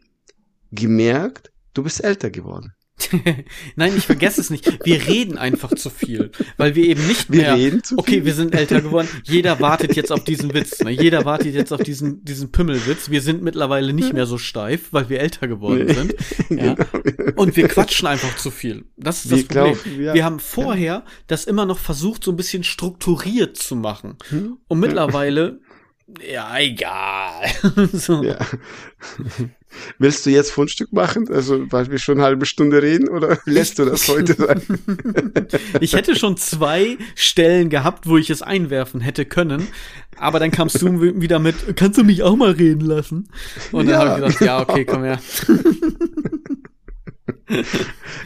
gemerkt, 0.71 1.51
du 1.73 1.83
bist 1.83 2.03
älter 2.03 2.29
geworden. 2.29 2.73
Nein, 3.75 3.93
ich 3.97 4.05
vergesse 4.05 4.39
es 4.39 4.49
nicht. 4.49 4.85
Wir 4.85 5.07
reden 5.07 5.37
einfach 5.37 5.73
zu 5.75 5.89
viel, 5.89 6.31
weil 6.57 6.75
wir 6.75 6.85
eben 6.85 7.05
nicht 7.07 7.29
mehr. 7.29 7.55
Wir 7.57 7.65
reden 7.65 7.83
zu 7.83 7.97
okay, 7.97 8.15
viel. 8.15 8.25
wir 8.25 8.33
sind 8.33 8.55
älter 8.55 8.81
geworden. 8.81 9.07
Jeder 9.23 9.59
wartet 9.59 9.95
jetzt 9.95 10.11
auf 10.11 10.23
diesen 10.23 10.53
Witz. 10.53 10.79
Ne? 10.81 10.91
Jeder 10.91 11.25
wartet 11.25 11.53
jetzt 11.53 11.73
auf 11.73 11.81
diesen 11.81 12.23
diesen 12.23 12.51
Pümmelwitz. 12.51 13.09
Wir 13.09 13.21
sind 13.21 13.43
mittlerweile 13.43 13.91
nicht 13.93 14.13
mehr 14.13 14.25
so 14.25 14.37
steif, 14.37 14.87
weil 14.91 15.09
wir 15.09 15.19
älter 15.19 15.47
geworden 15.47 15.85
nee. 15.85 15.93
sind. 15.93 16.15
Ja? 16.49 16.75
Genau. 16.75 17.31
Und 17.35 17.57
wir 17.57 17.67
quatschen 17.67 18.07
einfach 18.07 18.37
zu 18.37 18.49
viel. 18.51 18.85
Das 18.97 19.25
ist 19.25 19.31
das 19.31 19.39
wir 19.39 19.47
Problem. 19.47 19.77
Glaub, 19.83 19.99
ja. 19.99 20.13
Wir 20.13 20.23
haben 20.23 20.39
vorher 20.39 21.03
das 21.27 21.45
immer 21.45 21.65
noch 21.65 21.79
versucht, 21.79 22.23
so 22.23 22.31
ein 22.31 22.37
bisschen 22.37 22.63
strukturiert 22.63 23.57
zu 23.57 23.75
machen. 23.75 24.17
Hm? 24.29 24.57
Und 24.67 24.79
mittlerweile 24.79 25.59
ja, 26.21 26.57
egal. 26.59 27.49
so. 27.93 28.23
Ja. 28.23 28.37
Willst 29.97 30.25
du 30.25 30.29
jetzt 30.29 30.51
Fundstück 30.51 30.93
machen? 30.93 31.27
Also, 31.29 31.69
weil 31.71 31.89
wir 31.89 31.97
schon 31.97 32.17
eine 32.17 32.23
halbe 32.23 32.45
Stunde 32.45 32.81
reden 32.81 33.09
oder 33.09 33.39
lässt 33.45 33.79
du 33.79 33.85
das 33.85 34.07
heute 34.07 34.33
sein? 34.33 34.61
ich 35.81 35.93
hätte 35.93 36.15
schon 36.15 36.37
zwei 36.37 36.97
Stellen 37.15 37.69
gehabt, 37.69 38.07
wo 38.07 38.17
ich 38.17 38.29
es 38.29 38.41
einwerfen 38.41 39.01
hätte 39.01 39.25
können. 39.25 39.67
Aber 40.17 40.39
dann 40.39 40.51
kamst 40.51 40.81
du 40.81 41.01
wieder 41.01 41.39
mit, 41.39 41.75
kannst 41.75 41.97
du 41.97 42.03
mich 42.03 42.23
auch 42.23 42.35
mal 42.35 42.51
reden 42.51 42.85
lassen? 42.85 43.27
Und 43.71 43.87
dann 43.87 43.95
ja, 43.95 43.99
habe 43.99 44.29
ich 44.29 44.37
gedacht, 44.37 44.41
ja, 44.41 44.59
okay, 44.61 44.85
komm 44.85 45.03
her. 45.03 45.19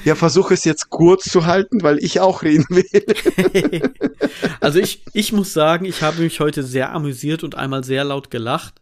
Ja, 0.06 0.16
versuche 0.16 0.54
es 0.54 0.64
jetzt 0.64 0.90
kurz 0.90 1.30
zu 1.30 1.46
halten, 1.46 1.84
weil 1.84 2.00
ich 2.00 2.20
auch 2.20 2.42
reden 2.42 2.66
will. 2.70 3.92
also 4.62 4.80
ich, 4.80 5.04
ich 5.14 5.34
muss 5.34 5.54
sagen, 5.54 5.86
ich 5.86 6.02
habe 6.02 6.22
mich 6.22 6.40
heute 6.40 6.64
sehr 6.64 6.94
amüsiert 6.94 7.44
und 7.44 7.56
einmal 7.56 7.84
sehr 7.84 8.04
laut 8.04 8.32
gelacht. 8.32 8.76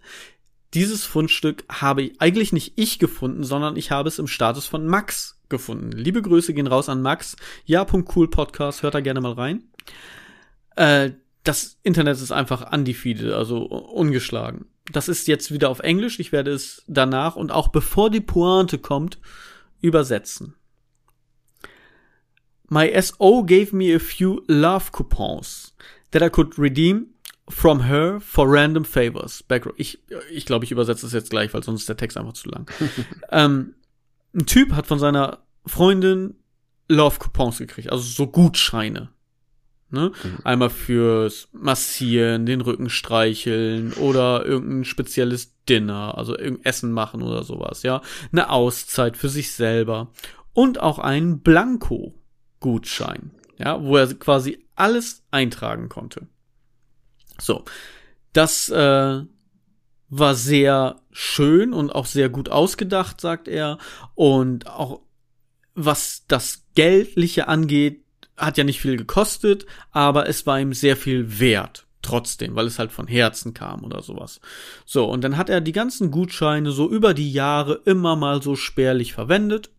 Dieses 0.74 1.06
Fundstück 1.06 1.64
habe 1.70 2.04
ich 2.04 2.22
eigentlich 2.22 2.54
nicht 2.54 2.74
ich 2.76 3.00
gefunden, 3.00 3.44
sondern 3.44 3.78
ich 3.78 3.90
habe 3.90 4.10
es 4.10 4.20
im 4.20 4.28
Status 4.28 4.68
von 4.68 4.86
Max 4.86 5.40
gefunden. 5.50 5.92
Liebe 5.92 6.22
Grüße 6.22 6.54
gehen 6.54 6.68
raus 6.68 6.90
an 6.90 7.02
Max. 7.02 7.36
Ja.cool 7.66 8.30
Podcast, 8.30 8.84
hört 8.84 8.94
da 8.94 9.00
gerne 9.00 9.22
mal 9.22 9.34
rein. 9.34 9.64
Äh, 10.76 11.12
das 11.44 11.78
Internet 11.84 12.18
ist 12.18 12.32
einfach 12.32 12.72
undefeated, 12.74 13.32
also 13.32 13.64
ungeschlagen. 13.64 14.66
Das 14.92 15.08
ist 15.08 15.28
jetzt 15.28 15.52
wieder 15.52 15.70
auf 15.70 15.80
Englisch. 15.80 16.20
Ich 16.20 16.32
werde 16.32 16.52
es 16.52 16.84
danach 16.88 17.36
und 17.36 17.52
auch 17.52 17.70
bevor 17.70 18.10
die 18.10 18.22
Pointe 18.22 18.78
kommt, 18.78 19.20
übersetzen. 19.88 20.56
My 22.70 22.92
SO 23.02 23.44
gave 23.44 23.74
me 23.74 23.96
a 23.96 24.00
few 24.00 24.44
love 24.48 24.92
coupons 24.92 25.74
that 26.12 26.22
I 26.22 26.30
could 26.30 26.60
redeem 26.60 27.08
from 27.50 27.88
her 27.88 28.20
for 28.20 28.52
random 28.52 28.84
favors. 28.84 29.44
Ich, 29.78 30.00
ich 30.32 30.46
glaube, 30.46 30.66
ich 30.66 30.72
übersetze 30.72 31.06
es 31.06 31.14
jetzt 31.14 31.30
gleich, 31.30 31.54
weil 31.54 31.64
sonst 31.64 31.82
ist 31.82 31.90
der 31.90 31.98
Text 31.98 32.18
einfach 32.18 32.34
zu 32.34 32.50
lang. 32.50 32.70
ähm, 33.32 33.76
ein 34.36 34.46
Typ 34.46 34.74
hat 34.74 34.88
von 34.88 35.00
seiner 35.00 35.40
Freundin 35.66 36.36
Love 36.90 37.20
Coupons 37.20 37.58
gekriegt, 37.58 37.92
also 37.92 38.04
so 38.04 38.28
Gutscheine. 38.28 39.10
Ne? 39.90 40.12
Mhm. 40.24 40.38
Einmal 40.44 40.70
fürs 40.70 41.48
Massieren, 41.54 42.46
den 42.46 42.62
Rücken 42.62 42.90
streicheln 42.90 43.94
oder 43.94 44.46
irgendein 44.46 44.84
spezielles 44.84 45.56
Dinner, 45.70 46.18
also 46.18 46.38
irgendein 46.38 46.66
Essen 46.66 46.92
machen 46.92 47.22
oder 47.22 47.44
sowas, 47.44 47.84
ja. 47.84 48.02
Eine 48.32 48.50
Auszeit 48.50 49.16
für 49.16 49.30
sich 49.30 49.54
selber. 49.54 50.12
Und 50.54 50.80
auch 50.80 51.00
einen 51.00 51.40
Blanko-Gutschein, 51.40 53.32
ja, 53.58 53.82
wo 53.82 53.96
er 53.98 54.14
quasi 54.16 54.66
alles 54.76 55.24
eintragen 55.32 55.88
konnte. 55.88 56.28
So, 57.40 57.64
das 58.34 58.70
äh, 58.70 59.22
war 60.10 60.36
sehr 60.36 61.02
schön 61.12 61.74
und 61.74 61.94
auch 61.94 62.06
sehr 62.06 62.30
gut 62.30 62.50
ausgedacht, 62.50 63.22
sagt 63.22 63.48
er. 63.48 63.78
Und 64.16 64.68
auch 64.68 65.02
was 65.76 66.26
das 66.28 66.66
Geldliche 66.76 67.48
angeht, 67.48 68.04
hat 68.38 68.58
ja 68.58 68.64
nicht 68.64 68.80
viel 68.80 68.98
gekostet, 68.98 69.66
aber 69.92 70.30
es 70.30 70.46
war 70.46 70.60
ihm 70.60 70.74
sehr 70.74 70.96
viel 70.96 71.40
wert. 71.40 71.86
Trotzdem, 72.04 72.56
weil 72.56 72.68
es 72.68 72.80
halt 72.80 72.92
von 72.92 73.08
Herzen 73.08 73.54
kam 73.54 73.84
oder 73.84 74.02
sowas. 74.02 74.40
So, 74.86 75.10
und 75.10 75.24
dann 75.24 75.36
hat 75.36 75.50
er 75.50 75.60
die 75.60 75.72
ganzen 75.72 76.12
Gutscheine 76.12 76.72
so 76.72 76.90
über 76.90 77.14
die 77.14 77.32
Jahre 77.32 77.82
immer 77.86 78.16
mal 78.16 78.42
so 78.42 78.56
spärlich 78.56 79.14
verwendet. 79.14 79.72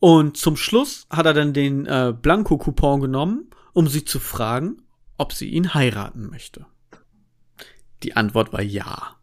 Und 0.00 0.36
zum 0.36 0.56
Schluss 0.56 1.06
hat 1.08 1.26
er 1.26 1.32
dann 1.32 1.52
den 1.52 1.86
äh, 1.86 2.12
Blanko-Coupon 2.20 3.00
genommen, 3.00 3.48
um 3.72 3.86
sie 3.86 4.04
zu 4.04 4.18
fragen, 4.18 4.82
ob 5.16 5.32
sie 5.32 5.48
ihn 5.48 5.72
heiraten 5.72 6.28
möchte. 6.28 6.66
Die 8.02 8.16
Antwort 8.16 8.52
war 8.52 8.62
ja. 8.62 9.16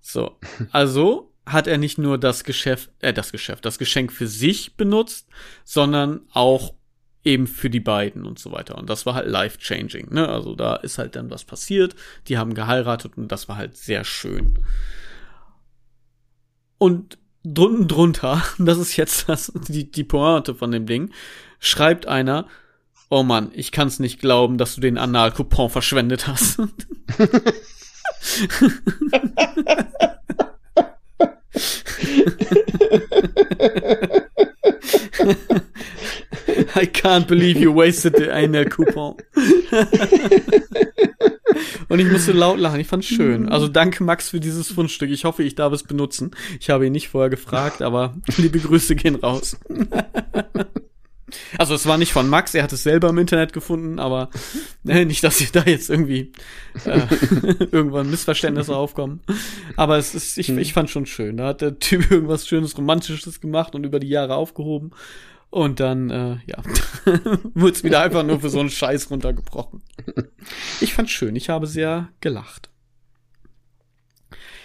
So, 0.00 0.38
also 0.72 1.32
hat 1.46 1.66
er 1.66 1.78
nicht 1.78 1.98
nur 1.98 2.18
das 2.18 2.44
Geschäft, 2.44 2.90
äh, 3.00 3.12
das 3.12 3.32
Geschäft, 3.32 3.64
das 3.64 3.78
Geschenk 3.78 4.12
für 4.12 4.26
sich 4.26 4.76
benutzt, 4.76 5.28
sondern 5.64 6.22
auch 6.32 6.74
eben 7.24 7.46
für 7.46 7.70
die 7.70 7.80
beiden 7.80 8.26
und 8.26 8.38
so 8.38 8.52
weiter. 8.52 8.76
Und 8.76 8.90
das 8.90 9.06
war 9.06 9.14
halt 9.14 9.28
life-changing, 9.28 10.12
ne? 10.12 10.28
Also 10.28 10.54
da 10.54 10.76
ist 10.76 10.98
halt 10.98 11.16
dann 11.16 11.30
was 11.30 11.44
passiert, 11.44 11.94
die 12.28 12.38
haben 12.38 12.54
geheiratet 12.54 13.12
und 13.16 13.30
das 13.30 13.48
war 13.48 13.56
halt 13.56 13.76
sehr 13.76 14.04
schön. 14.04 14.58
Und 16.78 17.18
drunten 17.44 17.88
drunter, 17.88 18.42
das 18.58 18.78
ist 18.78 18.96
jetzt 18.96 19.28
das, 19.28 19.52
die, 19.68 19.90
die 19.90 20.04
Pointe 20.04 20.54
von 20.54 20.72
dem 20.72 20.86
Ding, 20.86 21.12
schreibt 21.60 22.06
einer, 22.06 22.46
oh 23.08 23.22
Mann, 23.22 23.50
ich 23.54 23.72
kann's 23.72 24.00
nicht 24.00 24.20
glauben, 24.20 24.58
dass 24.58 24.74
du 24.74 24.80
den 24.80 24.98
Anal-Coupon 24.98 25.70
verschwendet 25.70 26.26
hast. 26.26 26.60
I 36.74 36.86
can't 36.86 37.26
believe 37.26 37.58
you 37.58 37.74
wasted 37.74 38.16
the 38.16 38.30
eine 38.30 38.64
Coupon. 38.66 39.16
Und 41.88 41.98
ich 41.98 42.10
musste 42.10 42.32
laut 42.32 42.58
lachen. 42.58 42.80
Ich 42.80 42.86
fand's 42.86 43.06
schön. 43.06 43.48
Also 43.48 43.68
danke 43.68 44.02
Max 44.02 44.30
für 44.30 44.40
dieses 44.40 44.68
Fundstück. 44.68 45.10
Ich 45.10 45.24
hoffe, 45.24 45.42
ich 45.42 45.54
darf 45.54 45.72
es 45.72 45.82
benutzen. 45.82 46.30
Ich 46.58 46.70
habe 46.70 46.86
ihn 46.86 46.92
nicht 46.92 47.08
vorher 47.08 47.30
gefragt, 47.30 47.82
aber 47.82 48.14
liebe 48.38 48.58
Grüße 48.58 48.96
gehen 48.96 49.16
raus. 49.16 49.58
Also 51.58 51.74
es 51.74 51.86
war 51.86 51.98
nicht 51.98 52.12
von 52.12 52.28
Max, 52.28 52.54
er 52.54 52.62
hat 52.62 52.72
es 52.72 52.82
selber 52.82 53.08
im 53.10 53.18
Internet 53.18 53.52
gefunden, 53.52 53.98
aber 53.98 54.30
äh, 54.86 55.04
nicht, 55.04 55.22
dass 55.24 55.38
da 55.52 55.62
jetzt 55.62 55.90
irgendwie 55.90 56.32
äh, 56.84 57.00
irgendwann 57.70 58.10
Missverständnisse 58.10 58.76
aufkommen. 58.76 59.20
Aber 59.76 59.98
es 59.98 60.14
ist, 60.14 60.38
ich, 60.38 60.48
ich 60.48 60.72
fand 60.72 60.90
schon 60.90 61.06
schön. 61.06 61.36
Da 61.36 61.48
hat 61.48 61.60
der 61.60 61.78
Typ 61.78 62.10
irgendwas 62.10 62.46
Schönes, 62.46 62.76
Romantisches 62.76 63.40
gemacht 63.40 63.74
und 63.74 63.84
über 63.84 64.00
die 64.00 64.08
Jahre 64.08 64.34
aufgehoben. 64.34 64.92
Und 65.50 65.80
dann, 65.80 66.08
äh, 66.08 66.36
ja, 66.46 66.62
wurde 67.54 67.74
es 67.74 67.84
wieder 67.84 68.00
einfach 68.00 68.22
nur 68.22 68.40
für 68.40 68.48
so 68.48 68.60
einen 68.60 68.70
Scheiß 68.70 69.10
runtergebrochen. 69.10 69.82
Ich 70.80 70.94
fand's 70.94 71.12
schön, 71.12 71.36
ich 71.36 71.50
habe 71.50 71.66
sehr 71.66 72.08
gelacht. 72.20 72.71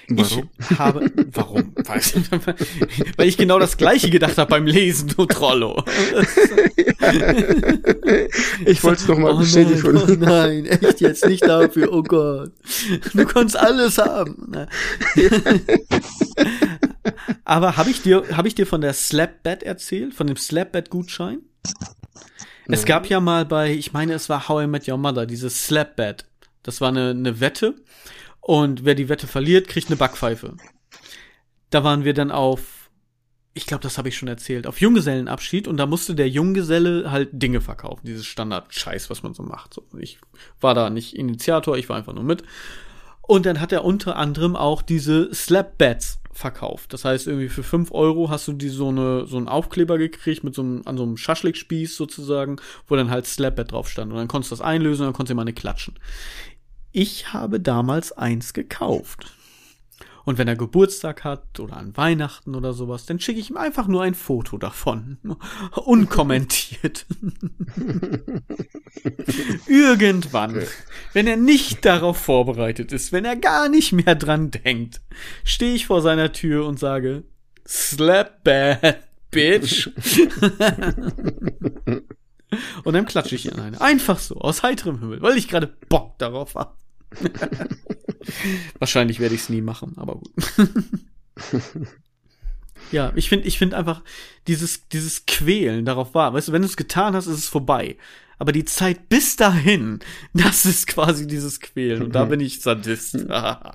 Warum? 0.10 0.50
Ich 0.58 0.80
habe, 0.80 1.12
warum? 1.34 1.76
Weil 3.18 3.28
ich 3.28 3.36
genau 3.36 3.60
das 3.60 3.76
gleiche 3.76 4.10
gedacht 4.10 4.38
habe 4.38 4.50
beim 4.50 4.66
Lesen, 4.66 5.10
du 5.10 5.26
Trollo. 5.26 5.84
ich 8.66 8.82
wollte 8.84 9.02
es 9.02 9.08
nochmal 9.08 9.34
oh 9.34 9.40
bestätigen. 9.40 9.98
oh 9.98 10.06
nein, 10.18 10.66
echt 10.66 11.02
jetzt 11.02 11.26
nicht 11.26 11.44
dafür, 11.46 11.92
oh 11.92 12.04
Gott. 12.04 12.54
Du 13.14 13.26
kannst 13.26 13.58
alles 13.58 13.98
haben. 13.98 14.68
Aber 17.44 17.76
habe 17.76 17.90
ich 17.90 18.02
dir, 18.02 18.24
habe 18.32 18.48
ich 18.48 18.56
dir 18.56 18.66
von 18.66 18.80
der 18.80 18.94
Slapbed 18.94 19.64
erzählt, 19.64 20.14
von 20.14 20.28
dem 20.28 20.38
Slapbed-Gutschein? 20.38 21.40
Es 22.68 22.86
gab 22.86 23.10
ja 23.10 23.20
mal 23.20 23.46
bei, 23.46 23.74
ich 23.74 23.92
meine, 23.92 24.14
es 24.14 24.30
war 24.30 24.48
How 24.48 24.64
I 24.64 24.68
Met 24.68 24.88
Your 24.88 24.98
Mother, 24.98 25.26
dieses 25.26 25.66
Slapbed. 25.66 26.26
Das 26.64 26.80
war 26.80 26.90
eine, 26.90 27.10
eine 27.12 27.40
Wette 27.42 27.76
und 28.48 28.86
wer 28.86 28.96
die 28.96 29.10
Wette 29.10 29.28
verliert, 29.28 29.68
kriegt 29.68 29.88
eine 29.88 29.98
Backpfeife. 29.98 30.56
Da 31.70 31.84
waren 31.84 32.06
wir 32.06 32.14
dann 32.14 32.32
auf, 32.32 32.90
ich 33.54 33.66
glaube, 33.66 33.84
das 33.84 33.98
habe 33.98 34.08
ich 34.08 34.16
schon 34.16 34.30
erzählt, 34.30 34.68
auf 34.68 34.80
Junggesellenabschied 34.80 35.68
und 35.68 35.76
da 35.76 35.86
musste 35.86 36.16
der 36.16 36.30
Junggeselle 36.30 37.12
halt 37.12 37.30
Dinge 37.34 37.60
verkaufen, 37.60 38.06
dieses 38.06 38.26
Standard-Scheiß, 38.26 39.10
was 39.10 39.22
man 39.22 39.34
so 39.34 39.44
macht. 39.44 39.74
So, 39.74 39.84
ich 40.00 40.20
war 40.62 40.74
da 40.74 40.90
nicht 40.90 41.14
Initiator, 41.14 41.78
ich 41.78 41.90
war 41.90 41.98
einfach 41.98 42.14
nur 42.14 42.24
mit. 42.24 42.44
Und 43.22 43.46
dann 43.46 43.60
hat 43.60 43.74
er 43.74 43.84
unter 43.84 44.16
anderem 44.16 44.56
auch 44.56 44.82
diese 44.82 45.34
Slap-Bats 45.36 46.20
verkauft. 46.32 46.94
Das 46.94 47.04
heißt, 47.04 47.28
irgendwie 47.28 47.50
für 47.50 47.64
fünf 47.64 47.92
Euro 47.92 48.30
hast 48.30 48.48
du 48.48 48.54
die 48.54 48.70
so 48.70 48.90
eine, 48.90 49.26
so 49.26 49.36
einen 49.36 49.50
Aufkleber 49.50 49.98
gekriegt 49.98 50.44
mit 50.46 50.56
so 50.56 50.62
einem, 50.62 50.84
an 50.86 50.96
so 50.96 51.04
einem 51.04 51.18
Schaschlikspieß 51.18 51.98
sozusagen, 51.98 52.58
wo 52.88 52.96
dann 52.96 53.10
halt 53.10 53.26
Slap-Bat 53.26 53.72
drauf 53.72 53.90
stand. 53.90 54.12
Und 54.12 54.18
dann 54.18 54.30
konntest 54.30 54.52
du 54.52 54.56
das 54.56 54.62
einlösen 54.62 55.02
und 55.02 55.08
dann 55.08 55.14
konntest 55.14 55.32
du 55.32 55.36
mal 55.36 55.42
eine 55.42 55.54
klatschen. 55.54 55.96
Ich 57.00 57.32
habe 57.32 57.60
damals 57.60 58.12
eins 58.12 58.54
gekauft. 58.54 59.32
Und 60.26 60.40
wenn 60.40 60.48
er 60.48 60.56
Geburtstag 60.56 61.24
hat 61.24 61.60
oder 61.60 61.78
an 61.78 61.96
Weihnachten 61.96 62.56
oder 62.56 62.74
sowas, 62.74 63.06
dann 63.06 63.20
schicke 63.20 63.40
ich 63.40 63.52
ihm 63.52 63.58
einfach 63.58 63.88
nur 63.88 64.02
ein 64.02 64.16
Foto 64.16 64.58
davon. 64.58 65.20
Unkommentiert. 65.76 67.06
Irgendwann, 69.68 70.64
wenn 71.14 71.28
er 71.28 71.38
nicht 71.38 71.86
darauf 71.86 72.18
vorbereitet 72.18 72.92
ist, 72.92 73.12
wenn 73.12 73.26
er 73.26 73.36
gar 73.36 73.70
nicht 73.70 73.92
mehr 73.94 74.16
dran 74.16 74.50
denkt, 74.50 75.02
stehe 75.44 75.76
ich 75.76 75.86
vor 75.86 76.02
seiner 76.02 76.34
Tür 76.34 76.66
und 76.66 76.80
sage, 76.80 77.26
Slap 77.68 78.44
bad, 78.44 79.04
bitch. 79.30 79.88
und 82.84 82.94
dann 82.94 83.06
klatsche 83.06 83.36
ich 83.36 83.46
ihn 83.46 83.60
eine. 83.60 83.80
Einfach 83.82 84.18
so, 84.18 84.38
aus 84.38 84.64
heiterem 84.64 84.98
Himmel, 84.98 85.22
weil 85.22 85.38
ich 85.38 85.48
gerade 85.48 85.68
Bock 85.90 86.18
darauf 86.18 86.56
habe. 86.56 86.74
Wahrscheinlich 88.80 89.20
werde 89.20 89.36
ich 89.36 89.42
es 89.42 89.50
nie 89.50 89.62
machen, 89.62 89.94
aber 89.98 90.16
gut. 90.16 90.32
ja, 92.92 93.12
ich 93.16 93.30
finde 93.30 93.48
ich 93.48 93.58
finde 93.58 93.78
einfach 93.78 94.04
dieses, 94.48 94.88
dieses 94.90 95.26
Quälen 95.26 95.86
darauf 95.86 96.14
war. 96.14 96.34
Weißt 96.34 96.50
du, 96.50 96.52
wenn 96.52 96.62
du 96.62 96.68
es 96.68 96.78
getan 96.78 97.16
hast, 97.16 97.28
ist 97.28 97.38
es 97.38 97.48
vorbei. 97.48 97.98
Aber 98.40 98.52
die 98.52 98.66
Zeit 98.66 99.10
bis 99.10 99.36
dahin, 99.36 100.00
das 100.34 100.66
ist 100.66 100.86
quasi 100.88 101.26
dieses 101.26 101.60
Quälen. 101.60 102.04
Und 102.04 102.14
da 102.16 102.26
bin 102.26 102.40
ich 102.40 102.62
Sadist. 102.62 103.16
ja. 103.30 103.74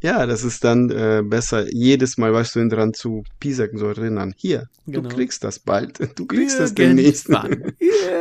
ja, 0.00 0.26
das 0.26 0.44
ist 0.44 0.62
dann 0.62 0.90
äh, 0.90 1.22
besser, 1.24 1.66
jedes 1.72 2.18
Mal, 2.18 2.32
weißt 2.32 2.56
du, 2.56 2.68
dran 2.68 2.94
zu 2.94 3.24
piesacken, 3.40 3.78
so 3.78 3.88
erinnern. 3.88 4.34
Hier, 4.36 4.68
genau. 4.86 5.08
du 5.08 5.16
kriegst 5.16 5.42
das 5.42 5.58
bald. 5.58 5.98
Du 6.16 6.26
kriegst 6.26 6.60
Irgendwann. 6.60 6.60
das 6.60 6.74
demnächst. 6.74 7.28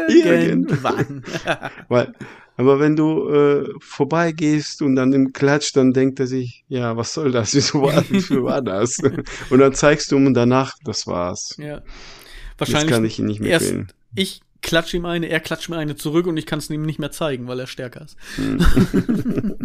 Irgendwann. 0.09 1.24
Weil 1.88 2.13
aber 2.62 2.80
wenn 2.80 2.95
du 2.95 3.28
äh, 3.28 3.70
vorbeigehst 3.80 4.84
und 4.84 4.95
dann 4.95 5.14
im 5.14 5.34
Klatsch, 5.34 5.76
dann 5.76 5.93
denkt 5.93 6.20
er 6.20 6.28
sich, 6.28 6.64
ja, 6.68 6.95
was 6.95 7.16
soll 7.16 7.32
das? 7.32 7.53
Wieso 7.55 7.82
war, 7.82 8.03
wieso 8.09 8.43
war 8.43 8.62
das? 8.62 8.97
und 9.49 9.59
dann 9.59 9.74
zeigst 9.74 10.12
du 10.12 10.18
ihm 10.18 10.36
danach, 10.36 10.76
das 10.84 11.07
war's. 11.07 11.55
Ja. 11.57 11.82
Wahrscheinlich 12.59 12.84
Jetzt 12.84 12.95
kann 12.95 13.05
ich 13.05 13.20
ihn 13.20 13.26
nicht 13.26 13.39
mehr 13.39 13.51
erst 13.51 13.74
Ich 14.14 14.41
klatsche 14.62 14.97
ihm 14.97 15.05
eine, 15.05 15.28
er 15.28 15.39
klatscht 15.39 15.70
mir 15.70 15.78
eine 15.78 15.95
zurück 15.95 16.28
und 16.28 16.38
ich 16.38 16.45
kann 16.45 16.59
es 16.59 16.70
ihm 16.70 16.84
nicht 16.84 16.99
mehr 16.99 17.09
zeigen, 17.09 17.47
weil 17.47 17.59
er 17.59 17.66
stärker 17.66 18.05
ist. 18.05 18.16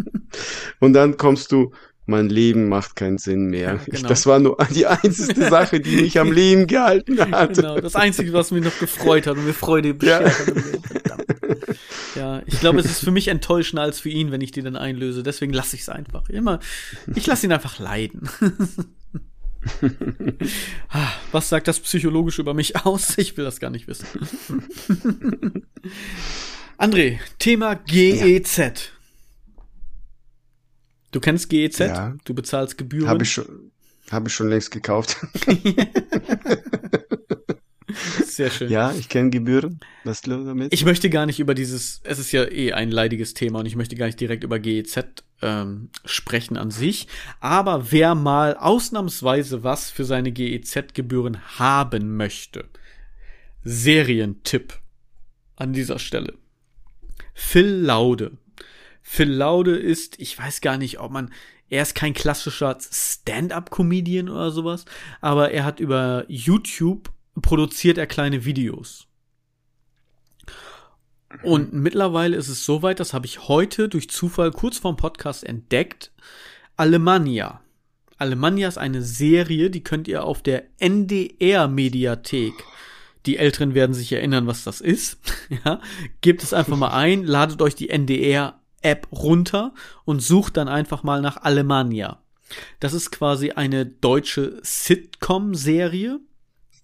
und 0.79 0.93
dann 0.93 1.17
kommst 1.17 1.51
du, 1.51 1.71
mein 2.07 2.29
Leben 2.29 2.67
macht 2.69 2.95
keinen 2.95 3.19
Sinn 3.19 3.47
mehr. 3.47 3.73
Ja, 3.73 3.79
genau. 3.85 4.07
das 4.07 4.25
war 4.25 4.39
nur 4.39 4.57
die 4.73 4.87
einzige 4.87 5.49
Sache, 5.49 5.79
die 5.79 5.97
mich 5.97 6.17
am 6.19 6.31
Leben 6.31 6.65
gehalten 6.65 7.19
hat. 7.31 7.55
Genau, 7.55 7.79
das 7.79 7.95
Einzige, 7.95 8.33
was 8.33 8.49
mich 8.49 8.63
noch 8.63 8.79
gefreut 8.79 9.27
hat 9.27 9.37
und 9.37 9.45
mir 9.45 9.53
Freude 9.53 9.93
beschert 9.93 10.23
ja. 10.23 10.31
hat. 10.31 11.27
Ja, 12.15 12.41
ich 12.45 12.59
glaube, 12.59 12.79
es 12.79 12.85
ist 12.85 13.03
für 13.03 13.11
mich 13.11 13.27
enttäuschender 13.27 13.83
als 13.83 13.99
für 13.99 14.09
ihn, 14.09 14.31
wenn 14.31 14.41
ich 14.41 14.51
die 14.51 14.61
dann 14.61 14.75
einlöse. 14.75 15.23
Deswegen 15.23 15.53
lasse 15.53 15.75
ich 15.75 15.83
es 15.83 15.89
einfach. 15.89 16.29
Immer, 16.29 16.59
ich 17.15 17.27
lasse 17.27 17.45
ihn 17.45 17.51
einfach 17.51 17.79
leiden. 17.79 18.29
Ah, 20.89 21.11
was 21.33 21.49
sagt 21.49 21.67
das 21.67 21.81
psychologisch 21.81 22.39
über 22.39 22.53
mich 22.53 22.77
aus? 22.85 23.17
Ich 23.17 23.35
will 23.35 23.43
das 23.43 23.59
gar 23.59 23.69
nicht 23.69 23.87
wissen. 23.87 24.05
André, 26.77 27.19
Thema 27.37 27.75
GEZ. 27.75 28.57
Ja. 28.57 28.71
Du 31.11 31.19
kennst 31.19 31.49
GEZ? 31.49 31.79
Ja. 31.79 32.15
Du 32.23 32.33
bezahlst 32.33 32.77
Gebühren? 32.77 33.09
Habe 33.09 33.23
ich 33.23 33.31
schon, 33.31 33.71
habe 34.09 34.29
ich 34.29 34.35
schon 34.35 34.47
längst 34.47 34.71
gekauft. 34.71 35.17
Sehr 38.37 38.51
schön. 38.51 38.69
Ja, 38.69 38.91
ich 38.91 39.09
kenne 39.09 39.31
Gebühren. 39.31 39.79
Was 40.03 40.21
du 40.21 40.29
damit? 40.29 40.71
Ich 40.71 40.85
möchte 40.85 41.09
gar 41.09 41.25
nicht 41.25 41.39
über 41.39 41.55
dieses, 41.55 42.01
es 42.03 42.19
ist 42.19 42.31
ja 42.31 42.43
eh 42.43 42.71
ein 42.71 42.91
leidiges 42.91 43.33
Thema 43.33 43.61
und 43.61 43.65
ich 43.65 43.75
möchte 43.75 43.95
gar 43.95 44.05
nicht 44.05 44.19
direkt 44.19 44.43
über 44.43 44.59
GEZ 44.59 45.23
ähm, 45.41 45.89
sprechen 46.05 46.55
an 46.55 46.69
sich. 46.69 47.07
Aber 47.39 47.91
wer 47.91 48.13
mal 48.13 48.55
ausnahmsweise 48.55 49.63
was 49.63 49.89
für 49.89 50.05
seine 50.05 50.31
GEZ-Gebühren 50.31 51.57
haben 51.57 52.15
möchte, 52.15 52.65
Serientipp 53.63 54.81
an 55.55 55.73
dieser 55.73 55.97
Stelle. 55.97 56.35
Phil 57.33 57.65
Laude. 57.65 58.37
Phil 59.01 59.31
Laude 59.31 59.75
ist, 59.75 60.19
ich 60.19 60.37
weiß 60.37 60.61
gar 60.61 60.77
nicht, 60.77 60.99
ob 60.99 61.09
man, 61.11 61.33
er 61.69 61.81
ist 61.81 61.95
kein 61.95 62.13
klassischer 62.13 62.77
Stand-up-Comedian 62.79 64.29
oder 64.29 64.51
sowas, 64.51 64.85
aber 65.21 65.49
er 65.49 65.65
hat 65.65 65.79
über 65.79 66.23
YouTube 66.27 67.09
produziert 67.41 67.97
er 67.97 68.07
kleine 68.07 68.45
Videos. 68.45 69.07
Und 71.43 71.73
mittlerweile 71.73 72.37
ist 72.37 72.47
es 72.47 72.65
soweit, 72.65 72.99
das 72.99 73.13
habe 73.13 73.25
ich 73.25 73.47
heute 73.47 73.89
durch 73.89 74.09
Zufall 74.09 74.51
kurz 74.51 74.77
vorm 74.77 74.95
Podcast 74.95 75.43
entdeckt. 75.43 76.11
Alemannia. 76.77 77.61
Alemannia 78.17 78.67
ist 78.67 78.77
eine 78.77 79.01
Serie, 79.01 79.69
die 79.69 79.83
könnt 79.83 80.07
ihr 80.07 80.23
auf 80.23 80.41
der 80.41 80.63
NDR 80.79 81.67
Mediathek. 81.67 82.53
Die 83.25 83.37
Älteren 83.37 83.73
werden 83.73 83.93
sich 83.93 84.11
erinnern, 84.13 84.47
was 84.47 84.63
das 84.63 84.81
ist. 84.81 85.19
ja, 85.65 85.81
gebt 86.21 86.43
es 86.43 86.53
einfach 86.53 86.77
mal 86.77 86.91
ein, 86.91 87.23
ladet 87.23 87.61
euch 87.61 87.75
die 87.75 87.89
NDR 87.89 88.59
App 88.81 89.07
runter 89.11 89.73
und 90.05 90.21
sucht 90.21 90.57
dann 90.57 90.67
einfach 90.67 91.03
mal 91.03 91.21
nach 91.21 91.37
Alemannia. 91.37 92.21
Das 92.79 92.93
ist 92.93 93.11
quasi 93.11 93.51
eine 93.51 93.85
deutsche 93.85 94.59
Sitcom-Serie. 94.61 96.19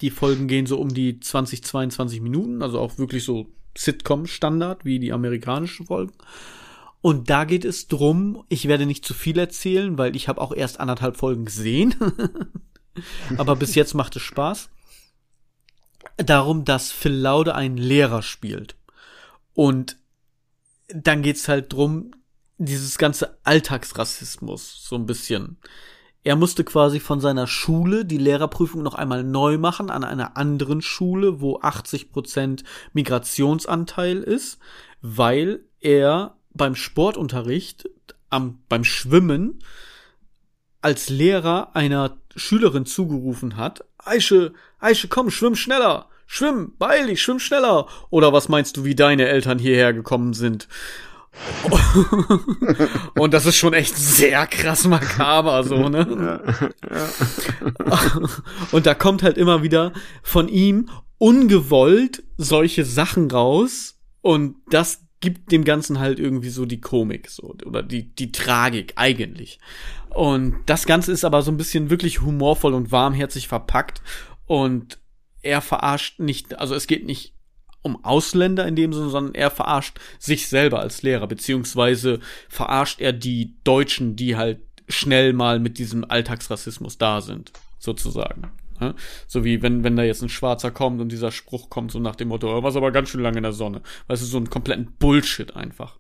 Die 0.02 0.10
Folgen 0.10 0.48
gehen 0.48 0.66
so 0.66 0.80
um 0.80 0.94
die 0.94 1.20
20, 1.20 1.64
22 1.64 2.22
Minuten, 2.22 2.62
also 2.62 2.80
auch 2.80 2.98
wirklich 2.98 3.24
so 3.24 3.48
Sitcom-Standard 3.78 4.86
wie 4.86 5.00
die 5.00 5.14
amerikanischen 5.14 5.86
Folgen. 5.86 6.14
Und 7.02 7.30
da 7.30 7.44
geht 7.44 7.66
es 7.66 7.88
drum, 7.88 8.46
ich 8.48 8.68
werde 8.68 8.86
nicht 8.86 9.06
zu 9.06 9.14
viel 9.14 9.38
erzählen, 9.38 9.98
weil 9.98 10.16
ich 10.16 10.28
habe 10.28 10.39
auch 10.39 10.54
erst 10.54 10.80
anderthalb 10.80 11.18
Folgen 11.18 11.46
gesehen. 11.46 11.96
Aber 13.38 13.56
bis 13.56 13.76
jetzt 13.76 13.94
macht 13.94 14.16
es 14.16 14.22
Spaß. 14.22 14.70
Darum, 16.18 16.64
dass 16.64 16.91
Phil 16.91 17.14
Laude 17.14 17.56
einen 17.56 17.78
Lehrer 17.78 18.22
spielt. 18.22 18.76
Und 19.54 19.98
dann 20.88 21.24
geht's 21.24 21.48
halt 21.48 21.74
drum, 21.74 22.12
dieses 22.58 22.98
ganze 22.98 23.38
Alltagsrassismus, 23.44 24.86
so 24.88 24.96
ein 24.96 25.06
bisschen. 25.06 25.58
Er 26.24 26.38
musste 26.38 26.63
quasi 26.63 26.99
von 26.99 27.19
seiner 27.19 27.47
Schule 27.47 28.05
die 28.05 28.17
Lehrerprüfung 28.17 28.82
noch 28.82 28.95
einmal 28.95 29.24
neu 29.24 29.57
machen 29.57 29.89
an 29.89 30.05
einer 30.05 30.38
anderen 30.38 30.82
Schule, 30.82 31.41
wo 31.41 31.59
80 31.59 32.11
Prozent 32.11 32.63
Migrationsanteil 32.93 34.19
ist, 34.19 34.57
weil 35.01 35.65
er 35.82 36.38
beim 36.53 36.76
Sportunterricht, 36.76 37.89
am, 38.30 38.59
beim 38.69 38.86
Schwimmen, 38.86 39.59
als 40.82 41.09
Lehrer 41.09 41.76
einer 41.76 42.17
Schülerin 42.36 42.86
zugerufen 42.86 43.57
hat, 43.57 43.86
Aische, 43.97 44.53
Aische, 44.80 45.07
komm, 45.09 45.30
schwimm 45.30 45.55
schneller, 45.55 46.07
schwimm, 46.26 46.74
beeil 46.78 47.07
dich, 47.07 47.21
schwimm 47.21 47.39
schneller. 47.39 47.88
Oder 48.09 48.32
was 48.34 48.49
meinst 48.49 48.78
du, 48.78 48.86
wie 48.86 48.95
deine 48.95 49.28
Eltern 49.28 49.59
hierher 49.59 49.93
gekommen 49.93 50.34
sind? 50.34 50.67
und 53.16 53.34
das 53.34 53.46
ist 53.46 53.58
schon 53.58 53.74
echt 53.74 53.96
sehr 53.96 54.46
krass 54.48 54.86
makaber, 54.86 55.64
so, 55.64 55.90
ne? 55.90 56.40
und 58.72 58.86
da 58.86 58.94
kommt 58.94 59.24
halt 59.24 59.38
immer 59.38 59.64
wieder 59.64 59.94
von 60.22 60.48
ihm 60.48 60.90
ungewollt 61.18 62.24
solche 62.38 62.86
Sachen 62.86 63.32
raus 63.32 64.00
und 64.22 64.56
das 64.70 65.02
gibt 65.22 65.52
dem 65.52 65.64
Ganzen 65.64 66.00
halt 66.00 66.20
irgendwie 66.20 66.50
so 66.50 66.66
die 66.66 66.82
Komik, 66.82 67.30
so, 67.30 67.56
oder 67.66 67.82
die, 67.82 68.14
die 68.14 68.32
Tragik 68.32 68.94
eigentlich. 68.98 69.58
Und 70.10 70.58
das 70.66 70.86
Ganze 70.86 71.14
ist 71.14 71.24
aber 71.24 71.42
so 71.42 71.52
ein 71.52 71.58
bisschen 71.58 71.90
wirklich 71.90 72.22
humorvoll 72.22 72.74
und 72.74 72.92
warmherzig 72.92 73.48
verpackt 73.48 74.02
und 74.46 75.00
er 75.42 75.62
verarscht 75.62 76.20
nicht, 76.20 76.60
also 76.60 76.76
es 76.76 76.88
geht 76.88 77.06
nicht 77.06 77.34
um 77.84 78.04
Ausländer 78.04 78.68
in 78.68 78.76
dem 78.76 78.94
Sinne, 78.94 79.10
sondern 79.10 79.36
er 79.36 79.52
verarscht 79.52 80.00
sich 80.18 80.48
selber 80.48 80.80
als 80.80 81.04
Lehrer, 81.04 81.28
beziehungsweise 81.28 82.20
verarscht 82.50 83.00
er 83.00 83.14
die 83.14 83.56
Deutschen, 83.64 84.16
die 84.16 84.36
halt 84.36 84.60
schnell 84.88 85.34
mal 85.34 85.60
mit 85.60 85.78
diesem 85.78 86.10
Alltagsrassismus 86.10 86.98
da 86.98 87.22
sind, 87.22 87.52
sozusagen. 87.78 88.52
So 89.28 89.46
wie 89.46 89.62
wenn, 89.62 89.84
wenn 89.84 89.96
da 89.96 90.04
jetzt 90.04 90.22
ein 90.22 90.30
Schwarzer 90.30 90.72
kommt 90.72 91.00
und 91.00 91.12
dieser 91.12 91.32
Spruch 91.32 91.70
kommt, 91.70 91.92
so 91.92 92.00
nach 92.00 92.16
dem 92.16 92.30
Motto, 92.30 92.58
oh, 92.58 92.64
was 92.64 92.76
aber 92.76 92.92
ganz 92.92 93.10
schön 93.10 93.22
lange 93.22 93.38
in 93.38 93.44
der 93.44 93.54
Sonne. 93.54 93.82
Weißt 94.08 94.22
du, 94.22 94.26
so 94.26 94.38
ein 94.38 94.50
kompletten 94.50 94.94
Bullshit 95.00 95.56
einfach. 95.56 96.00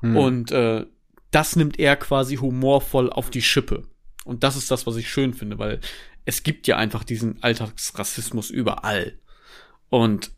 Mhm. 0.00 0.16
Und 0.16 0.50
äh, 0.50 0.86
das 1.30 1.56
nimmt 1.56 1.78
er 1.78 1.96
quasi 1.96 2.36
humorvoll 2.36 3.10
auf 3.10 3.30
die 3.30 3.42
Schippe. 3.42 3.84
Und 4.24 4.42
das 4.42 4.56
ist 4.56 4.70
das, 4.70 4.86
was 4.86 4.96
ich 4.96 5.08
schön 5.08 5.34
finde, 5.34 5.58
weil 5.58 5.80
es 6.24 6.42
gibt 6.42 6.66
ja 6.66 6.76
einfach 6.76 7.04
diesen 7.04 7.42
Alltagsrassismus 7.42 8.50
überall. 8.50 9.18
Und 9.88 10.32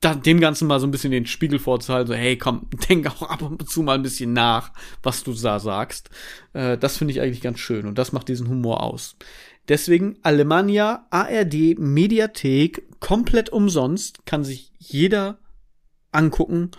da, 0.00 0.14
dem 0.14 0.40
Ganzen 0.40 0.68
mal 0.68 0.80
so 0.80 0.86
ein 0.86 0.90
bisschen 0.90 1.12
den 1.12 1.26
Spiegel 1.26 1.58
vorzuhalten, 1.58 2.08
so, 2.08 2.14
hey, 2.14 2.36
komm, 2.36 2.68
denk 2.88 3.06
auch 3.06 3.22
ab 3.22 3.42
und 3.42 3.68
zu 3.68 3.82
mal 3.82 3.94
ein 3.94 4.02
bisschen 4.02 4.32
nach, 4.32 4.72
was 5.02 5.24
du 5.24 5.32
da 5.32 5.58
sagst. 5.58 6.10
Äh, 6.52 6.76
das 6.78 6.98
finde 6.98 7.12
ich 7.12 7.20
eigentlich 7.20 7.40
ganz 7.40 7.58
schön 7.58 7.86
und 7.86 7.98
das 7.98 8.12
macht 8.12 8.28
diesen 8.28 8.48
Humor 8.48 8.82
aus. 8.82 9.16
Deswegen 9.68 10.18
Alemannia, 10.22 11.06
ARD, 11.10 11.78
Mediathek, 11.78 12.84
komplett 13.00 13.50
umsonst, 13.50 14.26
kann 14.26 14.44
sich 14.44 14.72
jeder 14.78 15.38
angucken. 16.10 16.72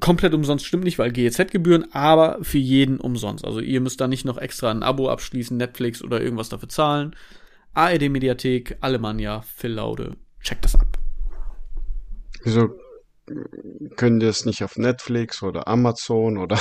Komplett 0.00 0.32
umsonst 0.32 0.64
stimmt 0.64 0.84
nicht, 0.84 0.98
weil 0.98 1.12
GEZ-Gebühren, 1.12 1.92
aber 1.92 2.38
für 2.40 2.58
jeden 2.58 2.98
umsonst. 2.98 3.44
Also 3.44 3.60
ihr 3.60 3.82
müsst 3.82 4.00
da 4.00 4.08
nicht 4.08 4.24
noch 4.24 4.38
extra 4.38 4.70
ein 4.70 4.82
Abo 4.82 5.10
abschließen, 5.10 5.56
Netflix 5.56 6.02
oder 6.02 6.22
irgendwas 6.22 6.48
dafür 6.48 6.70
zahlen. 6.70 7.14
ARD 7.74 8.08
Mediathek, 8.08 8.78
Alemannia, 8.80 9.42
Phil 9.42 9.72
Laude, 9.72 10.16
checkt 10.40 10.64
das 10.64 10.74
ab. 10.74 11.01
Wieso 12.42 12.70
können 13.96 14.20
die 14.20 14.26
es 14.26 14.44
nicht 14.44 14.64
auf 14.64 14.76
Netflix 14.76 15.42
oder 15.42 15.68
Amazon 15.68 16.38
oder 16.38 16.58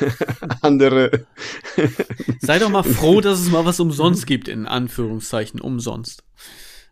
andere? 0.60 1.26
Sei 2.40 2.58
doch 2.58 2.70
mal 2.70 2.82
froh, 2.82 3.20
dass 3.20 3.40
es 3.40 3.50
mal 3.50 3.64
was 3.64 3.80
umsonst 3.80 4.26
gibt, 4.26 4.48
in 4.48 4.66
Anführungszeichen 4.66 5.60
umsonst. 5.60 6.24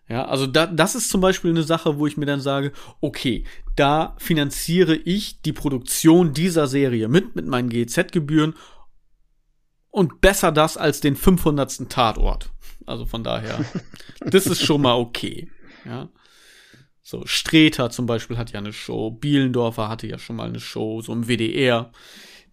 Ja, 0.09 0.25
also 0.25 0.47
da, 0.47 0.67
das 0.67 0.97
ist 0.97 1.09
zum 1.09 1.21
Beispiel 1.21 1.51
eine 1.51 1.63
Sache, 1.63 1.99
wo 1.99 2.07
ich 2.07 2.17
mir 2.17 2.27
dann 2.27 2.41
sage, 2.41 2.73
okay, 3.01 3.45
da 3.77 4.17
finanziere 4.19 4.97
ich 4.97 5.41
die 5.43 5.53
Produktion 5.53 6.33
dieser 6.33 6.67
Serie 6.67 7.09
mit, 7.09 7.37
mit 7.37 7.47
meinen 7.47 7.69
GZ-Gebühren 7.69 8.55
und 9.91 10.21
besser 10.21 10.51
das 10.51 10.77
als 10.77 11.01
den 11.01 11.15
500. 11.15 11.89
Tatort. 11.89 12.51
Also 12.87 13.07
von 13.07 13.23
daher, 13.23 13.65
das 14.21 14.47
ist 14.47 14.63
schon 14.63 14.83
mal 14.83 14.95
okay. 14.95 15.49
Ja. 15.85 16.09
So, 17.11 17.27
Streter 17.27 17.91
zum 17.91 18.07
Beispiel 18.07 18.39
hat 18.39 18.53
ja 18.53 18.61
eine 18.61 18.73
Show, 18.73 19.11
Bielendorfer 19.11 19.89
hatte 19.89 20.07
ja 20.07 20.17
schon 20.17 20.37
mal 20.37 20.49
eine 20.49 20.61
Show, 20.61 21.01
so 21.01 21.13
im 21.13 21.27
WDR. 21.27 21.91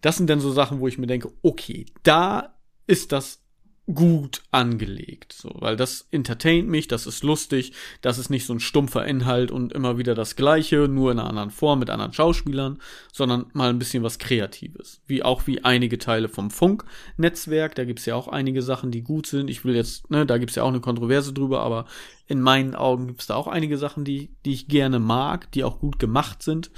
Das 0.00 0.16
sind 0.16 0.28
dann 0.28 0.40
so 0.40 0.50
Sachen, 0.50 0.80
wo 0.80 0.88
ich 0.88 0.98
mir 0.98 1.06
denke, 1.06 1.30
okay, 1.42 1.86
da 2.02 2.58
ist 2.88 3.12
das 3.12 3.44
gut 3.92 4.42
angelegt, 4.50 5.32
so, 5.32 5.50
weil 5.60 5.76
das 5.76 6.06
entertaint 6.10 6.68
mich, 6.68 6.88
das 6.88 7.06
ist 7.06 7.24
lustig, 7.24 7.72
das 8.02 8.18
ist 8.18 8.28
nicht 8.28 8.44
so 8.44 8.52
ein 8.52 8.60
stumpfer 8.60 9.06
Inhalt 9.06 9.50
und 9.50 9.72
immer 9.72 9.96
wieder 9.96 10.14
das 10.14 10.36
Gleiche, 10.36 10.88
nur 10.88 11.10
in 11.10 11.18
einer 11.18 11.28
anderen 11.28 11.50
Form 11.50 11.78
mit 11.78 11.88
anderen 11.88 12.12
Schauspielern, 12.12 12.80
sondern 13.12 13.46
mal 13.54 13.70
ein 13.70 13.78
bisschen 13.78 14.02
was 14.02 14.18
Kreatives. 14.18 15.00
Wie 15.06 15.22
auch 15.22 15.46
wie 15.46 15.64
einige 15.64 15.96
Teile 15.96 16.28
vom 16.28 16.50
Funk-Netzwerk, 16.50 17.74
da 17.76 17.84
gibt's 17.84 18.04
ja 18.04 18.14
auch 18.14 18.28
einige 18.28 18.60
Sachen, 18.60 18.90
die 18.90 19.02
gut 19.02 19.26
sind. 19.26 19.48
Ich 19.48 19.64
will 19.64 19.74
jetzt, 19.74 20.10
ne, 20.10 20.26
da 20.26 20.36
gibt's 20.36 20.56
ja 20.56 20.64
auch 20.64 20.68
eine 20.68 20.80
Kontroverse 20.80 21.32
drüber, 21.32 21.60
aber 21.60 21.86
in 22.26 22.42
meinen 22.42 22.74
Augen 22.74 23.06
gibt's 23.06 23.26
da 23.26 23.36
auch 23.36 23.46
einige 23.46 23.78
Sachen, 23.78 24.04
die, 24.04 24.30
die 24.44 24.52
ich 24.52 24.68
gerne 24.68 24.98
mag, 24.98 25.50
die 25.52 25.64
auch 25.64 25.78
gut 25.78 25.98
gemacht 25.98 26.42
sind. 26.42 26.70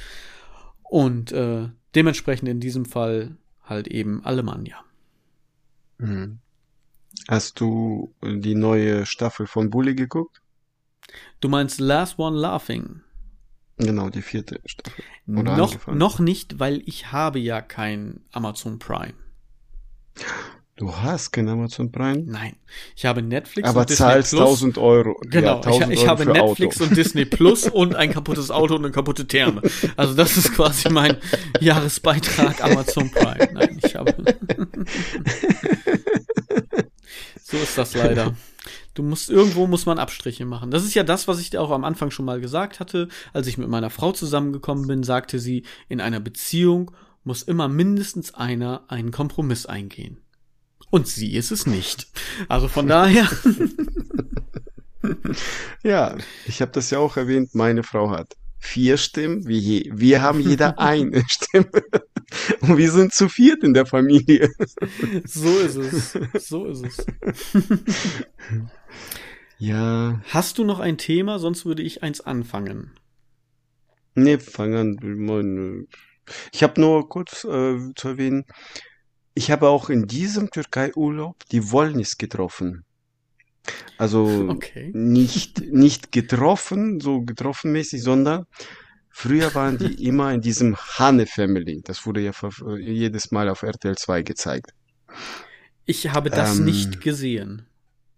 Und 0.84 1.32
äh, 1.32 1.70
dementsprechend 1.96 2.48
in 2.48 2.60
diesem 2.60 2.84
Fall 2.84 3.36
halt 3.64 3.88
eben 3.88 4.24
Alemannia. 4.24 4.76
Mhm. 5.98 6.38
Hast 7.30 7.60
du 7.60 8.12
die 8.24 8.56
neue 8.56 9.06
Staffel 9.06 9.46
von 9.46 9.70
Bully 9.70 9.94
geguckt? 9.94 10.42
Du 11.38 11.48
meinst 11.48 11.78
Last 11.78 12.18
One 12.18 12.36
Laughing? 12.36 13.02
Genau, 13.78 14.10
die 14.10 14.20
vierte 14.20 14.60
Staffel. 14.66 15.04
Oder 15.28 15.56
noch, 15.56 15.86
noch 15.86 16.18
nicht, 16.18 16.58
weil 16.58 16.82
ich 16.86 17.12
habe 17.12 17.38
ja 17.38 17.62
kein 17.62 18.24
Amazon 18.32 18.80
Prime. 18.80 19.14
Du 20.74 20.96
hast 20.96 21.30
kein 21.30 21.48
Amazon 21.48 21.92
Prime? 21.92 22.24
Nein. 22.26 22.56
Ich 22.96 23.06
habe 23.06 23.22
Netflix 23.22 23.68
Aber 23.68 23.82
und 23.82 23.90
zahlst 23.90 24.32
Disney 24.32 24.44
Plus. 24.44 24.62
1000 24.62 24.78
Euro. 24.78 25.20
Genau. 25.20 25.46
Ja, 25.46 25.56
1000 25.56 25.92
ich, 25.92 26.00
ich 26.00 26.08
habe 26.08 26.26
Netflix 26.26 26.80
Auto. 26.80 26.88
und 26.88 26.96
Disney 26.96 27.26
Plus 27.26 27.68
und 27.68 27.94
ein 27.94 28.10
kaputtes 28.10 28.50
Auto 28.50 28.74
und 28.74 28.86
eine 28.86 28.92
kaputte 28.92 29.28
Therme. 29.28 29.62
Also 29.96 30.14
das 30.14 30.36
ist 30.36 30.52
quasi 30.52 30.90
mein 30.90 31.16
Jahresbeitrag 31.60 32.60
Amazon 32.64 33.08
Prime. 33.08 33.50
Nein, 33.52 33.78
ich 33.84 33.94
habe. 33.94 34.16
so 37.50 37.56
ist 37.56 37.76
das 37.78 37.94
leider. 37.94 38.34
Du 38.92 39.02
musst, 39.02 39.30
irgendwo 39.30 39.66
muss 39.66 39.86
man 39.86 39.98
Abstriche 39.98 40.44
machen. 40.44 40.70
Das 40.70 40.84
ist 40.84 40.92
ja 40.92 41.02
das, 41.02 41.26
was 41.26 41.40
ich 41.40 41.48
dir 41.48 41.62
auch 41.62 41.70
am 41.70 41.84
Anfang 41.84 42.10
schon 42.10 42.26
mal 42.26 42.40
gesagt 42.40 42.78
hatte. 42.78 43.08
Als 43.32 43.46
ich 43.46 43.56
mit 43.56 43.68
meiner 43.68 43.88
Frau 43.88 44.12
zusammengekommen 44.12 44.86
bin, 44.86 45.02
sagte 45.02 45.38
sie, 45.38 45.64
in 45.88 46.00
einer 46.00 46.20
Beziehung 46.20 46.90
muss 47.24 47.42
immer 47.42 47.68
mindestens 47.68 48.34
einer 48.34 48.82
einen 48.88 49.12
Kompromiss 49.12 49.64
eingehen. 49.64 50.18
Und 50.90 51.06
sie 51.08 51.36
ist 51.36 51.52
es 51.52 51.66
nicht. 51.66 52.08
Also 52.48 52.68
von 52.68 52.86
daher. 52.88 53.28
ja, 55.82 56.18
ich 56.46 56.60
habe 56.60 56.72
das 56.72 56.90
ja 56.90 56.98
auch 56.98 57.16
erwähnt, 57.16 57.54
meine 57.54 57.82
Frau 57.82 58.10
hat 58.10 58.36
vier 58.60 58.98
Stimmen, 58.98 59.46
wir, 59.46 59.58
je, 59.58 59.90
wir 59.92 60.22
haben 60.22 60.40
jeder 60.40 60.78
eine 60.78 61.24
Stimme. 61.26 61.70
Und 62.60 62.76
wir 62.76 62.92
sind 62.92 63.12
zu 63.12 63.28
viert 63.28 63.64
in 63.64 63.74
der 63.74 63.86
Familie. 63.86 64.50
So 65.24 65.58
ist 65.58 65.76
es. 65.76 66.12
So 66.46 66.66
ist 66.66 66.84
es. 66.84 67.06
Ja. 69.58 70.20
Hast 70.28 70.58
du 70.58 70.64
noch 70.64 70.78
ein 70.78 70.96
Thema? 70.96 71.38
Sonst 71.38 71.66
würde 71.66 71.82
ich 71.82 72.02
eins 72.02 72.20
anfangen. 72.20 72.92
Nee, 74.14 74.38
fang 74.38 74.74
an. 74.74 75.88
Ich 76.52 76.62
habe 76.62 76.80
nur 76.80 77.08
kurz 77.08 77.44
äh, 77.44 77.78
zu 77.94 78.08
erwähnen, 78.08 78.44
ich 79.34 79.50
habe 79.50 79.68
auch 79.68 79.90
in 79.90 80.06
diesem 80.06 80.50
Türkei-Urlaub 80.50 81.44
die 81.50 81.70
Wollnis 81.70 82.18
getroffen. 82.18 82.84
Also 83.98 84.48
Okay. 84.50 84.90
nicht, 84.94 85.60
nicht 85.60 86.12
getroffen, 86.12 87.00
so 87.00 87.22
getroffenmäßig, 87.22 88.02
sondern 88.02 88.44
früher 89.10 89.54
waren 89.54 89.78
die 89.78 90.04
immer 90.06 90.32
in 90.32 90.40
diesem 90.40 90.76
Hane 90.76 91.26
Family. 91.26 91.80
Das 91.84 92.06
wurde 92.06 92.20
ja 92.20 92.32
jedes 92.78 93.30
Mal 93.30 93.48
auf 93.48 93.62
RTL 93.62 93.96
2 93.96 94.22
gezeigt. 94.22 94.72
Ich 95.86 96.10
habe 96.10 96.30
das 96.30 96.58
Ähm, 96.58 96.64
nicht 96.64 97.00
gesehen. 97.00 97.66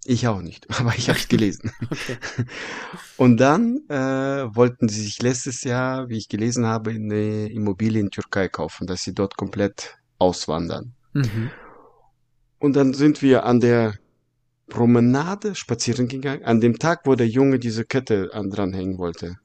Ich 0.05 0.27
auch 0.27 0.43
nicht, 0.43 0.67
aber 0.81 0.95
ich 0.97 1.09
habe 1.09 1.19
es 1.19 1.29
gelesen. 1.29 1.71
Okay. 1.91 2.19
Und 3.17 3.37
dann 3.39 3.83
äh, 3.89 4.55
wollten 4.55 4.89
sie 4.89 5.01
sich 5.03 5.23
letztes 5.23 5.63
Jahr, 5.63 6.09
wie 6.09 6.19
ich 6.19 6.29
gelesen 6.29 6.67
habe, 6.67 6.91
eine 6.91 7.47
Immobilie 7.51 8.01
in 8.01 8.11
Türkei 8.11 8.49
kaufen, 8.49 8.87
dass 8.87 9.03
sie 9.03 9.15
dort 9.15 9.37
komplett 9.37 9.97
auswandern. 10.19 10.95
Mhm. 11.13 11.51
Und 12.59 12.75
dann 12.75 12.95
sind 12.95 13.23
wir 13.23 13.45
an 13.45 13.61
der 13.61 13.95
Promenade 14.73 15.55
spazieren 15.55 16.09
gegangen, 16.09 16.45
an 16.45 16.61
dem 16.61 16.79
Tag, 16.79 17.01
wo 17.05 17.15
der 17.15 17.29
Junge 17.29 17.59
diese 17.59 17.85
Kette 17.85 18.31
an 18.33 18.49
dranhängen 18.51 18.97
wollte. 18.99 19.37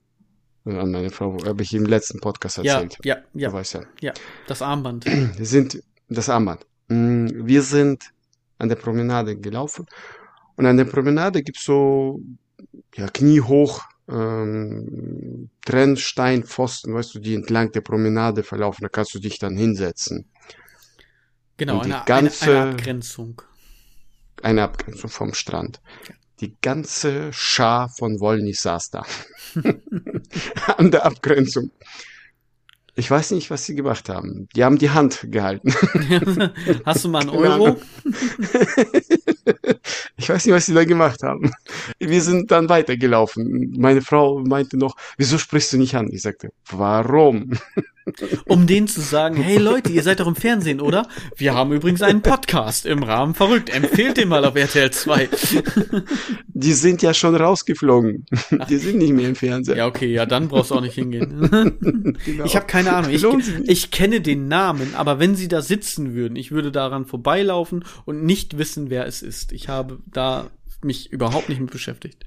Äh, 0.65 0.77
An 0.77 0.91
meine 0.91 1.09
Frau, 1.09 1.37
habe 1.45 1.63
ich 1.63 1.73
im 1.73 1.85
letzten 1.85 2.19
Podcast 2.21 2.57
Ja, 2.57 2.75
erzählt. 2.81 2.97
ja, 3.03 3.15
Du 3.33 3.39
ja, 3.39 3.51
weißt 3.51 3.73
ja. 3.75 3.81
ja. 4.01 4.13
Das 4.47 4.61
Armband. 4.61 5.05
Wir 5.37 5.45
sind, 5.45 5.83
das 6.07 6.29
Armband. 6.29 6.65
Mm, 6.87 7.27
Wir 7.45 7.61
sind 7.61 8.11
an 8.57 8.69
der 8.69 8.77
Promenade 8.77 9.35
gelaufen 9.37 9.85
und 10.55 10.65
an 10.65 10.77
der 10.77 10.85
Promenade 10.85 11.43
gibt's 11.43 11.65
so, 11.65 12.21
ja, 12.95 13.07
kniehoch, 13.07 13.83
ähm, 14.09 15.49
Trennsteinpfosten, 15.65 16.93
weißt 16.93 17.15
du, 17.15 17.19
die 17.19 17.35
entlang 17.35 17.71
der 17.73 17.81
Promenade 17.81 18.43
verlaufen, 18.43 18.83
da 18.83 18.89
kannst 18.89 19.13
du 19.13 19.19
dich 19.19 19.37
dann 19.39 19.57
hinsetzen. 19.57 20.25
Genau, 21.57 21.81
eine, 21.81 22.01
ganze- 22.05 22.45
eine, 22.45 22.61
eine 22.61 22.71
Abgrenzung. 22.71 23.41
Eine 24.41 24.63
Abgrenzung 24.63 25.09
vom 25.09 25.33
Strand. 25.33 25.81
Die 26.39 26.55
ganze 26.61 27.33
Schar 27.33 27.89
von 27.89 28.19
Wollnis 28.19 28.61
saß 28.61 28.91
da. 28.91 29.05
An 30.77 30.91
der 30.91 31.05
Abgrenzung. 31.05 31.71
Ich 32.99 33.09
weiß 33.11 33.31
nicht, 33.31 33.51
was 33.51 33.65
sie 33.65 33.75
gemacht 33.75 34.09
haben. 34.09 34.47
Die 34.55 34.63
haben 34.63 34.79
die 34.79 34.89
Hand 34.89 35.27
gehalten. 35.29 35.71
Hast 36.85 37.05
du 37.05 37.09
mal 37.09 37.21
einen 37.21 37.29
Euro? 37.29 37.79
Ich 40.19 40.29
weiß 40.29 40.45
nicht, 40.45 40.55
was 40.55 40.65
sie 40.65 40.73
da 40.73 40.83
gemacht 40.83 41.21
haben. 41.21 41.51
Wir 41.99 42.21
sind 42.21 42.49
dann 42.49 42.69
weitergelaufen. 42.69 43.75
Meine 43.77 44.01
Frau 44.01 44.39
meinte 44.39 44.75
noch, 44.77 44.95
wieso 45.17 45.37
sprichst 45.37 45.73
du 45.73 45.77
nicht 45.77 45.95
an? 45.95 46.09
Ich 46.11 46.23
sagte, 46.23 46.51
warum? 46.71 47.51
Um 48.45 48.67
denen 48.67 48.87
zu 48.87 49.01
sagen, 49.01 49.35
hey 49.35 49.57
Leute, 49.57 49.91
ihr 49.91 50.01
seid 50.01 50.19
doch 50.19 50.27
im 50.27 50.35
Fernsehen, 50.35 50.79
oder? 50.79 51.07
Wir 51.35 51.53
haben 51.53 51.73
übrigens 51.73 52.01
einen 52.01 52.21
Podcast 52.21 52.85
im 52.85 53.03
Rahmen 53.03 53.35
verrückt. 53.35 53.69
Empfehlt 53.69 54.17
den 54.17 54.29
mal 54.29 54.45
auf 54.45 54.55
RTL 54.55 54.91
2. 54.91 55.29
Die 56.47 56.73
sind 56.73 57.01
ja 57.01 57.13
schon 57.13 57.35
rausgeflogen. 57.35 58.25
Die 58.69 58.77
sind 58.77 58.99
nicht 58.99 59.13
mehr 59.13 59.27
im 59.27 59.35
Fernsehen. 59.35 59.77
Ja, 59.77 59.87
okay, 59.87 60.11
ja, 60.11 60.25
dann 60.25 60.47
brauchst 60.47 60.71
du 60.71 60.75
auch 60.75 60.81
nicht 60.81 60.95
hingehen. 60.95 61.77
Genau. 62.25 62.45
Ich 62.45 62.55
habe 62.55 62.65
keine 62.65 62.93
Ahnung. 62.93 63.11
Ich, 63.11 63.25
ich 63.65 63.91
kenne 63.91 64.21
den 64.21 64.47
Namen, 64.47 64.95
aber 64.95 65.19
wenn 65.19 65.35
sie 65.35 65.47
da 65.47 65.61
sitzen 65.61 66.13
würden, 66.13 66.35
ich 66.35 66.51
würde 66.51 66.71
daran 66.71 67.05
vorbeilaufen 67.05 67.83
und 68.05 68.23
nicht 68.23 68.57
wissen, 68.57 68.89
wer 68.89 69.05
es 69.05 69.21
ist. 69.21 69.36
Ich 69.51 69.69
habe 69.69 69.99
da 70.05 70.49
mich 70.81 71.11
überhaupt 71.11 71.49
nicht 71.49 71.61
mit 71.61 71.71
beschäftigt. 71.71 72.25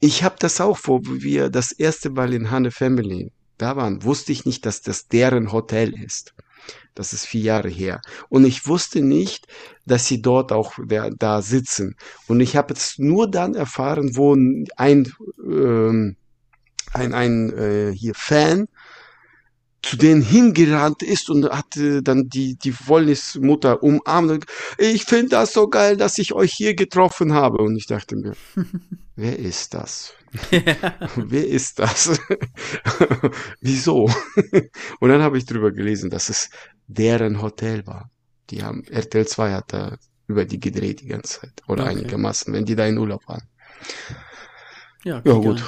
Ich 0.00 0.22
habe 0.22 0.36
das 0.38 0.60
auch 0.60 0.78
wo 0.84 1.00
wir 1.04 1.50
das 1.50 1.72
erste 1.72 2.10
Mal 2.10 2.32
in 2.32 2.50
Hanne 2.50 2.70
Family 2.70 3.32
da 3.58 3.76
waren, 3.76 4.04
wusste 4.04 4.32
ich 4.32 4.44
nicht, 4.44 4.64
dass 4.64 4.82
das 4.82 5.08
deren 5.08 5.52
Hotel 5.52 5.92
ist. 5.92 6.34
Das 6.94 7.12
ist 7.12 7.26
vier 7.26 7.42
Jahre 7.42 7.68
her. 7.68 8.00
Und 8.28 8.44
ich 8.44 8.66
wusste 8.66 9.02
nicht, 9.02 9.46
dass 9.86 10.06
sie 10.06 10.22
dort 10.22 10.52
auch 10.52 10.74
da, 10.86 11.10
da 11.10 11.42
sitzen. 11.42 11.96
Und 12.26 12.40
ich 12.40 12.56
habe 12.56 12.74
es 12.74 12.98
nur 12.98 13.30
dann 13.30 13.54
erfahren, 13.54 14.16
wo 14.16 14.34
ein, 14.34 15.12
ähm, 15.44 16.16
ein, 16.92 17.14
ein 17.14 17.52
äh, 17.56 17.92
hier 17.94 18.14
Fan 18.14 18.68
zu 19.88 19.96
denen 19.96 20.22
hingerannt 20.22 21.02
ist 21.02 21.30
und 21.30 21.48
hat 21.50 21.76
äh, 21.76 22.02
dann 22.02 22.28
die, 22.28 22.56
die 22.56 22.74
Wollnis-Mutter 22.86 23.82
umarmt. 23.82 24.30
und, 24.30 24.46
Ich 24.78 25.04
finde 25.04 25.30
das 25.30 25.52
so 25.52 25.68
geil, 25.68 25.96
dass 25.96 26.18
ich 26.18 26.32
euch 26.32 26.52
hier 26.52 26.74
getroffen 26.74 27.32
habe. 27.32 27.58
Und 27.58 27.76
ich 27.76 27.86
dachte 27.86 28.16
mir, 28.16 28.34
wer 29.16 29.38
ist 29.38 29.74
das? 29.74 30.12
Wer 31.16 31.46
ist 31.46 31.78
das? 31.78 32.20
Wieso? 33.60 34.10
Und 35.00 35.08
dann 35.08 35.22
habe 35.22 35.38
ich 35.38 35.46
drüber 35.46 35.72
gelesen, 35.72 36.10
dass 36.10 36.28
es 36.28 36.50
deren 36.86 37.40
Hotel 37.42 37.86
war. 37.86 38.10
Die 38.50 38.62
haben, 38.62 38.84
RTL 38.88 39.26
2 39.26 39.52
hat 39.52 39.72
da 39.72 39.96
über 40.26 40.44
die 40.44 40.60
gedreht 40.60 41.00
die 41.00 41.06
ganze 41.08 41.40
Zeit. 41.40 41.62
Oder 41.66 41.84
Okay. 41.84 41.92
einigermaßen, 41.92 42.52
wenn 42.52 42.64
die 42.64 42.76
da 42.76 42.86
in 42.86 42.98
Urlaub 42.98 43.26
waren. 43.26 43.42
Ja, 45.04 45.22
Ja, 45.24 45.32
gut. 45.34 45.62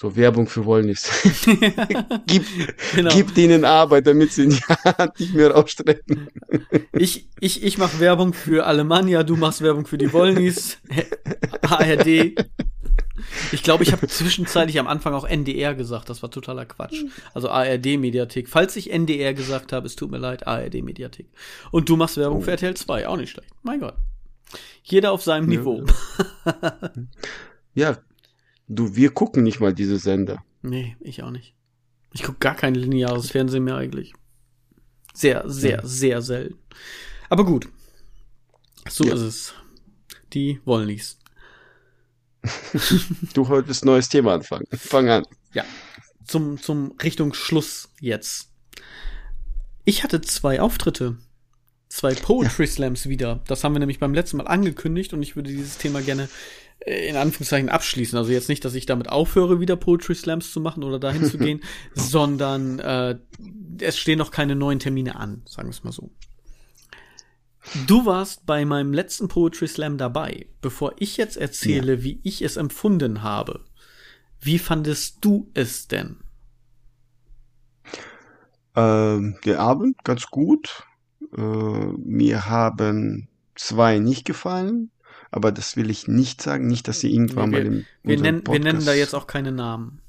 So 0.00 0.14
Werbung 0.14 0.46
für 0.46 0.64
Wollnis. 0.64 1.10
gib, 2.26 2.44
Genau. 2.94 3.10
gib 3.12 3.34
denen 3.34 3.64
Arbeit, 3.64 4.06
damit 4.06 4.32
sie 4.32 4.48
die 4.48 4.54
Hand 4.84 5.18
nicht 5.18 5.34
mehr 5.34 5.50
rausstrecken. 5.50 6.28
Ich, 6.92 7.28
ich, 7.40 7.64
ich 7.64 7.78
mache 7.78 7.98
Werbung 7.98 8.32
für 8.32 8.64
Alemannia, 8.64 9.24
du 9.24 9.34
machst 9.34 9.60
Werbung 9.60 9.86
für 9.86 9.98
die 9.98 10.12
Wollnis, 10.12 10.78
ARD. 11.62 12.30
Ich 13.50 13.64
glaube, 13.64 13.82
ich 13.82 13.90
habe 13.90 14.06
zwischenzeitlich 14.06 14.78
am 14.78 14.86
Anfang 14.86 15.14
auch 15.14 15.24
NDR 15.24 15.74
gesagt, 15.74 16.08
das 16.10 16.22
war 16.22 16.30
totaler 16.30 16.64
Quatsch. 16.64 17.02
Also 17.34 17.50
ARD-Mediathek. 17.50 18.48
Falls 18.48 18.76
ich 18.76 18.92
NDR 18.92 19.34
gesagt 19.34 19.72
habe, 19.72 19.86
es 19.88 19.96
tut 19.96 20.12
mir 20.12 20.18
leid, 20.18 20.46
ARD-Mediathek. 20.46 21.26
Und 21.72 21.88
du 21.88 21.96
machst 21.96 22.16
Werbung 22.18 22.38
Oh. 22.38 22.42
für 22.42 22.52
RTL 22.52 22.74
2, 22.74 23.08
auch 23.08 23.16
nicht 23.16 23.30
schlecht. 23.30 23.50
Mein 23.64 23.80
Gott. 23.80 23.96
Jeder 24.84 25.10
auf 25.10 25.24
seinem 25.24 25.50
Ja. 25.50 25.58
Niveau. 25.58 25.84
Ja, 27.74 27.98
du, 28.68 28.94
wir 28.96 29.10
gucken 29.10 29.42
nicht 29.42 29.60
mal 29.60 29.72
diese 29.74 29.98
Sender. 29.98 30.42
Nee, 30.62 30.96
ich 31.00 31.22
auch 31.22 31.30
nicht. 31.30 31.54
Ich 32.12 32.22
gucke 32.22 32.38
gar 32.38 32.54
kein 32.54 32.74
lineares 32.74 33.30
Fernsehen 33.30 33.64
mehr 33.64 33.76
eigentlich. 33.76 34.14
Sehr, 35.14 35.48
sehr, 35.48 35.78
Ja. 35.78 35.86
sehr 35.86 36.22
selten. 36.22 36.58
Aber 37.28 37.44
gut. 37.44 37.68
So 38.88 39.04
Ja. 39.04 39.14
ist 39.14 39.20
es. 39.20 39.54
Die 40.32 40.60
Wollnis. 40.64 41.18
Du 43.34 43.48
wolltest 43.48 43.84
ein 43.84 43.86
neues 43.86 44.08
Thema 44.08 44.34
anfangen. 44.34 44.66
Fang 44.72 45.08
an. 45.08 45.24
Ja. 45.52 45.64
Zum, 46.26 46.60
zum 46.60 46.92
Richtung 47.02 47.34
Schluss 47.34 47.90
jetzt. 48.00 48.50
Ich 49.84 50.04
hatte 50.04 50.20
zwei 50.20 50.60
Auftritte. 50.60 51.16
Zwei 51.88 52.14
Poetry 52.14 52.66
Slams 52.66 53.08
wieder. 53.08 53.40
Das 53.46 53.64
haben 53.64 53.72
wir 53.74 53.78
nämlich 53.80 53.98
beim 53.98 54.12
letzten 54.14 54.36
Mal 54.36 54.46
angekündigt 54.46 55.14
und 55.14 55.22
ich 55.22 55.36
würde 55.36 55.50
dieses 55.50 55.78
Thema 55.78 56.02
gerne 56.02 56.28
in 56.88 57.16
Anführungszeichen 57.16 57.68
abschließen. 57.68 58.16
Also 58.18 58.32
jetzt 58.32 58.48
nicht, 58.48 58.64
dass 58.64 58.74
ich 58.74 58.86
damit 58.86 59.08
aufhöre, 59.08 59.60
wieder 59.60 59.76
Poetry 59.76 60.14
Slams 60.14 60.52
zu 60.52 60.60
machen 60.60 60.82
oder 60.82 60.98
dahin 60.98 61.24
zu 61.24 61.38
gehen, 61.38 61.60
sondern 61.94 62.78
äh, 62.78 63.18
es 63.80 63.98
stehen 63.98 64.18
noch 64.18 64.30
keine 64.30 64.56
neuen 64.56 64.78
Termine 64.78 65.16
an, 65.16 65.42
sagen 65.46 65.68
wir 65.68 65.72
es 65.72 65.84
mal 65.84 65.92
so. 65.92 66.10
Du 67.86 68.06
warst 68.06 68.46
bei 68.46 68.64
meinem 68.64 68.94
letzten 68.94 69.28
Poetry 69.28 69.68
Slam 69.68 69.98
dabei. 69.98 70.46
Bevor 70.62 70.94
ich 70.98 71.16
jetzt 71.16 71.36
erzähle, 71.36 72.02
wie 72.02 72.20
ich 72.22 72.40
es 72.40 72.56
empfunden 72.56 73.22
habe, 73.22 73.64
wie 74.40 74.58
fandest 74.58 75.18
du 75.20 75.50
es 75.54 75.88
denn? 75.88 76.16
Ähm, 78.74 79.36
der 79.44 79.60
Abend 79.60 80.02
ganz 80.04 80.26
gut. 80.28 80.84
Äh, 81.36 81.40
mir 81.42 82.46
haben 82.46 83.28
zwei 83.54 83.98
nicht 83.98 84.24
gefallen, 84.24 84.90
aber 85.30 85.52
das 85.52 85.76
will 85.76 85.90
ich 85.90 86.08
nicht 86.08 86.42
sagen. 86.42 86.66
Nicht, 86.66 86.88
dass 86.88 87.00
sie 87.00 87.12
irgendwann 87.12 87.50
Nee, 87.50 87.56
mal 87.58 87.66
im 87.66 87.84
Wir, 88.02 88.20
nennen, 88.20 88.42
wir 88.46 88.52
nennen 88.60 88.64
da 88.80 88.92
Podcast- 88.92 88.98
jetzt 88.98 89.14
auch 89.14 89.26
keine 89.26 89.52
Namen. 89.52 90.00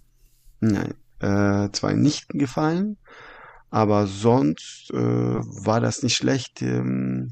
Nein, 0.61 0.93
äh, 1.19 1.69
zwei 1.71 1.93
nicht 1.93 2.29
gefallen, 2.29 2.97
aber 3.69 4.07
sonst 4.07 4.91
äh, 4.93 4.97
war 4.97 5.79
das 5.81 6.03
nicht 6.03 6.15
schlecht, 6.15 6.61
ähm, 6.61 7.31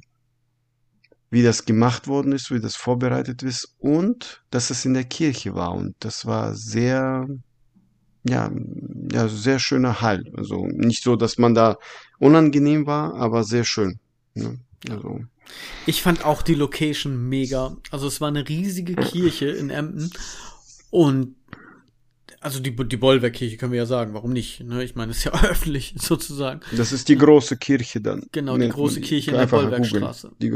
wie 1.30 1.44
das 1.44 1.66
gemacht 1.66 2.08
worden 2.08 2.32
ist, 2.32 2.52
wie 2.52 2.62
das 2.62 2.76
vorbereitet 2.78 3.44
ist 3.44 3.76
und 3.80 4.44
dass 4.50 4.70
es 4.70 4.86
in 4.86 4.94
der 4.94 5.04
Kirche 5.04 5.56
war 5.56 5.74
und 5.74 5.94
das 6.00 6.26
war 6.26 6.56
sehr, 6.56 7.28
ja, 8.24 8.50
ja, 9.12 9.28
sehr 9.28 9.60
schöner 9.60 10.00
Hall. 10.00 10.24
Also 10.36 10.66
nicht 10.68 11.04
so, 11.04 11.18
dass 11.18 11.38
man 11.38 11.54
da 11.54 11.78
unangenehm 12.20 12.86
war, 12.88 13.16
aber 13.16 13.44
sehr 13.44 13.66
schön. 13.66 14.00
Ne? 14.36 14.58
Also, 14.90 15.20
Ich 15.86 16.02
fand 16.02 16.26
auch 16.26 16.42
die 16.42 16.56
Location 16.56 17.30
mega. 17.30 17.78
Also 17.92 18.08
es 18.08 18.22
war 18.22 18.28
eine 18.28 18.48
riesige 18.48 18.96
Kirche 18.96 19.50
in 19.50 19.70
Emden 19.70 20.12
und 20.90 21.36
also 22.40 22.60
die, 22.60 22.76
die 22.76 22.98
Bollwerkkirche 22.98 23.58
können 23.58 23.72
wir 23.72 23.80
ja 23.80 23.86
sagen, 23.86 24.14
warum 24.14 24.32
nicht? 24.32 24.64
Ne? 24.64 24.84
Ich 24.84 24.96
meine, 24.96 25.12
es 25.12 25.20
ist 25.20 25.24
ja 25.26 25.34
öffentlich 25.44 25.96
sozusagen. 25.98 26.62
Das 26.76 26.92
ist 26.92 27.10
die 27.10 27.18
große 27.18 27.58
Kirche 27.58 28.02
dann. 28.02 28.26
Genau, 28.32 28.58
die 28.58 28.70
große 28.70 29.02
Kirche 29.02 29.32
in 29.32 29.38
der 29.38 29.48
Bollwerkstraße. 29.48 30.32
Die, 30.40 30.56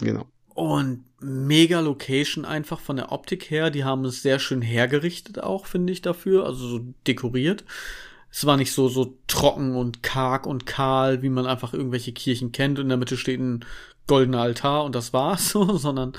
genau. 0.00 0.26
Und 0.54 1.04
mega 1.20 1.80
Location 1.80 2.44
einfach 2.44 2.80
von 2.80 2.96
der 2.96 3.12
Optik 3.12 3.50
her. 3.50 3.70
Die 3.70 3.84
haben 3.84 4.04
es 4.04 4.22
sehr 4.22 4.38
schön 4.38 4.62
hergerichtet 4.62 5.38
auch, 5.38 5.66
finde 5.66 5.92
ich, 5.92 6.02
dafür. 6.02 6.46
Also 6.46 6.68
so 6.68 6.80
dekoriert. 7.06 7.64
Es 8.30 8.44
war 8.44 8.56
nicht 8.56 8.72
so, 8.72 8.88
so 8.88 9.16
trocken 9.26 9.76
und 9.76 10.02
karg 10.02 10.46
und 10.46 10.66
kahl, 10.66 11.22
wie 11.22 11.30
man 11.30 11.46
einfach 11.46 11.72
irgendwelche 11.72 12.12
Kirchen 12.12 12.52
kennt. 12.52 12.78
In 12.78 12.88
der 12.88 12.98
Mitte 12.98 13.16
steht 13.16 13.40
ein 13.40 13.64
goldener 14.06 14.40
Altar 14.40 14.84
und 14.84 14.94
das 14.94 15.12
war's 15.12 15.48
so, 15.50 15.76
sondern 15.76 16.12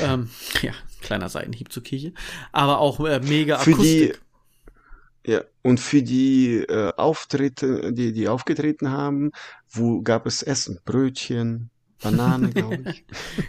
ähm, 0.00 0.30
ja, 0.62 0.72
kleiner 1.00 1.28
Seitenhieb 1.28 1.72
zur 1.72 1.82
Kirche. 1.82 2.12
Aber 2.52 2.78
auch 2.78 3.00
äh, 3.00 3.20
mega 3.20 3.58
Für 3.58 3.72
Akustik. 3.72 4.20
Die, 5.24 5.32
ja, 5.32 5.42
und 5.62 5.80
für 5.80 6.02
die 6.02 6.56
äh, 6.56 6.92
Auftritte, 6.96 7.92
die, 7.92 8.12
die 8.12 8.28
aufgetreten 8.28 8.90
haben, 8.90 9.32
wo 9.68 10.00
gab 10.00 10.26
es 10.26 10.42
Essen? 10.42 10.80
Brötchen, 10.84 11.70
Banane, 12.02 12.48
glaube 12.54 12.84
ich. 12.86 13.04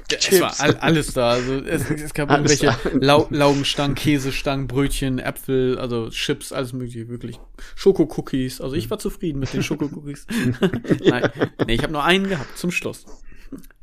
es 0.09 0.41
war 0.41 0.53
all, 0.59 0.75
alles 0.77 1.13
da. 1.13 1.31
Also 1.31 1.53
es, 1.55 1.89
es 1.89 2.13
gab 2.13 2.29
alles 2.29 2.61
irgendwelche 2.61 2.99
Lau 2.99 3.27
Laugenstangen, 3.29 3.95
Käsestangen, 3.95 4.67
Brötchen, 4.67 5.19
Äpfel, 5.19 5.79
also 5.79 6.09
Chips, 6.09 6.51
alles 6.51 6.73
mögliche, 6.73 7.07
wirklich. 7.07 7.39
Schokocookies. 7.75 8.59
Also 8.59 8.75
ich 8.75 8.89
war 8.89 8.99
zufrieden 8.99 9.39
mit 9.39 9.53
den 9.53 9.63
Schokocookies. 9.63 10.27
Nein, 11.05 11.29
nee, 11.65 11.75
ich 11.75 11.83
habe 11.83 11.93
nur 11.93 12.03
einen 12.03 12.27
gehabt 12.27 12.57
zum 12.57 12.71
Schluss. 12.71 13.05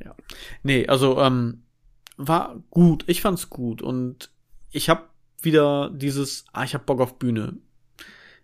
Ja. 0.05 0.15
Nee, 0.63 0.87
also 0.87 1.21
ähm, 1.21 1.63
war 2.17 2.63
gut. 2.71 3.05
Ich 3.07 3.21
fand's 3.21 3.51
gut 3.51 3.83
und 3.83 4.31
ich 4.71 4.89
habe 4.89 5.05
wieder 5.41 5.91
dieses, 5.91 6.45
ah, 6.53 6.65
ich 6.65 6.75
hab 6.75 6.87
Bock 6.87 7.01
auf 7.01 7.19
Bühne. 7.19 7.57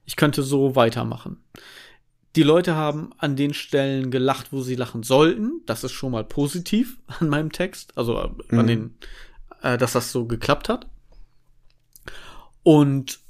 Ich 0.04 0.16
könnte 0.16 0.42
so 0.42 0.76
weitermachen. 0.76 1.42
Die 2.36 2.42
Leute 2.42 2.74
haben 2.74 3.10
an 3.18 3.36
den 3.36 3.54
Stellen 3.54 4.10
gelacht, 4.10 4.52
wo 4.52 4.60
sie 4.62 4.74
lachen 4.74 5.02
sollten. 5.02 5.62
Das 5.66 5.84
ist 5.84 5.92
schon 5.92 6.12
mal 6.12 6.24
positiv 6.24 6.98
an 7.06 7.28
meinem 7.28 7.52
Text. 7.52 7.96
Also 7.96 8.18
äh, 8.18 8.30
mhm. 8.48 8.58
an 8.58 8.66
den, 8.66 8.98
äh, 9.62 9.78
dass 9.78 9.92
das 9.92 10.12
so 10.12 10.26
geklappt 10.26 10.68
hat. 10.68 10.88
Und 12.62 13.20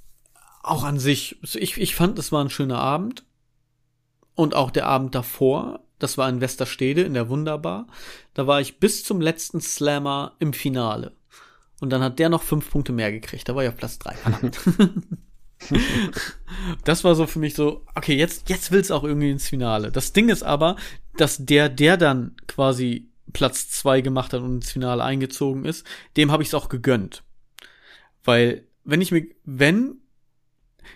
auch 0.62 0.84
an 0.84 0.99
sich, 0.99 1.38
ich, 1.42 1.78
ich 1.78 1.95
fand, 1.95 2.18
es 2.18 2.32
war 2.32 2.42
ein 2.42 2.51
schöner 2.51 2.78
Abend. 2.78 3.24
Und 4.34 4.55
auch 4.55 4.70
der 4.70 4.86
Abend 4.86 5.14
davor, 5.14 5.84
das 5.99 6.18
war 6.18 6.28
in 6.28 6.40
Westerstede 6.40 7.03
in 7.03 7.14
der 7.14 7.28
Wunderbar. 7.28 7.86
Da 8.34 8.47
war 8.47 8.61
ich 8.61 8.78
bis 8.78 9.05
zum 9.05 9.20
letzten 9.20 9.61
Slammer 9.61 10.34
im 10.38 10.53
Finale. 10.53 11.12
Und 11.80 11.90
dann 11.90 12.03
hat 12.03 12.18
der 12.18 12.28
noch 12.28 12.42
fünf 12.42 12.70
Punkte 12.70 12.92
mehr 12.92 13.12
gekriegt. 13.12 13.49
Da 13.49 13.55
war 13.55 13.62
ich 13.62 13.68
auf 13.68 13.76
Platz 13.76 13.99
drei. 13.99 14.16
das 16.84 17.05
war 17.05 17.14
so 17.14 17.26
für 17.26 17.38
mich 17.38 17.55
so, 17.55 17.84
okay, 17.95 18.16
jetzt, 18.16 18.49
jetzt 18.49 18.70
will's 18.72 18.90
auch 18.90 19.05
irgendwie 19.05 19.30
ins 19.30 19.49
Finale. 19.49 19.90
Das 19.90 20.12
Ding 20.12 20.28
ist 20.28 20.42
aber, 20.42 20.76
dass 21.16 21.45
der, 21.45 21.68
der 21.68 21.97
dann 21.97 22.36
quasi 22.47 23.11
Platz 23.32 23.68
zwei 23.68 24.01
gemacht 24.01 24.32
hat 24.32 24.40
und 24.40 24.57
ins 24.57 24.72
Finale 24.72 25.03
eingezogen 25.03 25.64
ist, 25.64 25.86
dem 26.16 26.30
habe 26.30 26.42
ich 26.42 26.49
es 26.49 26.55
auch 26.55 26.68
gegönnt. 26.68 27.22
Weil, 28.22 28.66
wenn 28.84 29.01
ich 29.01 29.12
mir, 29.12 29.26
wenn, 29.45 30.01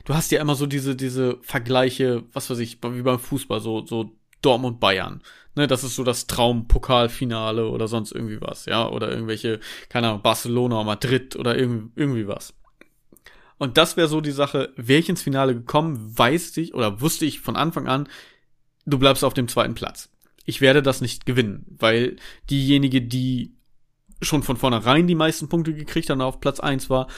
du 0.05 0.15
hast 0.15 0.31
ja 0.31 0.41
immer 0.41 0.55
so 0.55 0.67
diese, 0.67 0.97
diese 0.97 1.39
Vergleiche, 1.43 2.25
was 2.33 2.49
weiß 2.49 2.59
ich, 2.59 2.79
wie 2.83 3.03
beim 3.03 3.19
Fußball, 3.19 3.61
so, 3.61 3.85
so 3.85 4.13
Dortmund 4.43 4.81
Bayern. 4.81 5.23
Ne, 5.55 5.67
das 5.67 5.83
ist 5.83 5.97
so 5.97 6.05
das 6.05 6.29
Traumpokalfinale 6.29 7.69
oder 7.69 7.89
sonst 7.89 8.13
irgendwie 8.13 8.41
was, 8.41 8.67
ja, 8.67 8.89
oder 8.89 9.11
irgendwelche, 9.11 9.59
keine 9.89 10.09
Ahnung, 10.09 10.23
Barcelona, 10.23 10.85
Madrid 10.85 11.35
oder 11.35 11.59
irgendwie, 11.59 11.91
irgendwie 11.97 12.29
was. 12.29 12.55
Und 13.59 13.77
das 13.77 13.97
wäre 13.97 14.07
so 14.07 14.21
die 14.21 14.31
Sache, 14.31 14.73
wäre 14.77 15.01
ich 15.01 15.09
ins 15.09 15.23
Finale 15.23 15.55
gekommen, 15.55 16.17
weiß 16.17 16.57
ich 16.59 16.75
oder 16.75 17.01
wusste 17.01 17.25
ich 17.25 17.41
von 17.41 17.57
Anfang 17.57 17.89
an, 17.89 18.09
du 18.87 18.99
bleibst 18.99 19.25
auf 19.25 19.35
dem 19.35 19.49
zweiten 19.49 19.75
Platz. 19.75 20.11
Ich 20.45 20.61
werde 20.61 20.81
das 20.81 21.01
nicht 21.01 21.27
gewinnen, 21.27 21.67
weil 21.77 22.17
diejenige, 22.49 23.03
die 23.03 23.53
schon 24.23 24.45
von 24.45 24.57
vornherein 24.57 25.07
die 25.07 25.15
meisten 25.15 25.49
Punkte 25.49 25.75
gekriegt 25.75 26.09
hat 26.09 26.17
und 26.17 26.23
auf 26.23 26.41
Platz 26.41 26.61
eins 26.61 26.89
war, 26.89 27.09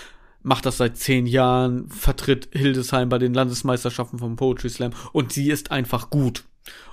macht 0.42 0.64
das 0.64 0.78
seit 0.78 0.96
zehn 0.96 1.26
Jahren, 1.26 1.88
vertritt 1.90 2.48
Hildesheim 2.52 3.08
bei 3.08 3.18
den 3.18 3.34
Landesmeisterschaften 3.34 4.18
vom 4.18 4.36
Poetry 4.36 4.70
Slam 4.70 4.92
und 5.12 5.32
sie 5.32 5.50
ist 5.50 5.70
einfach 5.70 6.10
gut. 6.10 6.44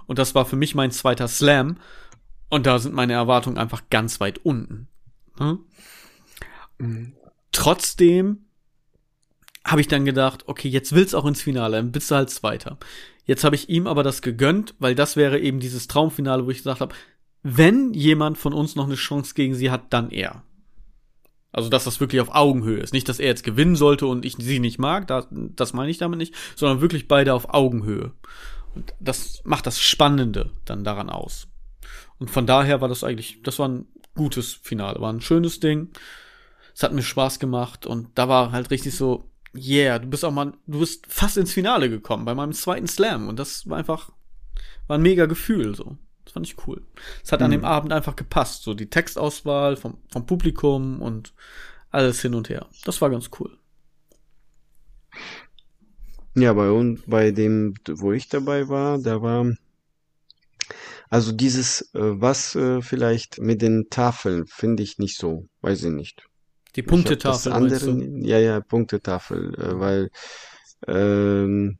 Und 0.05 0.20
das 0.20 0.36
war 0.36 0.45
für 0.45 0.55
mich 0.55 0.76
mein 0.76 0.91
zweiter 0.91 1.28
Slam. 1.28 1.78
Und 2.49 2.65
da 2.65 2.80
sind 2.80 2.95
meine 2.95 3.13
Erwartungen 3.13 3.57
einfach 3.57 3.84
ganz 3.89 4.20
weit 4.20 4.39
unten. 4.45 4.88
Hm? 5.38 5.59
Mhm. 6.78 7.13
Trotzdem 7.51 8.45
habe 9.65 9.82
ich 9.82 9.88
dann 9.88 10.05
gedacht, 10.05 10.43
okay, 10.47 10.70
jetzt 10.70 10.93
will's 10.93 11.13
auch 11.13 11.26
ins 11.26 11.41
Finale, 11.41 11.78
dann 11.78 11.91
bist 11.91 12.09
du 12.09 12.15
halt 12.15 12.30
Zweiter. 12.30 12.78
Jetzt 13.26 13.43
habe 13.43 13.55
ich 13.55 13.68
ihm 13.68 13.88
aber 13.88 14.03
das 14.03 14.22
gegönnt, 14.22 14.76
weil 14.80 14.95
das 14.95 15.18
wäre 15.18 15.39
eben 15.39 15.59
dieses 15.59 15.88
Traumfinale, 15.88 16.45
wo 16.45 16.51
ich 16.51 16.59
gesagt 16.59 16.80
habe, 16.80 16.95
wenn 17.43 17.93
jemand 17.93 18.38
von 18.38 18.53
uns 18.53 18.76
noch 18.76 18.86
eine 18.86 18.95
Chance 18.95 19.34
gegen 19.34 19.55
sie 19.55 19.70
hat, 19.70 19.91
dann 19.91 20.11
er. 20.11 20.43
Also, 21.51 21.70
dass 21.70 21.86
das 21.86 21.99
wirklich 21.99 22.22
auf 22.22 22.34
Augenhöhe 22.34 22.80
ist. 22.80 22.93
Nicht, 22.93 23.09
dass 23.09 23.20
er 23.20 23.28
jetzt 23.28 23.43
gewinnen 23.43 23.76
sollte 23.76 24.05
und 24.05 24.26
ich 24.26 24.36
sie 24.38 24.59
nicht 24.59 24.80
mag, 24.80 25.07
das, 25.07 25.28
das 25.32 25.74
meine 25.74 25.89
ich 25.89 25.97
damit 25.97 26.20
nicht, 26.20 26.36
sondern 26.55 26.82
wirklich 26.82 27.07
beide 27.07 27.34
auf 27.34 27.53
Augenhöhe. 27.53 28.13
Und 28.78 28.93
das 28.99 29.41
macht 29.43 29.65
das 29.65 29.80
Spannende 29.80 30.51
dann 30.65 30.84
daran 30.84 31.09
aus. 31.09 31.47
Und 32.19 32.30
von 32.30 32.45
daher 32.45 32.80
war 32.80 32.88
das 32.88 33.03
eigentlich, 33.03 33.41
das 33.41 33.57
war 33.57 33.67
ein 33.67 33.88
gutes 34.13 34.53
Finale, 34.53 35.01
war 35.01 35.11
ein 35.11 35.21
schönes 35.21 35.59
Ding. 35.59 35.89
Es 36.75 36.84
hat 36.84 36.93
mir 36.93 37.01
Spaß 37.01 37.39
gemacht 37.39 37.88
und 37.88 38.09
da 38.13 38.30
war 38.30 38.51
halt 38.51 38.69
richtig 38.69 38.95
so, 38.95 39.32
yeah, 39.55 39.97
du 39.97 40.07
bist 40.07 40.23
auch 40.23 40.32
mal, 40.32 40.53
du 40.67 40.80
bist 40.80 41.07
fast 41.07 41.38
ins 41.38 41.53
Finale 41.53 41.89
gekommen 41.89 42.23
bei 42.23 42.36
meinem 42.36 42.53
zweiten 42.53 42.86
Slam 42.86 43.28
und 43.30 43.39
das 43.39 43.67
war 43.67 43.80
einfach, 43.80 44.11
war 44.86 44.99
ein 44.99 45.01
mega 45.01 45.25
Gefühl, 45.25 45.75
so. 45.75 45.97
Das 46.23 46.34
fand 46.34 46.45
ich 46.45 46.67
cool. 46.67 46.86
Es 47.23 47.32
hat 47.32 47.39
mhm. 47.39 47.45
an 47.45 47.51
dem 47.51 47.65
Abend 47.65 47.93
einfach 47.93 48.15
gepasst, 48.15 48.61
so 48.61 48.75
die 48.75 48.91
Textauswahl 48.91 49.75
vom, 49.75 49.97
vom 50.11 50.28
Publikum 50.28 51.01
und 51.01 51.34
alles 51.89 52.21
hin 52.21 52.36
und 52.36 52.49
her. 52.49 52.67
Das 52.86 53.01
war 53.01 53.09
ganz 53.09 53.32
cool. 53.39 53.57
Ja, 56.38 56.53
bei 56.53 56.69
uns, 56.69 57.01
bei 57.07 57.31
dem, 57.31 57.73
wo 57.88 58.11
ich 58.11 58.29
dabei 58.29 58.69
war, 58.69 58.99
da 58.99 59.23
war, 59.23 59.51
also 61.09 61.31
dieses, 61.31 61.81
äh, 61.95 62.21
was 62.21 62.53
äh, 62.53 62.81
vielleicht 62.83 63.39
mit 63.39 63.63
den 63.63 63.89
Tafeln 63.89 64.45
finde 64.45 64.83
ich 64.83 64.99
nicht 64.99 65.17
so, 65.17 65.47
weiß 65.61 65.85
ich 65.85 65.91
nicht. 65.91 66.27
Die 66.75 66.83
Punktetafel. 66.83 67.51
Andere, 67.51 68.03
ja, 68.21 68.38
ja, 68.38 68.59
Punktetafel, 68.59 69.55
äh, 69.55 69.79
weil, 69.79 70.11
ähm, 70.88 71.79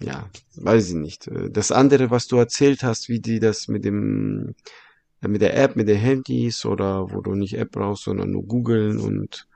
ja, 0.00 0.30
weiß 0.54 0.88
ich 0.88 0.94
nicht. 0.94 1.30
Das 1.50 1.70
andere, 1.70 2.10
was 2.10 2.28
du 2.28 2.36
erzählt 2.36 2.82
hast, 2.82 3.10
wie 3.10 3.20
die 3.20 3.40
das 3.40 3.68
mit 3.68 3.84
dem, 3.84 4.54
mit 5.20 5.42
der 5.42 5.54
App, 5.54 5.76
mit 5.76 5.88
den 5.88 5.98
Handys 5.98 6.64
oder 6.64 7.12
wo 7.12 7.20
du 7.20 7.34
nicht 7.34 7.58
App 7.58 7.72
brauchst, 7.72 8.04
sondern 8.04 8.30
nur 8.30 8.44
googeln 8.44 9.00
und 9.00 9.46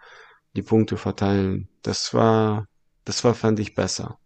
die 0.56 0.62
Punkte 0.62 0.98
verteilen, 0.98 1.68
das 1.82 2.12
war, 2.12 2.66
das 3.10 3.24
war, 3.24 3.34
fand 3.34 3.58
ich 3.58 3.74
besser. 3.74 4.18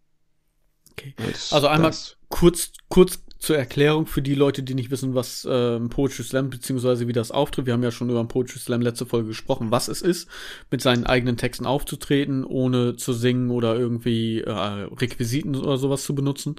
Okay. 0.92 1.14
also 1.50 1.66
einmal 1.66 1.90
das. 1.90 2.18
kurz, 2.28 2.72
kurz 2.88 3.18
zur 3.38 3.56
Erklärung 3.56 4.06
für 4.06 4.20
die 4.20 4.34
Leute, 4.34 4.62
die 4.62 4.74
nicht 4.74 4.90
wissen, 4.90 5.14
was 5.14 5.46
äh, 5.46 5.80
Poetry 5.80 6.22
Slam 6.22 6.50
beziehungsweise 6.50 7.08
wie 7.08 7.14
das 7.14 7.30
auftritt. 7.30 7.64
Wir 7.64 7.72
haben 7.72 7.82
ja 7.82 7.90
schon 7.90 8.10
über 8.10 8.22
Poetry 8.24 8.58
Slam 8.58 8.82
letzte 8.82 9.06
Folge 9.06 9.28
gesprochen, 9.28 9.70
was 9.70 9.88
es 9.88 10.02
ist, 10.02 10.28
mit 10.70 10.82
seinen 10.82 11.04
eigenen 11.04 11.38
Texten 11.38 11.64
aufzutreten, 11.64 12.44
ohne 12.44 12.96
zu 12.96 13.14
singen 13.14 13.50
oder 13.50 13.74
irgendwie 13.74 14.42
äh, 14.42 14.50
Requisiten 14.50 15.56
oder 15.56 15.78
sowas 15.78 16.04
zu 16.04 16.14
benutzen. 16.14 16.56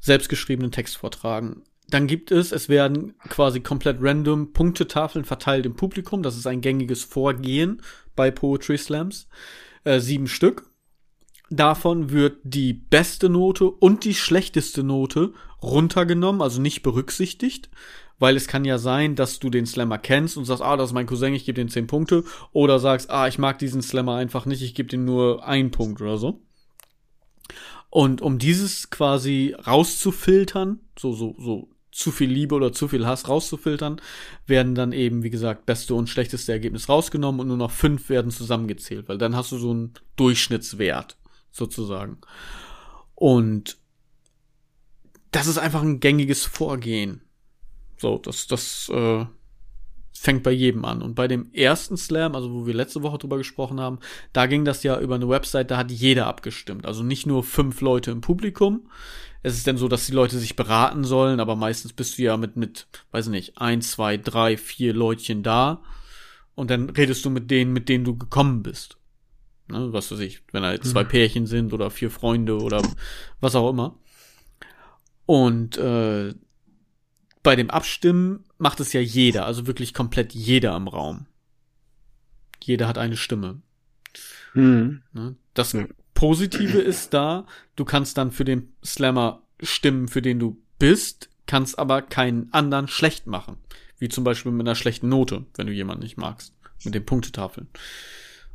Selbstgeschriebenen 0.00 0.72
Text 0.72 0.96
vortragen. 0.96 1.62
Dann 1.88 2.06
gibt 2.06 2.30
es, 2.30 2.52
es 2.52 2.70
werden 2.70 3.14
quasi 3.28 3.60
komplett 3.60 3.98
random 4.00 4.54
Punktetafeln 4.54 5.26
verteilt 5.26 5.66
im 5.66 5.76
Publikum. 5.76 6.22
Das 6.22 6.38
ist 6.38 6.46
ein 6.46 6.62
gängiges 6.62 7.04
Vorgehen 7.04 7.82
bei 8.16 8.30
Poetry 8.30 8.78
Slams. 8.78 9.28
Äh, 9.84 10.00
sieben 10.00 10.26
Stück. 10.26 10.69
Davon 11.50 12.10
wird 12.10 12.38
die 12.44 12.72
beste 12.72 13.28
Note 13.28 13.68
und 13.68 14.04
die 14.04 14.14
schlechteste 14.14 14.84
Note 14.84 15.32
runtergenommen, 15.60 16.42
also 16.42 16.60
nicht 16.60 16.82
berücksichtigt, 16.82 17.68
weil 18.20 18.36
es 18.36 18.46
kann 18.46 18.64
ja 18.64 18.78
sein, 18.78 19.16
dass 19.16 19.40
du 19.40 19.50
den 19.50 19.66
Slammer 19.66 19.98
kennst 19.98 20.36
und 20.36 20.44
sagst, 20.44 20.62
ah, 20.62 20.76
das 20.76 20.90
ist 20.90 20.94
mein 20.94 21.06
Cousin, 21.06 21.34
ich 21.34 21.44
gebe 21.44 21.56
den 21.56 21.68
10 21.68 21.88
Punkte, 21.88 22.22
oder 22.52 22.78
sagst, 22.78 23.10
ah, 23.10 23.26
ich 23.26 23.38
mag 23.38 23.58
diesen 23.58 23.82
Slammer 23.82 24.14
einfach 24.14 24.46
nicht, 24.46 24.62
ich 24.62 24.76
gebe 24.76 24.88
den 24.88 25.04
nur 25.04 25.44
einen 25.44 25.72
Punkt 25.72 26.00
oder 26.00 26.18
so. 26.18 26.40
Und 27.88 28.22
um 28.22 28.38
dieses 28.38 28.90
quasi 28.90 29.56
rauszufiltern, 29.66 30.78
so, 30.96 31.12
so, 31.12 31.34
so 31.36 31.68
zu 31.90 32.12
viel 32.12 32.30
Liebe 32.30 32.54
oder 32.54 32.72
zu 32.72 32.86
viel 32.86 33.06
Hass 33.06 33.28
rauszufiltern, 33.28 34.00
werden 34.46 34.76
dann 34.76 34.92
eben, 34.92 35.24
wie 35.24 35.30
gesagt, 35.30 35.66
beste 35.66 35.96
und 35.96 36.08
schlechteste 36.08 36.52
Ergebnis 36.52 36.88
rausgenommen 36.88 37.40
und 37.40 37.48
nur 37.48 37.56
noch 37.56 37.72
fünf 37.72 38.08
werden 38.08 38.30
zusammengezählt, 38.30 39.08
weil 39.08 39.18
dann 39.18 39.34
hast 39.34 39.50
du 39.50 39.58
so 39.58 39.72
einen 39.72 39.94
Durchschnittswert 40.14 41.16
sozusagen. 41.50 42.18
Und 43.14 43.78
das 45.30 45.46
ist 45.46 45.58
einfach 45.58 45.82
ein 45.82 46.00
gängiges 46.00 46.44
Vorgehen. 46.44 47.22
So, 47.96 48.18
das, 48.18 48.46
das 48.46 48.90
äh, 48.92 49.26
fängt 50.12 50.42
bei 50.42 50.52
jedem 50.52 50.84
an. 50.84 51.02
Und 51.02 51.14
bei 51.14 51.28
dem 51.28 51.52
ersten 51.52 51.96
Slam, 51.96 52.34
also 52.34 52.52
wo 52.52 52.66
wir 52.66 52.74
letzte 52.74 53.02
Woche 53.02 53.18
drüber 53.18 53.38
gesprochen 53.38 53.80
haben, 53.80 53.98
da 54.32 54.46
ging 54.46 54.64
das 54.64 54.82
ja 54.82 54.98
über 55.00 55.14
eine 55.14 55.28
Website, 55.28 55.70
da 55.70 55.76
hat 55.76 55.90
jeder 55.90 56.26
abgestimmt. 56.26 56.86
Also 56.86 57.02
nicht 57.02 57.26
nur 57.26 57.44
fünf 57.44 57.80
Leute 57.80 58.10
im 58.10 58.20
Publikum. 58.20 58.88
Es 59.42 59.56
ist 59.56 59.66
dann 59.66 59.78
so, 59.78 59.88
dass 59.88 60.06
die 60.06 60.12
Leute 60.12 60.38
sich 60.38 60.56
beraten 60.56 61.04
sollen, 61.04 61.40
aber 61.40 61.56
meistens 61.56 61.94
bist 61.94 62.18
du 62.18 62.22
ja 62.22 62.36
mit, 62.36 62.56
mit, 62.56 62.86
weiß 63.12 63.28
nicht, 63.28 63.56
ein, 63.58 63.80
zwei, 63.80 64.18
drei, 64.18 64.56
vier 64.56 64.92
Leutchen 64.92 65.42
da. 65.42 65.82
Und 66.54 66.70
dann 66.70 66.90
redest 66.90 67.24
du 67.24 67.30
mit 67.30 67.50
denen, 67.50 67.72
mit 67.72 67.88
denen 67.88 68.04
du 68.04 68.18
gekommen 68.18 68.62
bist. 68.62 68.98
Ne, 69.70 69.92
was 69.92 70.10
weiß 70.10 70.18
ich, 70.20 70.42
wenn 70.52 70.62
halt 70.62 70.84
zwei 70.84 71.04
mhm. 71.04 71.08
Pärchen 71.08 71.46
sind 71.46 71.72
oder 71.72 71.90
vier 71.90 72.10
Freunde 72.10 72.58
oder 72.58 72.82
was 73.40 73.54
auch 73.54 73.70
immer. 73.70 73.98
Und 75.26 75.76
äh, 75.78 76.34
bei 77.42 77.56
dem 77.56 77.70
Abstimmen 77.70 78.44
macht 78.58 78.80
es 78.80 78.92
ja 78.92 79.00
jeder, 79.00 79.46
also 79.46 79.66
wirklich 79.66 79.94
komplett 79.94 80.34
jeder 80.34 80.76
im 80.76 80.88
Raum. 80.88 81.26
Jeder 82.62 82.88
hat 82.88 82.98
eine 82.98 83.16
Stimme. 83.16 83.62
Mhm. 84.54 85.02
Ne? 85.12 85.36
Das 85.54 85.76
Positive 86.14 86.78
ist 86.78 87.14
da, 87.14 87.46
du 87.76 87.84
kannst 87.84 88.18
dann 88.18 88.30
für 88.32 88.44
den 88.44 88.72
Slammer 88.84 89.42
stimmen, 89.62 90.08
für 90.08 90.20
den 90.20 90.38
du 90.38 90.60
bist, 90.78 91.30
kannst 91.46 91.78
aber 91.78 92.02
keinen 92.02 92.52
anderen 92.52 92.88
schlecht 92.88 93.26
machen. 93.26 93.56
Wie 93.98 94.08
zum 94.08 94.24
Beispiel 94.24 94.52
mit 94.52 94.66
einer 94.66 94.74
schlechten 94.74 95.08
Note, 95.08 95.46
wenn 95.54 95.66
du 95.66 95.72
jemanden 95.72 96.02
nicht 96.02 96.16
magst. 96.16 96.54
Mit 96.84 96.94
den 96.94 97.04
Punktetafeln. 97.04 97.68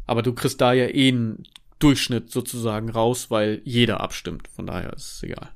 Aber 0.05 0.21
du 0.21 0.33
kriegst 0.33 0.61
da 0.61 0.73
ja 0.73 0.87
eh 0.87 1.09
einen 1.09 1.43
Durchschnitt 1.79 2.31
sozusagen 2.31 2.89
raus, 2.89 3.31
weil 3.31 3.61
jeder 3.63 4.01
abstimmt. 4.01 4.47
Von 4.47 4.67
daher 4.67 4.93
ist 4.93 5.15
es 5.15 5.23
egal. 5.23 5.49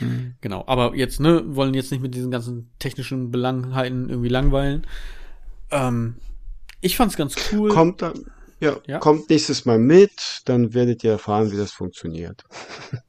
Mhm. 0.00 0.34
Genau, 0.40 0.64
aber 0.66 0.94
jetzt, 0.94 1.20
ne, 1.20 1.42
wollen 1.56 1.74
jetzt 1.74 1.90
nicht 1.90 2.02
mit 2.02 2.14
diesen 2.14 2.30
ganzen 2.30 2.70
technischen 2.78 3.30
Belangenheiten 3.30 4.08
irgendwie 4.08 4.28
langweilen. 4.28 4.86
Ähm, 5.70 6.16
ich 6.80 6.96
fand's 6.96 7.16
ganz 7.16 7.34
cool. 7.52 7.70
Kommt 7.70 8.02
dann, 8.02 8.24
ja, 8.60 8.76
ja, 8.86 8.98
kommt 8.98 9.30
nächstes 9.30 9.64
Mal 9.64 9.78
mit, 9.78 10.42
dann 10.44 10.74
werdet 10.74 11.04
ihr 11.04 11.12
erfahren, 11.12 11.52
wie 11.52 11.56
das 11.56 11.72
funktioniert. 11.72 12.44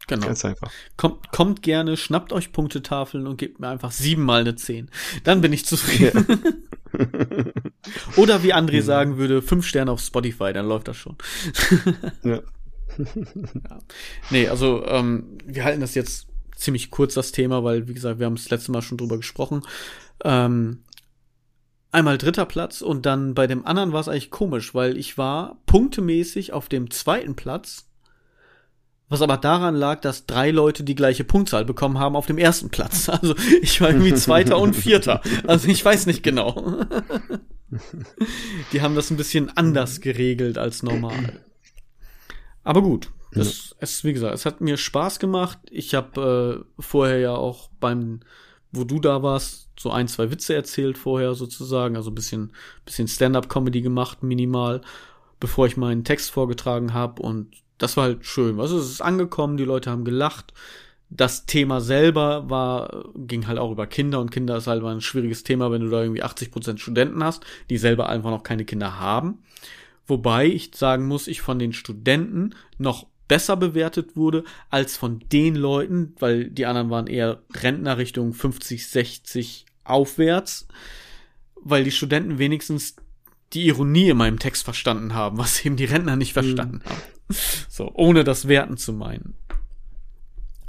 Genau. 0.08 0.26
Ganz 0.26 0.44
einfach. 0.44 0.72
Kommt, 0.98 1.32
kommt 1.32 1.62
gerne, 1.62 1.96
schnappt 1.96 2.34
euch 2.34 2.52
Punktetafeln 2.52 3.28
und 3.28 3.38
gebt 3.38 3.60
mir 3.60 3.68
einfach 3.68 3.92
siebenmal 3.92 4.42
eine 4.42 4.56
Zehn. 4.56 4.90
Dann 5.24 5.42
bin 5.42 5.54
ich 5.54 5.68
zufrieden. 5.68 6.26
Ja. 6.28 7.46
Oder 8.16 8.42
wie 8.42 8.56
André 8.56 8.82
sagen 8.82 9.18
würde, 9.18 9.44
fünf 9.44 9.68
Sterne 9.68 9.92
auf 9.92 10.02
Spotify, 10.02 10.52
dann 10.52 10.68
läuft 10.68 10.88
das 10.88 10.98
schon. 10.98 11.16
ja. 12.24 12.42
ja. 12.98 13.80
Nee, 14.32 14.48
also 14.48 14.84
ähm, 14.88 15.38
wir 15.46 15.64
halten 15.64 15.82
das 15.82 15.94
jetzt 15.94 16.28
ziemlich 16.56 16.90
kurz 16.90 17.14
das 17.14 17.32
Thema, 17.32 17.64
weil, 17.64 17.88
wie 17.88 17.94
gesagt, 17.94 18.18
wir 18.18 18.26
haben 18.26 18.36
das 18.36 18.50
letzte 18.50 18.72
Mal 18.72 18.82
schon 18.82 18.98
drüber 18.98 19.18
gesprochen. 19.18 19.62
Ähm, 20.24 20.84
einmal 21.92 22.18
dritter 22.18 22.46
Platz 22.46 22.82
und 22.82 23.06
dann 23.06 23.34
bei 23.34 23.48
dem 23.48 23.66
anderen 23.66 23.94
war 23.94 24.02
es 24.02 24.08
eigentlich 24.08 24.32
komisch, 24.32 24.76
weil 24.76 24.98
ich 24.98 25.18
war 25.18 25.58
punktemäßig 25.66 26.54
auf 26.54 26.70
dem 26.70 26.92
zweiten 26.92 27.36
Platz, 27.36 27.90
was 29.08 29.24
aber 29.24 29.38
daran 29.38 29.76
lag, 29.76 30.02
dass 30.02 30.28
drei 30.28 30.52
Leute 30.52 30.84
die 30.84 30.96
gleiche 30.96 31.24
Punktzahl 31.24 31.66
bekommen 31.66 31.98
haben 31.98 32.16
auf 32.16 32.28
dem 32.28 32.38
ersten 32.38 32.70
Platz. 32.70 33.10
Also 33.22 33.36
ich 33.62 33.82
war 33.82 33.90
irgendwie 33.90 34.14
Zweiter 34.14 34.60
und 34.60 34.76
Vierter. 34.76 35.22
Also 35.48 35.68
ich 35.68 35.84
weiß 35.84 36.06
nicht 36.06 36.22
genau. 36.22 36.86
Die 38.72 38.82
haben 38.82 38.96
das 38.96 39.10
ein 39.10 39.18
bisschen 39.18 39.56
anders 39.56 40.02
geregelt 40.02 40.58
als 40.58 40.84
normal. 40.84 41.42
Aber 42.64 42.82
gut, 42.82 43.12
das, 43.32 43.72
ja. 43.72 43.76
es, 43.80 44.04
wie 44.04 44.14
gesagt, 44.14 44.34
es 44.34 44.46
hat 44.46 44.62
mir 44.62 44.78
Spaß 44.78 45.20
gemacht. 45.20 45.60
Ich 45.70 45.96
habe 45.96 46.66
äh, 46.78 46.82
vorher 46.82 47.20
ja 47.20 47.36
auch 47.36 47.70
beim, 47.80 48.22
wo 48.72 48.84
du 48.84 49.00
da 49.00 49.24
warst, 49.24 49.70
so 49.80 49.92
ein, 49.92 50.08
zwei 50.08 50.32
Witze 50.32 50.54
erzählt 50.54 50.98
vorher 50.98 51.34
sozusagen, 51.34 51.96
also 51.96 52.12
bisschen, 52.12 52.54
bisschen 52.86 53.08
Stand-up-Comedy 53.08 53.82
gemacht, 53.82 54.24
minimal, 54.24 54.82
bevor 55.40 55.68
ich 55.68 55.78
meinen 55.78 56.04
Text 56.04 56.32
vorgetragen 56.32 56.94
habe 56.94 57.22
und 57.22 57.48
das 57.78 57.98
war 57.98 58.06
halt 58.06 58.26
schön. 58.26 58.60
Also 58.60 58.78
es 58.78 58.90
ist 58.90 59.02
angekommen, 59.02 59.58
die 59.58 59.64
Leute 59.64 59.90
haben 59.90 60.04
gelacht. 60.04 60.54
Das 61.10 61.46
Thema 61.46 61.82
selber 61.82 62.50
war, 62.50 63.06
ging 63.16 63.48
halt 63.48 63.58
auch 63.58 63.72
über 63.72 63.88
Kinder 63.88 64.20
und 64.20 64.32
Kinder 64.32 64.58
ist 64.58 64.68
halt 64.68 64.84
ein 64.84 65.02
schwieriges 65.02 65.44
Thema, 65.44 65.72
wenn 65.72 65.82
du 65.82 65.90
da 65.90 66.04
irgendwie 66.04 66.22
80 66.22 66.52
Prozent 66.52 66.80
Studenten 66.80 67.24
hast, 67.24 67.44
die 67.70 67.78
selber 67.78 68.10
einfach 68.10 68.30
noch 68.30 68.44
keine 68.44 68.66
Kinder 68.66 69.00
haben. 69.00 69.40
Wobei 70.06 70.46
ich 70.46 70.72
sagen 70.76 71.08
muss, 71.08 71.28
ich 71.28 71.42
von 71.42 71.58
den 71.58 71.74
Studenten 71.74 72.54
noch 72.78 73.08
besser 73.30 73.56
bewertet 73.56 74.18
wurde 74.18 74.44
als 74.70 74.98
von 74.98 75.24
den 75.32 75.56
Leuten, 75.56 76.14
weil 76.20 76.50
die 76.50 76.66
anderen 76.66 76.90
waren 76.90 77.08
eher 77.08 77.42
Rentner 77.54 77.98
Richtung 77.98 78.34
50, 78.34 78.86
60 78.88 79.66
aufwärts, 79.86 80.68
weil 81.56 81.86
die 81.86 81.92
Studenten 81.92 82.40
wenigstens 82.40 82.98
die 83.54 83.68
Ironie 83.68 84.10
in 84.10 84.18
meinem 84.18 84.40
Text 84.40 84.64
verstanden 84.64 85.14
haben, 85.14 85.38
was 85.38 85.64
eben 85.66 85.78
die 85.78 85.86
Rentner 85.86 86.18
nicht 86.18 86.34
verstanden 86.34 86.82
mhm. 86.84 86.90
haben. 86.90 87.02
So, 87.70 87.92
ohne 87.94 88.24
das 88.24 88.48
Werten 88.48 88.78
zu 88.78 88.92
meinen. 88.92 89.36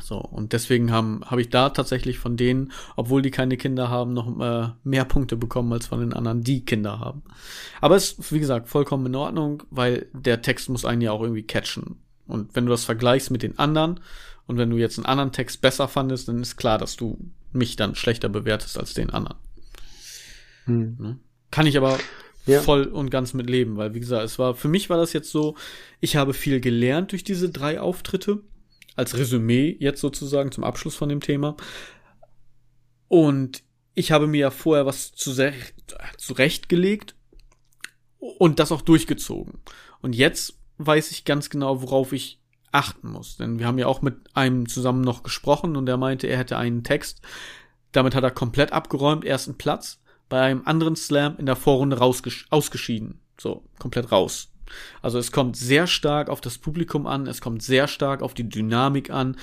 So, 0.03 0.19
und 0.19 0.53
deswegen 0.53 0.93
habe 0.93 1.41
ich 1.41 1.51
da 1.51 1.71
tatsächlich 1.71 2.19
von 2.19 2.37
denen, 2.37 2.73
obwohl 2.97 3.23
die 3.23 3.31
keine 3.31 3.57
Kinder 3.57 3.91
haben, 3.91 4.13
noch 4.13 4.41
äh, 4.41 4.71
mehr 4.83 5.05
Punkte 5.05 5.37
bekommen 5.37 5.73
als 5.73 5.87
von 5.87 6.01
den 6.01 6.13
anderen, 6.13 6.43
die 6.43 6.65
Kinder 6.65 6.99
haben. 6.99 7.23
Aber 7.81 7.97
es 7.97 8.13
ist, 8.13 8.33
wie 8.33 8.41
gesagt, 8.41 8.69
vollkommen 8.69 9.07
in 9.07 9.15
Ordnung, 9.15 9.63
weil 9.71 10.09
der 10.13 10.43
Text 10.43 10.69
muss 10.69 10.85
einen 10.85 11.01
ja 11.01 11.13
auch 11.13 11.23
irgendwie 11.23 11.45
catchen. 11.45 12.03
Und 12.31 12.55
wenn 12.55 12.67
du 12.67 12.71
das 12.71 12.85
vergleichst 12.85 13.31
mit 13.31 13.43
den 13.43 13.59
anderen 13.59 14.01
und 14.47 14.59
wenn 14.59 14.71
du 14.71 14.77
jetzt 14.77 14.99
einen 14.99 15.07
anderen 15.07 15.33
Text 15.33 15.61
besser 15.61 15.89
fandest, 15.89 16.29
dann 16.29 16.41
ist 16.41 16.57
klar, 16.57 16.79
dass 16.79 16.97
du 16.97 17.19
mich 17.53 17.77
dann 17.77 17.95
schlechter 17.95 18.29
bewertest 18.29 18.79
als 18.79 18.95
den 18.95 19.11
anderen. 19.11 19.39
Hm. 20.65 20.97
Ne? 20.99 21.19
Kann 21.51 21.67
ich 21.67 21.77
aber 21.77 21.99
ja. 22.47 22.61
voll 22.61 22.85
und 22.85 23.11
ganz 23.11 23.35
mit 23.35 23.51
leben, 23.51 23.77
weil 23.77 23.95
wie 23.95 24.01
gesagt, 24.01 24.25
es 24.25 24.39
war 24.39 24.55
für 24.55 24.69
mich 24.69 24.91
war 24.91 24.97
das 24.97 25.13
jetzt 25.13 25.31
so, 25.31 25.57
ich 26.01 26.17
habe 26.17 26.35
viel 26.35 26.61
gelernt 26.61 27.13
durch 27.13 27.25
diese 27.25 27.51
drei 27.51 27.81
Auftritte 27.81 28.43
als 28.97 29.17
Resümee 29.17 29.77
jetzt 29.79 30.01
sozusagen 30.01 30.53
zum 30.53 30.65
Abschluss 30.65 30.97
von 30.97 31.09
dem 31.09 31.21
Thema. 31.21 31.57
Und 33.09 33.63
ich 33.95 34.13
habe 34.13 34.27
mir 34.27 34.39
ja 34.39 34.51
vorher 34.51 34.87
was 34.87 35.13
zurechtgelegt 35.13 37.15
und 38.19 38.59
das 38.59 38.73
auch 38.73 38.83
durchgezogen. 38.83 39.61
Und 40.01 40.15
jetzt 40.15 40.60
weiß 40.87 41.11
ich 41.11 41.25
ganz 41.25 41.51
genau, 41.51 41.83
worauf 41.83 42.13
ich 42.13 42.41
achten 42.73 43.11
muss. 43.11 43.37
Denn 43.37 43.59
wir 43.59 43.67
haben 43.67 43.79
ja 43.79 43.87
auch 43.87 44.03
mit 44.03 44.17
einem 44.35 44.69
zusammen 44.69 45.03
noch 45.03 45.23
gesprochen 45.23 45.77
und 45.77 45.87
der 45.87 45.97
meinte, 45.97 46.27
er 46.27 46.39
hätte 46.39 46.57
einen 46.57 46.85
Text. 46.85 47.21
Damit 47.93 48.15
hat 48.15 48.25
er 48.25 48.31
komplett 48.31 48.73
abgeräumt, 48.73 49.25
ersten 49.25 49.59
Platz. 49.59 50.01
Bei 50.29 50.43
einem 50.43 50.63
anderen 50.65 50.97
Slam 50.97 51.37
in 51.39 51.47
der 51.47 51.57
Vorrunde 51.57 52.01
ausgeschieden. 52.01 53.21
So, 53.39 53.65
komplett 53.79 54.13
raus. 54.13 54.53
Also 55.03 55.19
es 55.19 55.33
kommt 55.33 55.57
sehr 55.57 55.89
stark 55.89 56.29
auf 56.29 56.41
das 56.41 56.59
Publikum 56.59 57.09
an, 57.09 57.27
es 57.27 57.41
kommt 57.41 57.63
sehr 57.63 57.89
stark 57.89 58.23
auf 58.23 58.35
die 58.35 58.49
Dynamik 58.49 59.11
an. 59.11 59.37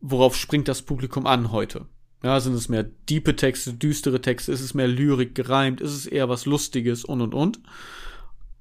Worauf 0.00 0.36
springt 0.36 0.66
das 0.66 0.82
Publikum 0.82 1.26
an 1.26 1.52
heute? 1.52 1.86
Ja, 2.24 2.40
sind 2.40 2.54
es 2.54 2.68
mehr 2.68 2.84
diepe 3.08 3.36
Texte, 3.36 3.72
düstere 3.72 4.20
Texte, 4.20 4.50
ist 4.50 4.60
es 4.60 4.74
mehr 4.74 4.88
Lyrik 4.88 5.34
gereimt, 5.36 5.80
ist 5.80 5.92
es 5.92 6.06
eher 6.06 6.28
was 6.28 6.46
Lustiges 6.46 7.04
und 7.04 7.20
und 7.20 7.34
und. 7.34 7.60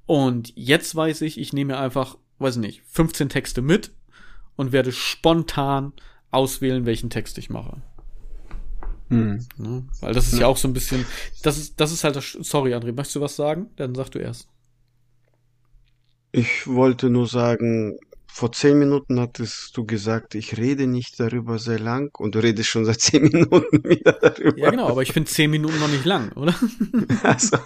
Und 0.06 0.52
jetzt 0.56 0.96
weiß 0.96 1.22
ich, 1.22 1.40
ich 1.40 1.54
nehme 1.54 1.78
einfach, 1.78 2.18
weiß 2.40 2.58
nicht, 2.58 2.82
15 2.88 3.30
Texte 3.30 3.62
mit 3.62 3.92
und 4.56 4.72
werde 4.72 4.92
spontan 4.92 5.94
auswählen, 6.32 6.86
welchen 6.86 7.10
Text 7.10 7.38
ich 7.38 7.50
mache. 7.50 7.82
Hm. 9.10 9.46
Ne? 9.58 9.84
Weil 10.00 10.14
das 10.14 10.28
ist 10.28 10.34
ja. 10.34 10.42
ja 10.42 10.48
auch 10.48 10.58
so 10.58 10.68
ein 10.68 10.74
bisschen, 10.74 11.06
das 11.44 11.58
ist, 11.58 11.80
das 11.80 11.92
ist 11.92 12.04
halt 12.04 12.16
das, 12.16 12.32
sorry 12.32 12.74
André, 12.74 12.94
möchtest 12.94 13.18
du 13.18 13.22
was 13.22 13.36
sagen? 13.36 13.70
Dann 13.76 13.94
sag 13.94 14.10
du 14.10 14.20
erst. 14.20 14.48
Ich 16.32 16.66
wollte 16.66 17.10
nur 17.10 17.28
sagen, 17.28 17.98
vor 18.34 18.54
zehn 18.54 18.80
Minuten 18.80 19.20
hattest 19.20 19.76
du 19.76 19.86
gesagt, 19.86 20.36
ich 20.36 20.58
rede 20.58 20.88
nicht 20.88 21.20
darüber 21.20 21.60
sehr 21.60 21.80
lang 21.80 22.16
und 22.18 22.34
du 22.34 22.40
redest 22.40 22.70
schon 22.70 22.86
seit 22.86 23.02
zehn 23.02 23.24
Minuten 23.32 23.84
wieder 23.84 24.14
darüber. 24.14 24.58
Ja, 24.58 24.72
genau, 24.72 24.88
aber 24.88 25.02
ich 25.02 25.12
finde 25.12 25.30
zehn 25.30 25.52
Minuten 25.52 25.80
noch 25.80 25.90
nicht 25.90 26.06
lang, 26.06 26.32
oder? 26.34 26.56
Also, 27.24 27.58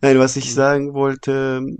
nein, 0.00 0.18
was 0.18 0.36
ich 0.36 0.54
sagen 0.54 0.94
wollte, 0.94 1.76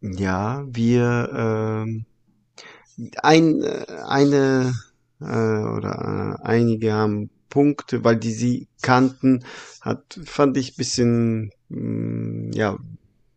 ja, 0.00 0.64
wir, 0.66 1.86
äh, 1.86 3.12
ein, 3.22 3.64
eine 4.06 4.74
äh, 5.20 5.24
oder 5.24 6.38
äh, 6.42 6.46
einige 6.46 6.92
haben 6.92 7.30
Punkte, 7.48 8.02
weil 8.02 8.16
die 8.16 8.32
sie 8.32 8.66
kannten, 8.82 9.44
hat, 9.80 10.18
fand 10.24 10.56
ich 10.56 10.74
bisschen, 10.76 11.52
mm, 11.68 12.50
ja, 12.52 12.78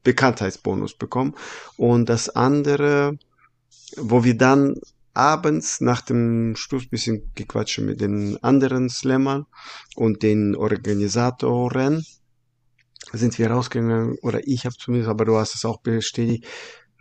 Bekanntheitsbonus 0.05 0.97
bekommen. 0.97 1.35
Und 1.75 2.07
das 2.07 2.29
andere, 2.29 3.17
wo 3.97 4.23
wir 4.23 4.37
dann 4.37 4.75
abends 5.13 5.81
nach 5.81 6.01
dem 6.01 6.55
Schluss 6.55 6.87
bisschen 6.87 7.31
gequatscht 7.35 7.79
mit 7.79 7.99
den 7.99 8.41
anderen 8.43 8.89
Slammern 8.89 9.45
und 9.95 10.23
den 10.23 10.55
Organisatoren, 10.55 12.05
sind 13.13 13.37
wir 13.37 13.51
rausgegangen, 13.51 14.17
oder 14.21 14.45
ich 14.45 14.65
habe 14.65 14.75
zumindest, 14.77 15.09
aber 15.09 15.25
du 15.25 15.37
hast 15.37 15.55
es 15.55 15.65
auch 15.65 15.79
bestätigt, 15.81 16.45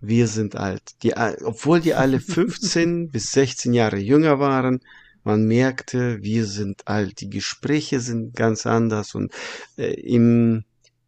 wir 0.00 0.28
sind 0.28 0.54
alt. 0.56 0.82
Die, 1.02 1.14
obwohl 1.44 1.80
die 1.80 1.94
alle 1.94 2.20
15 2.20 3.10
bis 3.10 3.32
16 3.32 3.72
Jahre 3.74 3.98
jünger 3.98 4.38
waren, 4.38 4.80
man 5.24 5.46
merkte, 5.46 6.22
wir 6.22 6.44
sind 6.44 6.86
alt, 6.86 7.20
die 7.20 7.30
Gespräche 7.30 7.98
sind 8.00 8.36
ganz 8.36 8.66
anders 8.66 9.14
und 9.14 9.32
äh, 9.78 9.94
im, 9.94 10.64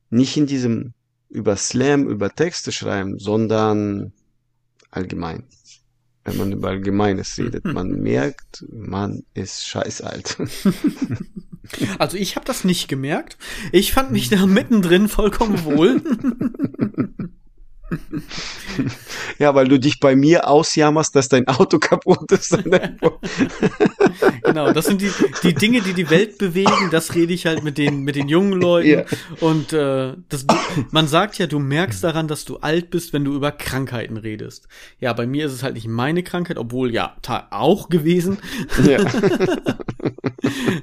nicht 0.09 0.37
in 0.39 0.47
diesem 0.47 0.95
über 1.29 1.57
Slam, 1.57 2.09
über 2.09 2.35
Texte 2.35 2.73
schreiben, 2.73 3.19
sondern 3.19 4.13
allgemein. 4.91 5.45
Wenn 6.25 6.39
man 6.39 6.53
über 6.53 6.69
Allgemeines 6.69 7.39
redet, 7.39 7.65
man 7.73 7.91
merkt, 7.91 8.65
man 8.71 9.25
ist 9.35 9.67
scheiß 9.67 10.03
alt. 10.03 10.37
Also 11.99 12.17
ich 12.17 12.37
habe 12.37 12.47
das 12.47 12.63
nicht 12.63 12.87
gemerkt. 12.87 13.37
Ich 13.73 13.93
fand 13.93 14.13
mich 14.13 14.29
da 14.29 14.47
mittendrin 14.47 15.09
vollkommen 15.09 15.65
wohl. 15.65 16.01
Ja, 19.39 19.55
weil 19.55 19.69
du 19.69 19.79
dich 19.79 20.01
bei 20.01 20.17
mir 20.17 20.49
ausjammerst, 20.49 21.15
dass 21.15 21.29
dein 21.29 21.47
Auto 21.47 21.79
kaputt 21.81 22.31
ist. 22.33 22.57
genau, 24.45 24.73
das 24.73 24.87
sind 24.87 25.03
die, 25.03 25.11
die 25.43 25.55
Dinge, 25.55 25.83
die 25.83 25.93
die 25.93 26.09
Welt 26.11 26.39
bewegen. 26.39 26.89
Das 26.91 27.15
rede 27.15 27.33
ich 27.33 27.47
halt 27.47 27.63
mit 27.63 27.77
den, 27.77 28.01
mit 28.01 28.17
den 28.17 28.29
jungen 28.29 28.53
Leuten. 28.53 28.89
Ja. 28.89 29.05
Und 29.41 29.73
äh, 29.73 30.15
das, 30.29 30.47
man 30.91 31.07
sagt 31.07 31.39
ja, 31.39 31.47
du 31.47 31.59
merkst 31.59 32.03
daran, 32.03 32.29
dass 32.29 32.45
du 32.45 32.59
alt 32.59 32.91
bist, 32.91 33.13
wenn 33.13 33.25
du 33.25 33.35
über 33.35 33.53
Krankheiten 33.53 34.17
redest. 34.17 34.69
Ja, 35.01 35.13
bei 35.13 35.27
mir 35.27 35.47
ist 35.47 35.53
es 35.53 35.63
halt 35.63 35.75
nicht 35.75 35.89
meine 35.89 36.23
Krankheit, 36.23 36.57
obwohl 36.57 36.93
ja 36.93 37.17
auch 37.51 37.89
gewesen. 37.89 38.39
Ja. 38.87 39.05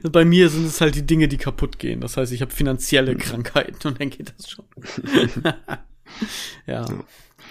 bei 0.11 0.25
mir 0.25 0.49
sind 0.49 0.67
es 0.67 0.81
halt 0.81 0.95
die 0.95 1.05
Dinge, 1.05 1.27
die 1.27 1.37
kaputt 1.37 1.79
gehen. 1.79 2.01
Das 2.01 2.17
heißt, 2.17 2.31
ich 2.31 2.41
habe 2.41 2.51
finanzielle 2.51 3.15
Krankheiten 3.15 3.87
und 3.87 3.99
dann 3.99 4.09
geht 4.09 4.33
das 4.37 4.49
schon. 4.49 4.65
ja. 6.65 6.85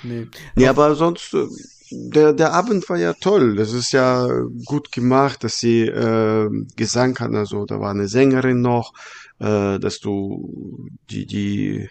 Nee. 0.02 0.26
Nee, 0.56 0.66
aber 0.66 0.94
sonst, 0.94 1.34
äh, 1.34 1.46
der, 1.92 2.32
der 2.32 2.52
Abend 2.52 2.88
war 2.88 2.98
ja 2.98 3.12
toll. 3.14 3.56
Das 3.56 3.72
ist 3.72 3.92
ja 3.92 4.26
gut 4.64 4.92
gemacht, 4.92 5.44
dass 5.44 5.58
sie 5.58 5.82
äh, 5.82 6.48
Gesang 6.76 7.18
hatten. 7.18 7.36
Also 7.36 7.66
da 7.66 7.80
war 7.80 7.90
eine 7.90 8.08
Sängerin 8.08 8.60
noch, 8.60 8.92
äh, 9.38 9.78
dass 9.78 10.00
du 10.00 10.88
die, 11.10 11.26
die, 11.26 11.90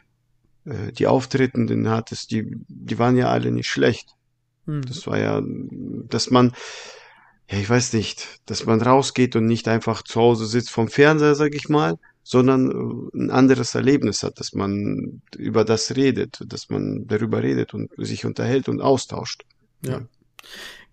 äh, 0.66 0.92
die 0.92 1.08
Auftretenden 1.08 1.90
hattest, 1.90 2.32
die, 2.32 2.56
die 2.68 3.00
waren 3.00 3.16
ja 3.16 3.30
alle 3.30 3.52
nicht 3.52 3.68
schlecht. 3.68 4.16
Mhm. 4.66 4.82
Das 4.84 5.06
war 5.08 5.20
ja, 5.20 5.42
dass 5.44 6.32
man, 6.32 6.54
ja, 7.50 7.58
ich 7.58 7.70
weiß 7.70 7.94
nicht, 7.94 8.42
dass 8.46 8.66
man 8.66 8.82
rausgeht 8.82 9.36
und 9.36 9.46
nicht 9.46 9.68
einfach 9.68 10.02
zu 10.02 10.20
Hause 10.20 10.46
sitzt 10.46 10.72
vom 10.72 10.88
Fernseher, 10.88 11.36
sag 11.36 11.54
ich 11.54 11.70
mal, 11.70 11.98
sondern 12.24 12.72
äh, 12.72 13.18
ein 13.18 13.32
anderes 13.32 13.76
Erlebnis 13.76 14.24
hat, 14.24 14.40
dass 14.40 14.54
man 14.54 15.22
über 15.36 15.66
das 15.66 15.96
redet, 15.96 16.42
dass 16.46 16.70
man 16.70 17.08
darüber 17.08 17.42
redet 17.44 17.74
und 17.74 17.92
sich 17.98 18.26
unterhält 18.26 18.70
und 18.70 18.82
austauscht. 18.82 19.44
Ja. 19.84 19.92
ja. 19.92 20.08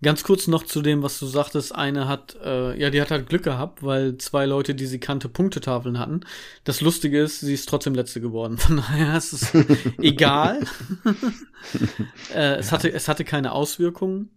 Ganz 0.01 0.23
kurz 0.23 0.47
noch 0.47 0.63
zu 0.63 0.81
dem, 0.81 1.03
was 1.03 1.19
du 1.19 1.25
sagtest. 1.25 1.75
Eine 1.75 2.07
hat, 2.07 2.37
äh, 2.41 2.79
ja, 2.79 2.89
die 2.89 3.01
hat 3.01 3.11
halt 3.11 3.27
Glück 3.27 3.43
gehabt, 3.43 3.83
weil 3.83 4.17
zwei 4.17 4.45
Leute, 4.45 4.73
die 4.73 4.85
sie 4.85 4.99
kannte, 4.99 5.27
Punktetafeln 5.27 5.99
hatten. 5.99 6.21
Das 6.63 6.79
Lustige 6.79 7.21
ist, 7.21 7.41
sie 7.41 7.53
ist 7.53 7.67
trotzdem 7.67 7.95
letzte 7.95 8.21
geworden. 8.21 8.57
Von 8.57 8.77
daher 8.77 9.17
ist 9.17 9.33
es 9.33 9.51
egal. 9.97 10.61
äh, 12.33 12.55
es 12.55 12.71
hatte, 12.71 12.93
es 12.93 13.09
hatte 13.09 13.25
keine 13.25 13.51
Auswirkungen. 13.51 14.29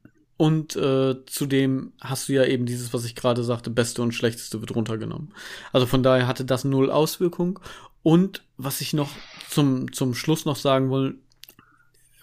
Und 0.43 0.75
äh, 0.75 1.25
zudem 1.27 1.93
hast 2.01 2.29
du 2.29 2.33
ja 2.33 2.45
eben 2.45 2.67
dieses, 2.67 2.93
was 2.93 3.05
ich 3.05 3.15
gerade 3.15 3.45
sagte, 3.45 3.71
Beste 3.71 4.03
und 4.03 4.11
Schlechteste 4.11 4.61
wird 4.61 4.75
runtergenommen. 4.75 5.33
Also 5.73 5.87
von 5.87 6.03
daher 6.03 6.27
hatte 6.27 6.45
das 6.45 6.65
null 6.65 6.91
Auswirkung. 6.91 7.61
Und 8.03 8.43
was 8.57 8.81
ich 8.81 8.93
noch 8.93 9.11
zum, 9.49 9.93
zum 9.93 10.17
Schluss 10.17 10.45
noch 10.45 10.57
sagen 10.57 10.91
will, 10.91 11.15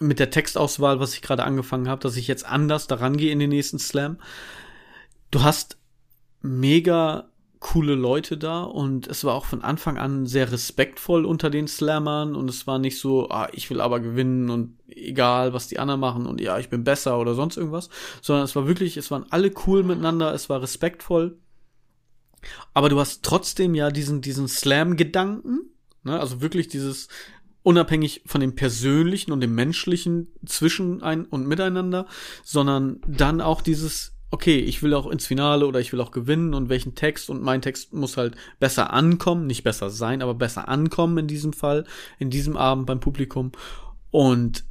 mit 0.00 0.18
der 0.18 0.28
Textauswahl, 0.28 1.00
was 1.00 1.14
ich 1.14 1.22
gerade 1.22 1.44
angefangen 1.44 1.88
habe, 1.88 2.02
dass 2.02 2.18
ich 2.18 2.28
jetzt 2.28 2.44
anders 2.44 2.86
daran 2.86 3.16
gehe 3.16 3.32
in 3.32 3.38
den 3.38 3.48
nächsten 3.48 3.78
Slam. 3.78 4.18
Du 5.30 5.42
hast 5.42 5.78
mega 6.42 7.29
coole 7.60 7.94
Leute 7.94 8.38
da 8.38 8.62
und 8.62 9.06
es 9.06 9.22
war 9.22 9.34
auch 9.34 9.44
von 9.44 9.62
Anfang 9.62 9.98
an 9.98 10.26
sehr 10.26 10.50
respektvoll 10.50 11.26
unter 11.26 11.50
den 11.50 11.68
Slammern 11.68 12.34
und 12.34 12.48
es 12.48 12.66
war 12.66 12.78
nicht 12.78 12.98
so, 12.98 13.28
ah, 13.28 13.48
ich 13.52 13.68
will 13.68 13.82
aber 13.82 14.00
gewinnen 14.00 14.48
und 14.48 14.78
egal, 14.88 15.52
was 15.52 15.68
die 15.68 15.78
anderen 15.78 16.00
machen 16.00 16.26
und 16.26 16.40
ja, 16.40 16.58
ich 16.58 16.70
bin 16.70 16.84
besser 16.84 17.18
oder 17.18 17.34
sonst 17.34 17.58
irgendwas, 17.58 17.90
sondern 18.22 18.46
es 18.46 18.56
war 18.56 18.66
wirklich, 18.66 18.96
es 18.96 19.10
waren 19.10 19.26
alle 19.28 19.52
cool 19.66 19.82
miteinander, 19.82 20.32
es 20.32 20.48
war 20.48 20.62
respektvoll. 20.62 21.38
Aber 22.72 22.88
du 22.88 22.98
hast 22.98 23.22
trotzdem 23.22 23.74
ja 23.74 23.90
diesen, 23.90 24.22
diesen 24.22 24.48
Slam-Gedanken, 24.48 25.60
ne, 26.02 26.18
also 26.18 26.40
wirklich 26.40 26.68
dieses, 26.68 27.08
unabhängig 27.62 28.22
von 28.24 28.40
dem 28.40 28.54
persönlichen 28.54 29.32
und 29.32 29.40
dem 29.40 29.54
menschlichen 29.54 30.28
zwischen 30.46 31.02
ein 31.02 31.26
und 31.26 31.46
miteinander, 31.46 32.06
sondern 32.42 33.00
dann 33.06 33.42
auch 33.42 33.60
dieses 33.60 34.14
okay, 34.30 34.58
ich 34.58 34.82
will 34.82 34.94
auch 34.94 35.06
ins 35.08 35.26
Finale 35.26 35.66
oder 35.66 35.80
ich 35.80 35.92
will 35.92 36.00
auch 36.00 36.12
gewinnen 36.12 36.54
und 36.54 36.68
welchen 36.68 36.94
Text 36.94 37.30
und 37.30 37.42
mein 37.42 37.62
Text 37.62 37.92
muss 37.92 38.16
halt 38.16 38.36
besser 38.58 38.92
ankommen, 38.92 39.46
nicht 39.46 39.64
besser 39.64 39.90
sein, 39.90 40.22
aber 40.22 40.34
besser 40.34 40.68
ankommen 40.68 41.18
in 41.18 41.26
diesem 41.26 41.52
Fall, 41.52 41.84
in 42.18 42.30
diesem 42.30 42.56
Abend 42.56 42.86
beim 42.86 43.00
Publikum. 43.00 43.52
Und 44.10 44.64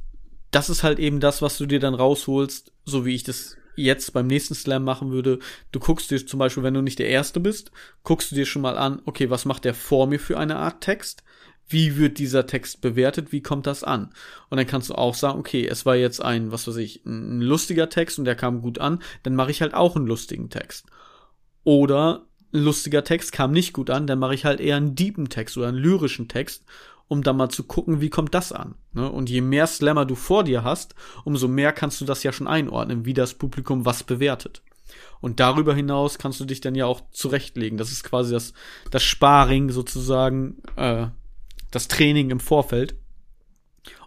das 0.50 0.70
ist 0.70 0.82
halt 0.82 0.98
eben 0.98 1.20
das, 1.20 1.42
was 1.42 1.58
du 1.58 1.66
dir 1.66 1.80
dann 1.80 1.94
rausholst, 1.94 2.72
so 2.84 3.04
wie 3.04 3.14
ich 3.14 3.22
das 3.22 3.56
jetzt 3.76 4.12
beim 4.12 4.26
nächsten 4.26 4.54
Slam 4.54 4.84
machen 4.84 5.10
würde. 5.10 5.38
Du 5.72 5.78
guckst 5.78 6.10
dir 6.10 6.24
zum 6.26 6.38
Beispiel, 6.38 6.62
wenn 6.62 6.74
du 6.74 6.82
nicht 6.82 6.98
der 6.98 7.08
Erste 7.08 7.40
bist, 7.40 7.70
guckst 8.02 8.30
du 8.30 8.34
dir 8.34 8.46
schon 8.46 8.62
mal 8.62 8.76
an, 8.76 9.00
okay, 9.04 9.30
was 9.30 9.44
macht 9.44 9.64
der 9.64 9.74
vor 9.74 10.06
mir 10.06 10.18
für 10.18 10.38
eine 10.38 10.56
Art 10.56 10.80
Text? 10.80 11.22
Wie 11.70 11.96
wird 11.96 12.18
dieser 12.18 12.46
Text 12.46 12.80
bewertet, 12.80 13.32
wie 13.32 13.42
kommt 13.42 13.66
das 13.66 13.84
an? 13.84 14.10
Und 14.48 14.58
dann 14.58 14.66
kannst 14.66 14.90
du 14.90 14.94
auch 14.94 15.14
sagen, 15.14 15.38
okay, 15.38 15.66
es 15.66 15.86
war 15.86 15.96
jetzt 15.96 16.22
ein, 16.22 16.52
was 16.52 16.66
weiß 16.66 16.76
ich, 16.76 17.04
ein 17.06 17.40
lustiger 17.40 17.88
Text 17.88 18.18
und 18.18 18.24
der 18.24 18.34
kam 18.34 18.60
gut 18.60 18.78
an, 18.78 19.00
dann 19.22 19.34
mache 19.34 19.50
ich 19.50 19.62
halt 19.62 19.74
auch 19.74 19.96
einen 19.96 20.06
lustigen 20.06 20.50
Text. 20.50 20.86
Oder 21.64 22.26
ein 22.52 22.62
lustiger 22.62 23.04
Text 23.04 23.32
kam 23.32 23.52
nicht 23.52 23.72
gut 23.72 23.90
an, 23.90 24.06
dann 24.06 24.18
mache 24.18 24.34
ich 24.34 24.44
halt 24.44 24.60
eher 24.60 24.76
einen 24.76 24.94
deepen 24.94 25.28
Text 25.28 25.56
oder 25.56 25.68
einen 25.68 25.78
lyrischen 25.78 26.28
Text, 26.28 26.64
um 27.06 27.22
dann 27.22 27.36
mal 27.36 27.48
zu 27.48 27.64
gucken, 27.64 28.00
wie 28.00 28.10
kommt 28.10 28.34
das 28.34 28.52
an. 28.52 28.74
Ne? 28.92 29.10
Und 29.10 29.30
je 29.30 29.40
mehr 29.40 29.66
Slammer 29.66 30.06
du 30.06 30.14
vor 30.14 30.44
dir 30.44 30.64
hast, 30.64 30.94
umso 31.24 31.48
mehr 31.48 31.72
kannst 31.72 32.00
du 32.00 32.04
das 32.04 32.22
ja 32.22 32.32
schon 32.32 32.46
einordnen, 32.46 33.04
wie 33.04 33.14
das 33.14 33.34
Publikum 33.34 33.84
was 33.84 34.02
bewertet. 34.02 34.62
Und 35.20 35.40
darüber 35.40 35.74
hinaus 35.74 36.18
kannst 36.18 36.40
du 36.40 36.44
dich 36.44 36.60
dann 36.60 36.74
ja 36.74 36.86
auch 36.86 37.02
zurechtlegen. 37.10 37.78
Das 37.78 37.92
ist 37.92 38.04
quasi 38.04 38.32
das, 38.32 38.54
das 38.90 39.02
Sparring 39.02 39.70
sozusagen, 39.70 40.62
äh, 40.76 41.08
das 41.70 41.88
Training 41.88 42.30
im 42.30 42.40
Vorfeld, 42.40 42.96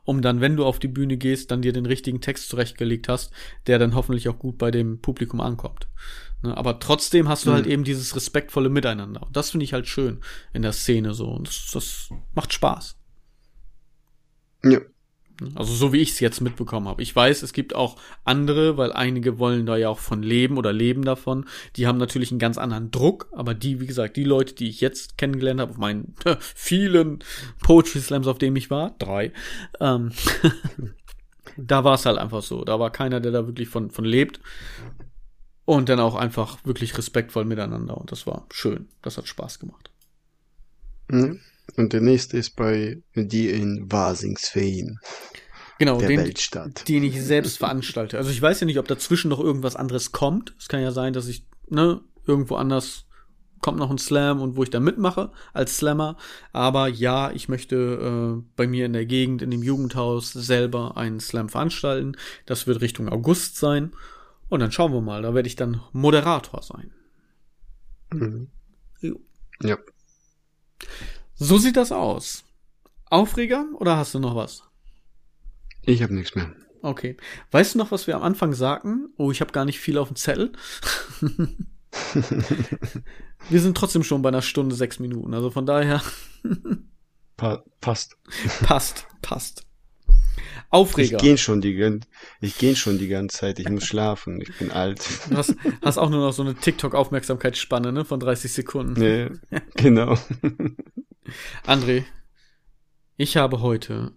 um 0.04 0.22
dann, 0.22 0.42
wenn 0.42 0.58
du 0.58 0.66
auf 0.66 0.80
die 0.80 0.88
Bühne 0.88 1.18
gehst, 1.18 1.52
dann 1.52 1.62
dir 1.62 1.74
den 1.74 1.86
richtigen 1.86 2.22
Text 2.22 2.50
zurechtgelegt 2.50 3.08
hast, 3.08 3.32
der 3.68 3.80
dann 3.80 3.96
hoffentlich 3.96 4.28
auch 4.30 4.38
gut 4.38 4.58
bei 4.58 4.70
dem 4.70 5.00
Publikum 5.02 5.40
ankommt. 5.40 5.88
Ne, 6.42 6.56
aber 6.56 6.80
trotzdem 6.80 7.30
hast 7.30 7.46
du 7.46 7.52
halt 7.52 7.62
mhm. 7.62 7.64
halt 7.64 7.74
eben 7.74 7.84
dieses 7.86 8.16
respektvolle 8.16 8.70
Miteinander. 8.70 9.24
Und 9.24 9.36
das 9.36 9.52
finde 9.52 9.64
ich 9.64 9.74
halt 9.74 9.88
schön 9.88 10.20
in 10.52 10.62
der 10.62 10.74
Szene 10.74 11.14
so. 11.14 11.30
Und 11.30 11.48
das, 11.48 11.70
das 11.72 12.10
macht 12.36 12.52
Spaß. 12.52 12.98
Ja. 14.66 14.80
Also 15.56 15.74
so 15.74 15.94
wie 15.94 16.00
ich 16.00 16.12
es 16.12 16.20
jetzt 16.20 16.42
mitbekommen 16.42 16.88
habe. 16.88 17.02
Ich 17.02 17.16
weiß, 17.16 17.42
es 17.42 17.54
gibt 17.54 17.76
auch 17.76 17.98
andere, 18.24 18.78
weil 18.78 18.94
einige 18.94 19.40
wollen 19.40 19.66
da 19.66 19.76
ja 19.76 19.90
auch 19.90 20.00
von 20.00 20.22
leben 20.22 20.58
oder 20.58 20.72
leben 20.72 21.04
davon. 21.04 21.46
Die 21.76 21.88
haben 21.88 21.98
natürlich 21.98 22.32
einen 22.32 22.40
ganz 22.40 22.58
anderen 22.58 22.92
Druck, 22.92 23.28
aber 23.32 23.54
die, 23.54 23.80
wie 23.80 23.88
gesagt, 23.88 24.16
die 24.16 24.24
Leute, 24.24 24.54
die 24.54 24.70
ich 24.70 24.80
jetzt 24.80 25.18
kennengelernt 25.18 25.60
habe, 25.60 25.72
auf 25.72 25.78
meinen 25.78 26.16
vielen 26.40 27.20
Poetry 27.62 28.00
Slams, 28.00 28.28
auf 28.28 28.38
denen 28.38 28.56
ich 28.56 28.70
war, 28.70 28.96
drei, 29.00 29.32
ähm, 29.80 30.12
da 31.58 31.84
war 31.84 31.96
es 31.96 32.06
halt 32.06 32.18
einfach 32.18 32.44
so. 32.44 32.64
Da 32.64 32.80
war 32.80 32.92
keiner, 32.92 33.20
der 33.20 33.32
da 33.32 33.48
wirklich 33.48 33.70
von, 33.70 33.90
von 33.90 34.06
lebt. 34.06 34.40
Und 35.66 35.88
dann 35.88 36.02
auch 36.02 36.16
einfach 36.16 36.58
wirklich 36.66 36.98
respektvoll 36.98 37.46
miteinander. 37.46 37.98
Und 37.98 38.12
das 38.12 38.28
war 38.28 38.46
schön. 38.52 38.90
Das 39.02 39.18
hat 39.18 39.30
Spaß 39.30 39.60
gemacht. 39.60 39.92
Mhm. 41.08 41.40
Und 41.76 41.94
der 41.94 42.02
nächste 42.02 42.38
ist 42.38 42.56
bei 42.56 43.02
die 43.16 43.50
in 43.50 43.92
Wasingsfeen. 43.92 45.00
Genau, 45.80 45.98
der 45.98 46.08
den, 46.08 46.20
Weltstadt. 46.20 46.88
den 46.88 47.04
ich 47.04 47.22
selbst 47.22 47.58
veranstalte. 47.58 48.18
Also 48.18 48.30
ich 48.30 48.42
weiß 48.42 48.60
ja 48.60 48.66
nicht, 48.66 48.80
ob 48.80 48.88
dazwischen 48.88 49.30
noch 49.30 49.40
irgendwas 49.40 49.76
anderes 49.76 50.12
kommt. 50.12 50.56
Es 50.60 50.68
kann 50.68 50.82
ja 50.82 50.92
sein, 50.92 51.14
dass 51.14 51.28
ich, 51.28 51.46
ne, 51.70 52.02
irgendwo 52.26 52.56
anders 52.56 53.06
kommt 53.64 53.80
noch 53.80 53.90
ein 53.90 53.98
Slam 53.98 54.42
und 54.42 54.56
wo 54.56 54.64
ich 54.64 54.70
da 54.70 54.80
mitmache 54.80 55.32
als 55.54 55.78
Slammer. 55.78 56.18
Aber 56.52 56.88
ja, 56.88 57.32
ich 57.32 57.50
möchte 57.50 57.76
äh, 57.76 58.44
bei 58.56 58.68
mir 58.68 58.86
in 58.86 58.94
der 58.94 59.06
Gegend, 59.06 59.42
in 59.42 59.50
dem 59.50 59.64
Jugendhaus 59.64 60.32
selber 60.34 60.98
einen 60.98 61.20
Slam 61.20 61.50
veranstalten. 61.50 62.16
Das 62.46 62.68
wird 62.68 62.82
Richtung 62.82 63.10
August 63.10 63.56
sein. 63.56 63.94
Und 64.50 64.60
dann 64.60 64.72
schauen 64.72 64.94
wir 64.94 65.02
mal. 65.02 65.22
Da 65.24 65.34
werde 65.34 65.48
ich 65.48 65.56
dann 65.56 65.82
Moderator 65.94 66.62
sein. 66.62 66.92
Mhm. 68.12 68.50
Ja. 69.62 69.78
So 71.44 71.58
sieht 71.58 71.76
das 71.76 71.92
aus. 71.92 72.46
Aufreger 73.10 73.66
oder 73.76 73.98
hast 73.98 74.14
du 74.16 74.20
noch 74.20 74.36
was? 74.36 74.64
Ich 75.82 76.02
habe 76.02 76.14
nichts 76.14 76.36
mehr. 76.36 76.56
Okay. 76.82 77.18
Weißt 77.52 77.74
du 77.74 77.80
noch, 77.80 77.92
was 77.92 78.08
wir 78.08 78.16
am 78.16 78.24
Anfang 78.24 78.54
sagten? 78.54 79.14
Oh, 79.18 79.30
ich 79.30 79.42
habe 79.42 79.52
gar 79.52 79.66
nicht 79.66 79.80
viel 79.80 79.98
auf 79.98 80.08
dem 80.08 80.16
Zettel. 80.16 80.54
wir 83.50 83.60
sind 83.62 83.76
trotzdem 83.76 84.04
schon 84.04 84.22
bei 84.22 84.30
einer 84.30 84.42
Stunde 84.42 84.74
sechs 84.74 85.00
Minuten, 85.00 85.34
also 85.34 85.52
von 85.52 85.66
daher. 85.66 86.02
pa 87.38 87.64
passt. 87.82 88.18
passt, 88.62 89.06
passt. 89.22 89.66
Aufreger. 90.74 91.18
Ich 91.18 91.22
gehe 91.22 91.38
schon 91.38 91.62
die, 91.62 92.00
ich 92.42 92.58
gehe 92.58 92.76
schon 92.76 92.98
die 92.98 93.08
ganze 93.08 93.38
Zeit. 93.38 93.60
Ich 93.60 93.70
muss 93.70 93.86
schlafen. 93.86 94.42
Ich 94.42 94.58
bin 94.58 94.72
alt. 94.72 95.08
Du 95.30 95.38
hast, 95.38 95.56
hast 95.84 96.00
auch 96.00 96.10
nur 96.10 96.22
noch 96.26 96.34
so 96.34 96.42
eine 96.42 96.56
TikTok-Aufmerksamkeitsspanne, 96.56 97.92
ne, 97.92 98.06
von 98.06 98.20
30 98.20 98.52
Sekunden. 98.52 99.00
Nee, 99.00 99.30
genau. 99.76 100.18
André, 101.68 102.06
ich 103.18 103.38
habe 103.38 103.62
heute 103.62 104.14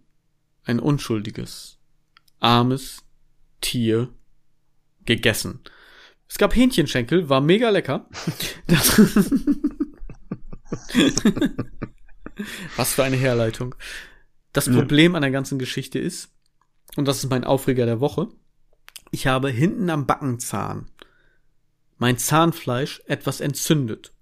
ein 0.65 0.81
unschuldiges, 0.81 1.79
armes 2.41 3.05
Tier 3.61 4.09
gegessen. 5.05 5.61
Es 6.27 6.39
gab 6.39 6.57
Hähnchenschenkel, 6.57 7.29
war 7.29 7.43
mega 7.43 7.69
lecker. 7.69 8.09
Was 12.77 12.95
für 12.95 13.05
eine 13.05 13.17
Herleitung. 13.17 13.75
Das 14.55 14.71
Problem 14.71 15.15
an 15.15 15.21
der 15.23 15.31
ganzen 15.31 15.59
Geschichte 15.59 15.99
ist, 15.99 16.33
und 16.97 17.07
das 17.07 17.19
ist 17.19 17.31
mein 17.31 17.45
Aufreger 17.45 17.87
der 17.87 18.01
Woche, 18.01 18.29
ich 19.11 19.27
habe 19.27 19.51
hinten 19.51 19.91
am 19.91 20.07
Backenzahn 20.07 20.91
mein 21.99 22.19
Zahnfleisch 22.19 23.03
etwas 23.07 23.41
entzündet. 23.41 24.13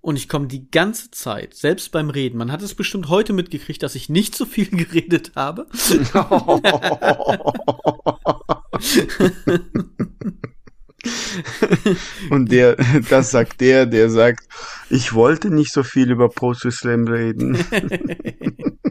Und 0.00 0.16
ich 0.16 0.28
komme 0.28 0.48
die 0.48 0.68
ganze 0.70 1.12
Zeit, 1.12 1.54
selbst 1.54 1.92
beim 1.92 2.10
Reden, 2.10 2.36
man 2.36 2.50
hat 2.50 2.62
es 2.62 2.74
bestimmt 2.74 3.08
heute 3.08 3.32
mitgekriegt, 3.32 3.84
dass 3.84 3.94
ich 3.94 4.08
nicht 4.08 4.34
so 4.34 4.46
viel 4.46 4.66
geredet 4.70 5.32
habe. 5.36 5.66
Und 12.30 12.50
der, 12.50 12.76
das 13.08 13.30
sagt 13.30 13.60
der, 13.60 13.86
der 13.86 14.10
sagt, 14.10 14.46
ich 14.90 15.14
wollte 15.14 15.50
nicht 15.50 15.72
so 15.72 15.82
viel 15.82 16.10
über 16.10 16.28
Poetry 16.28 16.72
Slam 16.72 17.06
reden. 17.06 17.58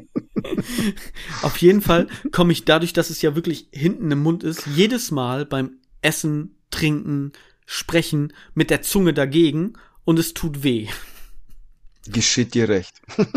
Auf 1.42 1.58
jeden 1.58 1.82
Fall 1.82 2.08
komme 2.32 2.54
ich 2.54 2.66
dadurch, 2.66 2.94
dass 2.94 3.10
es 3.10 3.22
ja 3.22 3.36
wirklich 3.36 3.68
hinten 3.72 4.12
im 4.12 4.24
Mund 4.24 4.44
ist, 4.44 4.66
jedes 4.68 5.12
Mal 5.12 5.46
beim 5.46 5.78
Essen, 6.02 6.56
Trinken, 6.70 7.34
Sprechen 7.66 8.34
mit 8.54 8.70
der 8.70 8.82
Zunge 8.82 9.14
dagegen 9.14 9.74
und 10.04 10.20
es 10.20 10.34
tut 10.34 10.64
weh. 10.64 10.88
Geschieht 12.08 12.54
dir 12.54 12.68
recht. 12.68 13.02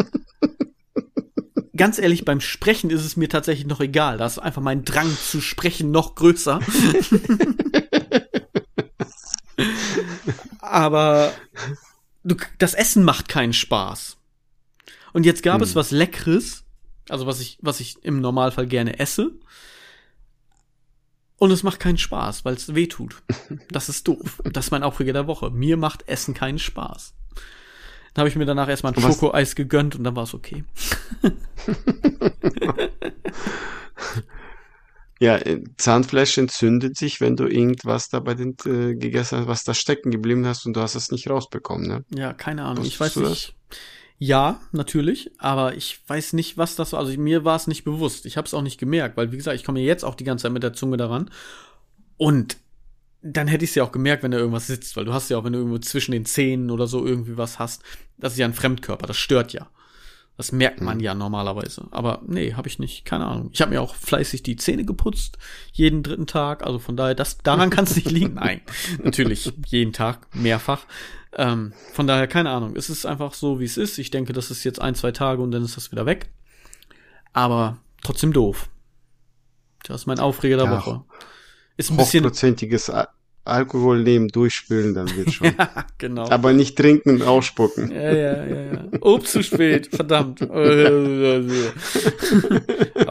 Ganz 1.77 1.99
ehrlich, 1.99 2.25
beim 2.25 2.41
Sprechen 2.41 2.91
ist 2.91 3.05
es 3.05 3.17
mir 3.17 3.29
tatsächlich 3.29 3.67
noch 3.67 3.81
egal. 3.81 4.19
Da 4.19 4.27
ist 4.27 4.39
einfach 4.39 4.63
mein 4.63 4.85
Drang 4.85 5.11
zu 5.11 5.41
sprechen 5.41 5.91
noch 5.91 6.15
größer. 6.15 6.61
Aber 10.61 11.33
du, 12.23 12.37
das 12.59 12.75
Essen 12.75 13.03
macht 13.05 13.29
keinen 13.29 13.53
Spaß. 13.53 14.17
Und 15.13 15.27
jetzt 15.27 15.43
gab 15.43 15.57
hm. 15.57 15.63
es 15.63 15.75
was 15.75 15.91
Leckeres, 15.91 16.64
also 17.09 17.27
was 17.27 17.41
ich, 17.41 17.59
was 17.61 17.81
ich 17.81 18.03
im 18.05 18.21
Normalfall 18.21 18.67
gerne 18.67 18.99
esse. 18.99 19.33
Und 21.37 21.51
es 21.51 21.63
macht 21.63 21.81
keinen 21.81 21.99
Spaß, 21.99 22.45
weil 22.45 22.55
es 22.55 22.75
weh 22.75 22.87
tut. 22.87 23.23
Das 23.71 23.89
ist 23.89 24.07
doof. 24.09 24.41
Das 24.45 24.67
ist 24.67 24.71
mein 24.71 24.83
Aufreger 24.83 25.13
der 25.13 25.27
Woche. 25.27 25.51
Mir 25.51 25.77
macht 25.77 26.09
Essen 26.09 26.35
keinen 26.35 26.59
Spaß. 26.59 27.15
Dann 28.15 28.23
habe 28.23 28.29
ich 28.29 28.37
mir 28.37 28.47
danach 28.47 28.69
erstmal 28.69 28.93
ein 28.95 29.01
Schokoeis 29.01 29.57
gegönnt 29.57 29.97
und 29.97 30.05
dann 30.05 30.15
war 30.15 30.23
es 30.23 30.35
okay. 30.35 30.65
Ja, 35.21 35.37
äh, 35.37 35.63
Zahnfleisch 35.77 36.37
entzündet 36.39 36.97
sich, 36.97 37.21
wenn 37.21 37.37
du 37.37 37.47
irgendwas 37.47 38.09
da 38.09 38.21
bei 38.21 38.35
den 38.35 38.57
äh, 38.67 38.95
gegessen 38.95 39.39
hast, 39.39 39.47
was 39.47 39.65
da 39.65 39.73
stecken 39.73 40.11
geblieben 40.11 40.47
hast 40.47 40.67
und 40.67 40.75
du 40.77 40.81
hast 40.81 40.97
es 40.97 41.11
nicht 41.11 41.31
rausbekommen, 41.31 41.87
ne? 41.87 42.05
Ja, 42.15 42.33
keine 42.33 42.65
Ahnung. 42.65 42.85
ich 42.85 42.99
weiß 42.99 43.17
nicht. 43.17 43.55
Das? 43.71 43.79
Ja, 44.19 44.61
natürlich, 44.73 45.33
aber 45.39 45.75
ich 45.75 46.01
weiß 46.07 46.35
nicht, 46.35 46.57
was 46.57 46.77
das 46.77 46.93
war. 46.93 47.01
Also 47.01 47.19
mir 47.19 47.45
war 47.45 47.57
es 47.57 47.67
nicht 47.67 47.85
bewusst. 47.85 48.27
Ich 48.27 48.37
habe 48.37 48.47
es 48.47 48.55
auch 48.55 48.63
nicht 48.63 48.79
gemerkt, 48.79 49.17
weil 49.17 49.33
wie 49.33 49.37
gesagt, 49.37 49.57
ich 49.57 49.65
komme 49.65 49.81
jetzt 49.81 50.05
auch 50.05 50.15
die 50.15 50.25
ganze 50.25 50.45
Zeit 50.45 50.53
mit 50.53 50.63
der 50.63 50.73
Zunge 50.73 50.97
daran. 50.97 51.31
Und 52.17 52.57
dann 53.23 53.49
hätte 53.49 53.65
ich 53.65 53.71
es 53.71 53.75
ja 53.75 53.85
auch 53.85 53.93
gemerkt, 53.93 54.23
wenn 54.23 54.31
da 54.31 54.39
irgendwas 54.39 54.67
sitzt, 54.67 54.97
weil 54.97 55.05
du 55.05 55.13
hast 55.13 55.31
ja 55.31 55.39
auch, 55.39 55.45
wenn 55.45 55.53
du 55.53 55.59
irgendwo 55.59 55.79
zwischen 55.79 56.13
den 56.13 56.27
Zähnen 56.27 56.71
oder 56.71 56.87
so 56.87 57.05
irgendwie 57.05 57.37
was 57.37 57.59
hast, 57.59 57.83
das 58.19 58.35
ist 58.35 58.39
ja 58.39 58.47
ein 58.47 58.55
Fremdkörper, 58.55 59.07
das 59.07 59.17
stört 59.17 59.53
ja. 59.53 59.69
Das 60.37 60.51
merkt 60.51 60.81
man 60.81 60.99
mhm. 60.99 61.05
ja 61.05 61.15
normalerweise. 61.15 61.87
Aber 61.93 62.21
nee, 62.27 62.55
habe 62.55 62.67
ich 62.67 62.79
nicht. 62.81 63.05
Keine 63.05 63.27
Ahnung. 63.27 63.51
Ich 63.53 63.61
habe 63.61 63.71
mir 63.71 63.81
auch 63.81 63.95
fleißig 63.95 64.43
die 64.43 64.57
Zähne 64.57 64.85
geputzt, 64.85 65.39
jeden 65.73 66.03
dritten 66.03 66.27
Tag. 66.27 66.67
Also 66.67 66.81
von 66.81 66.97
daher, 66.97 67.15
das, 67.15 67.39
daran 67.39 67.71
kann 67.71 67.85
es 67.85 67.95
nicht 67.95 68.11
liegen. 68.11 68.35
Nein, 68.41 68.61
natürlich 69.03 69.53
jeden 69.67 69.93
Tag, 69.93 70.27
mehrfach. 70.35 70.87
Ähm, 71.37 71.73
von 71.93 72.07
daher, 72.07 72.27
keine 72.27 72.51
Ahnung. 72.51 72.75
Es 72.77 72.91
ist 72.91 73.07
einfach 73.07 73.35
so, 73.35 73.61
wie 73.61 73.65
es 73.65 73.77
ist. 73.77 73.99
Ich 73.99 74.11
denke, 74.11 74.33
das 74.33 74.51
ist 74.51 74.65
jetzt 74.65 74.81
ein, 74.81 74.97
zwei 74.97 75.13
Tage 75.13 75.41
und 75.41 75.53
dann 75.53 75.65
ist 75.65 75.77
das 75.77 75.93
wieder 75.93 76.07
weg. 76.07 76.31
Aber 77.33 77.79
trotzdem 78.03 78.33
doof. 78.33 78.69
Das 79.85 80.03
ist 80.03 80.07
mein 80.07 80.19
Aufreger 80.19 80.57
der 80.57 80.67
ja, 80.67 80.73
Woche. 80.73 81.05
Ist 81.77 81.91
ein 81.91 81.97
bisschen. 81.97 82.25
Alkohol 83.45 84.03
nehmen, 84.03 84.29
durchspülen, 84.29 84.95
dann 84.95 85.15
wird 85.17 85.33
schon. 85.33 85.55
ja, 85.59 85.85
genau. 85.99 86.31
Aber 86.31 86.55
nicht 86.55 86.77
trinken 86.77 87.11
und 87.11 87.23
ausspucken. 87.23 87.91
Ja, 87.93 88.13
ja, 88.13 88.45
ja, 88.45 88.63
ja. 88.73 88.85
Oh, 89.01 89.19
zu 89.19 89.43
spät, 89.43 89.89
verdammt. 89.89 90.41
Aber 90.51 90.63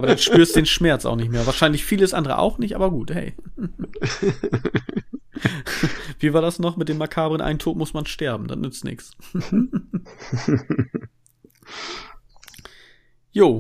dann 0.07 0.17
spürst 0.17 0.55
du 0.55 0.61
den 0.61 0.65
Schmerz 0.65 1.05
auch 1.05 1.15
nicht 1.15 1.31
mehr. 1.31 1.45
Wahrscheinlich 1.45 1.85
vieles 1.85 2.15
andere 2.15 2.39
auch 2.39 2.57
nicht, 2.57 2.75
aber 2.75 2.89
gut, 2.89 3.11
hey. 3.11 3.33
Wie 6.19 6.33
war 6.33 6.41
das 6.41 6.57
noch 6.57 6.77
mit 6.77 6.89
dem 6.89 6.97
makabren 6.97 7.41
Ein 7.41 7.59
Tod 7.59 7.77
muss 7.77 7.93
man 7.93 8.05
sterben, 8.05 8.47
dann 8.47 8.61
nützt 8.61 8.83
nichts. 8.85 9.11
Jo, 13.31 13.59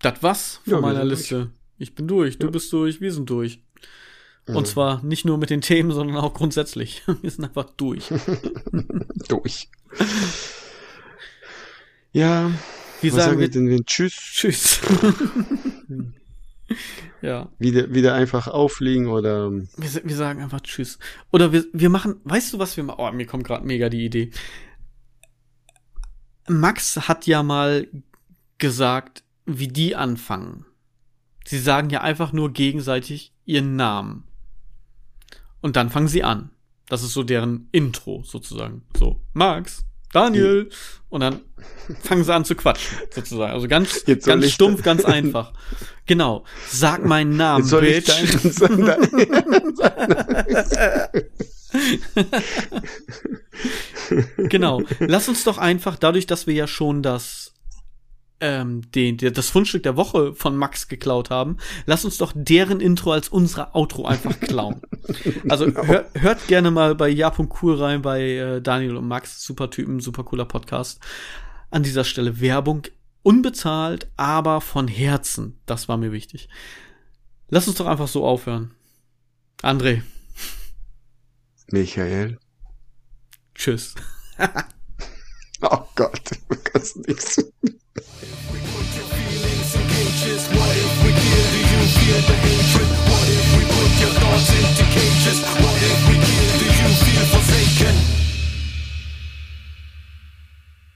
das 0.00 0.22
was 0.22 0.60
von 0.64 0.72
jo, 0.74 0.80
meiner 0.80 1.04
Liste. 1.04 1.34
Durch. 1.36 1.48
Ich 1.78 1.94
bin 1.94 2.06
durch, 2.06 2.38
du 2.38 2.46
ja. 2.46 2.50
bist 2.50 2.72
durch, 2.72 3.00
wir 3.00 3.12
sind 3.12 3.28
durch. 3.28 3.62
Und 4.46 4.54
mhm. 4.54 4.64
zwar 4.66 5.02
nicht 5.02 5.24
nur 5.24 5.38
mit 5.38 5.50
den 5.50 5.62
Themen, 5.62 5.90
sondern 5.90 6.16
auch 6.18 6.34
grundsätzlich. 6.34 7.02
Wir 7.22 7.30
sind 7.30 7.44
einfach 7.44 7.70
durch. 7.76 8.12
durch. 9.28 9.68
Ja. 12.16 12.52
Wie 13.00 13.10
sagen, 13.10 13.22
sagen 13.22 13.40
wir 13.40 13.50
denn? 13.50 13.66
denn? 13.66 13.84
Tschüss. 13.86 14.14
Tschüss. 14.14 14.80
ja. 17.22 17.48
Wieder, 17.58 17.92
wieder 17.92 18.14
einfach 18.14 18.46
aufliegen 18.46 19.08
oder. 19.08 19.50
Wir, 19.50 20.04
wir 20.04 20.16
sagen 20.16 20.40
einfach 20.40 20.60
Tschüss. 20.60 21.00
Oder 21.32 21.52
wir, 21.52 21.64
wir 21.72 21.90
machen, 21.90 22.20
weißt 22.22 22.52
du, 22.52 22.60
was 22.60 22.76
wir 22.76 22.84
machen? 22.84 23.00
Oh, 23.00 23.10
mir 23.10 23.26
kommt 23.26 23.42
gerade 23.42 23.66
mega 23.66 23.88
die 23.88 24.04
Idee. 24.04 24.30
Max 26.48 27.08
hat 27.08 27.26
ja 27.26 27.42
mal 27.42 27.88
gesagt, 28.58 29.24
wie 29.44 29.68
die 29.68 29.96
anfangen. 29.96 30.64
Sie 31.44 31.58
sagen 31.58 31.90
ja 31.90 32.00
einfach 32.00 32.32
nur 32.32 32.52
gegenseitig 32.52 33.32
ihren 33.44 33.76
Namen. 33.76 34.24
Und 35.64 35.76
dann 35.76 35.88
fangen 35.88 36.08
sie 36.08 36.22
an. 36.22 36.50
Das 36.90 37.02
ist 37.02 37.14
so 37.14 37.22
deren 37.22 37.70
Intro 37.72 38.22
sozusagen. 38.26 38.82
So, 38.98 39.22
Max, 39.32 39.86
Daniel. 40.12 40.68
Und 41.08 41.22
dann 41.22 41.40
fangen 42.02 42.22
sie 42.22 42.34
an 42.34 42.44
zu 42.44 42.54
quatschen, 42.54 42.98
sozusagen. 43.10 43.50
Also 43.50 43.66
ganz, 43.66 44.02
Jetzt 44.06 44.26
ganz 44.26 44.50
stumpf, 44.50 44.82
ganz 44.82 45.06
einfach. 45.06 45.54
Genau. 46.04 46.44
Sag 46.68 47.06
meinen 47.06 47.38
Namen, 47.38 47.66
Bitch. 47.66 48.10
genau. 54.36 54.82
Lass 54.98 55.30
uns 55.30 55.44
doch 55.44 55.56
einfach, 55.56 55.96
dadurch, 55.96 56.26
dass 56.26 56.46
wir 56.46 56.52
ja 56.52 56.66
schon 56.66 57.02
das 57.02 57.53
ähm, 58.40 58.90
den, 58.92 59.16
der, 59.16 59.30
das 59.30 59.50
Fundstück 59.50 59.82
der 59.82 59.96
Woche 59.96 60.34
von 60.34 60.56
Max 60.56 60.88
geklaut 60.88 61.30
haben, 61.30 61.56
lass 61.86 62.04
uns 62.04 62.18
doch 62.18 62.32
deren 62.34 62.80
Intro 62.80 63.12
als 63.12 63.28
unsere 63.28 63.74
Outro 63.74 64.06
einfach 64.06 64.38
klauen. 64.40 64.82
also 65.48 65.66
genau. 65.66 65.84
hör, 65.84 66.10
hört 66.14 66.46
gerne 66.48 66.70
mal 66.70 66.94
bei 66.94 67.08
ja.cool 67.08 67.76
rein 67.76 68.02
bei 68.02 68.22
äh, 68.22 68.60
Daniel 68.60 68.96
und 68.96 69.08
Max, 69.08 69.44
super 69.44 69.70
Typen, 69.70 70.00
super 70.00 70.24
cooler 70.24 70.44
Podcast. 70.44 71.00
An 71.70 71.82
dieser 71.82 72.04
Stelle 72.04 72.40
Werbung 72.40 72.82
unbezahlt, 73.22 74.08
aber 74.16 74.60
von 74.60 74.86
Herzen. 74.86 75.58
Das 75.66 75.88
war 75.88 75.96
mir 75.96 76.12
wichtig. 76.12 76.48
Lass 77.48 77.68
uns 77.68 77.78
doch 77.78 77.86
einfach 77.86 78.08
so 78.08 78.24
aufhören. 78.24 78.74
André. 79.62 80.02
Michael. 81.68 82.38
Tschüss. 83.54 83.94
oh 85.62 85.84
Gott, 85.94 86.30
du 86.48 86.56
kannst 86.64 86.96
nichts. 87.08 87.42
What 87.96 88.02
if 88.02 88.50
we 88.50 88.58
put 93.64 94.00
your 94.00 94.10
thoughts 94.18 94.50
into 94.50 94.84
cages? 94.90 95.73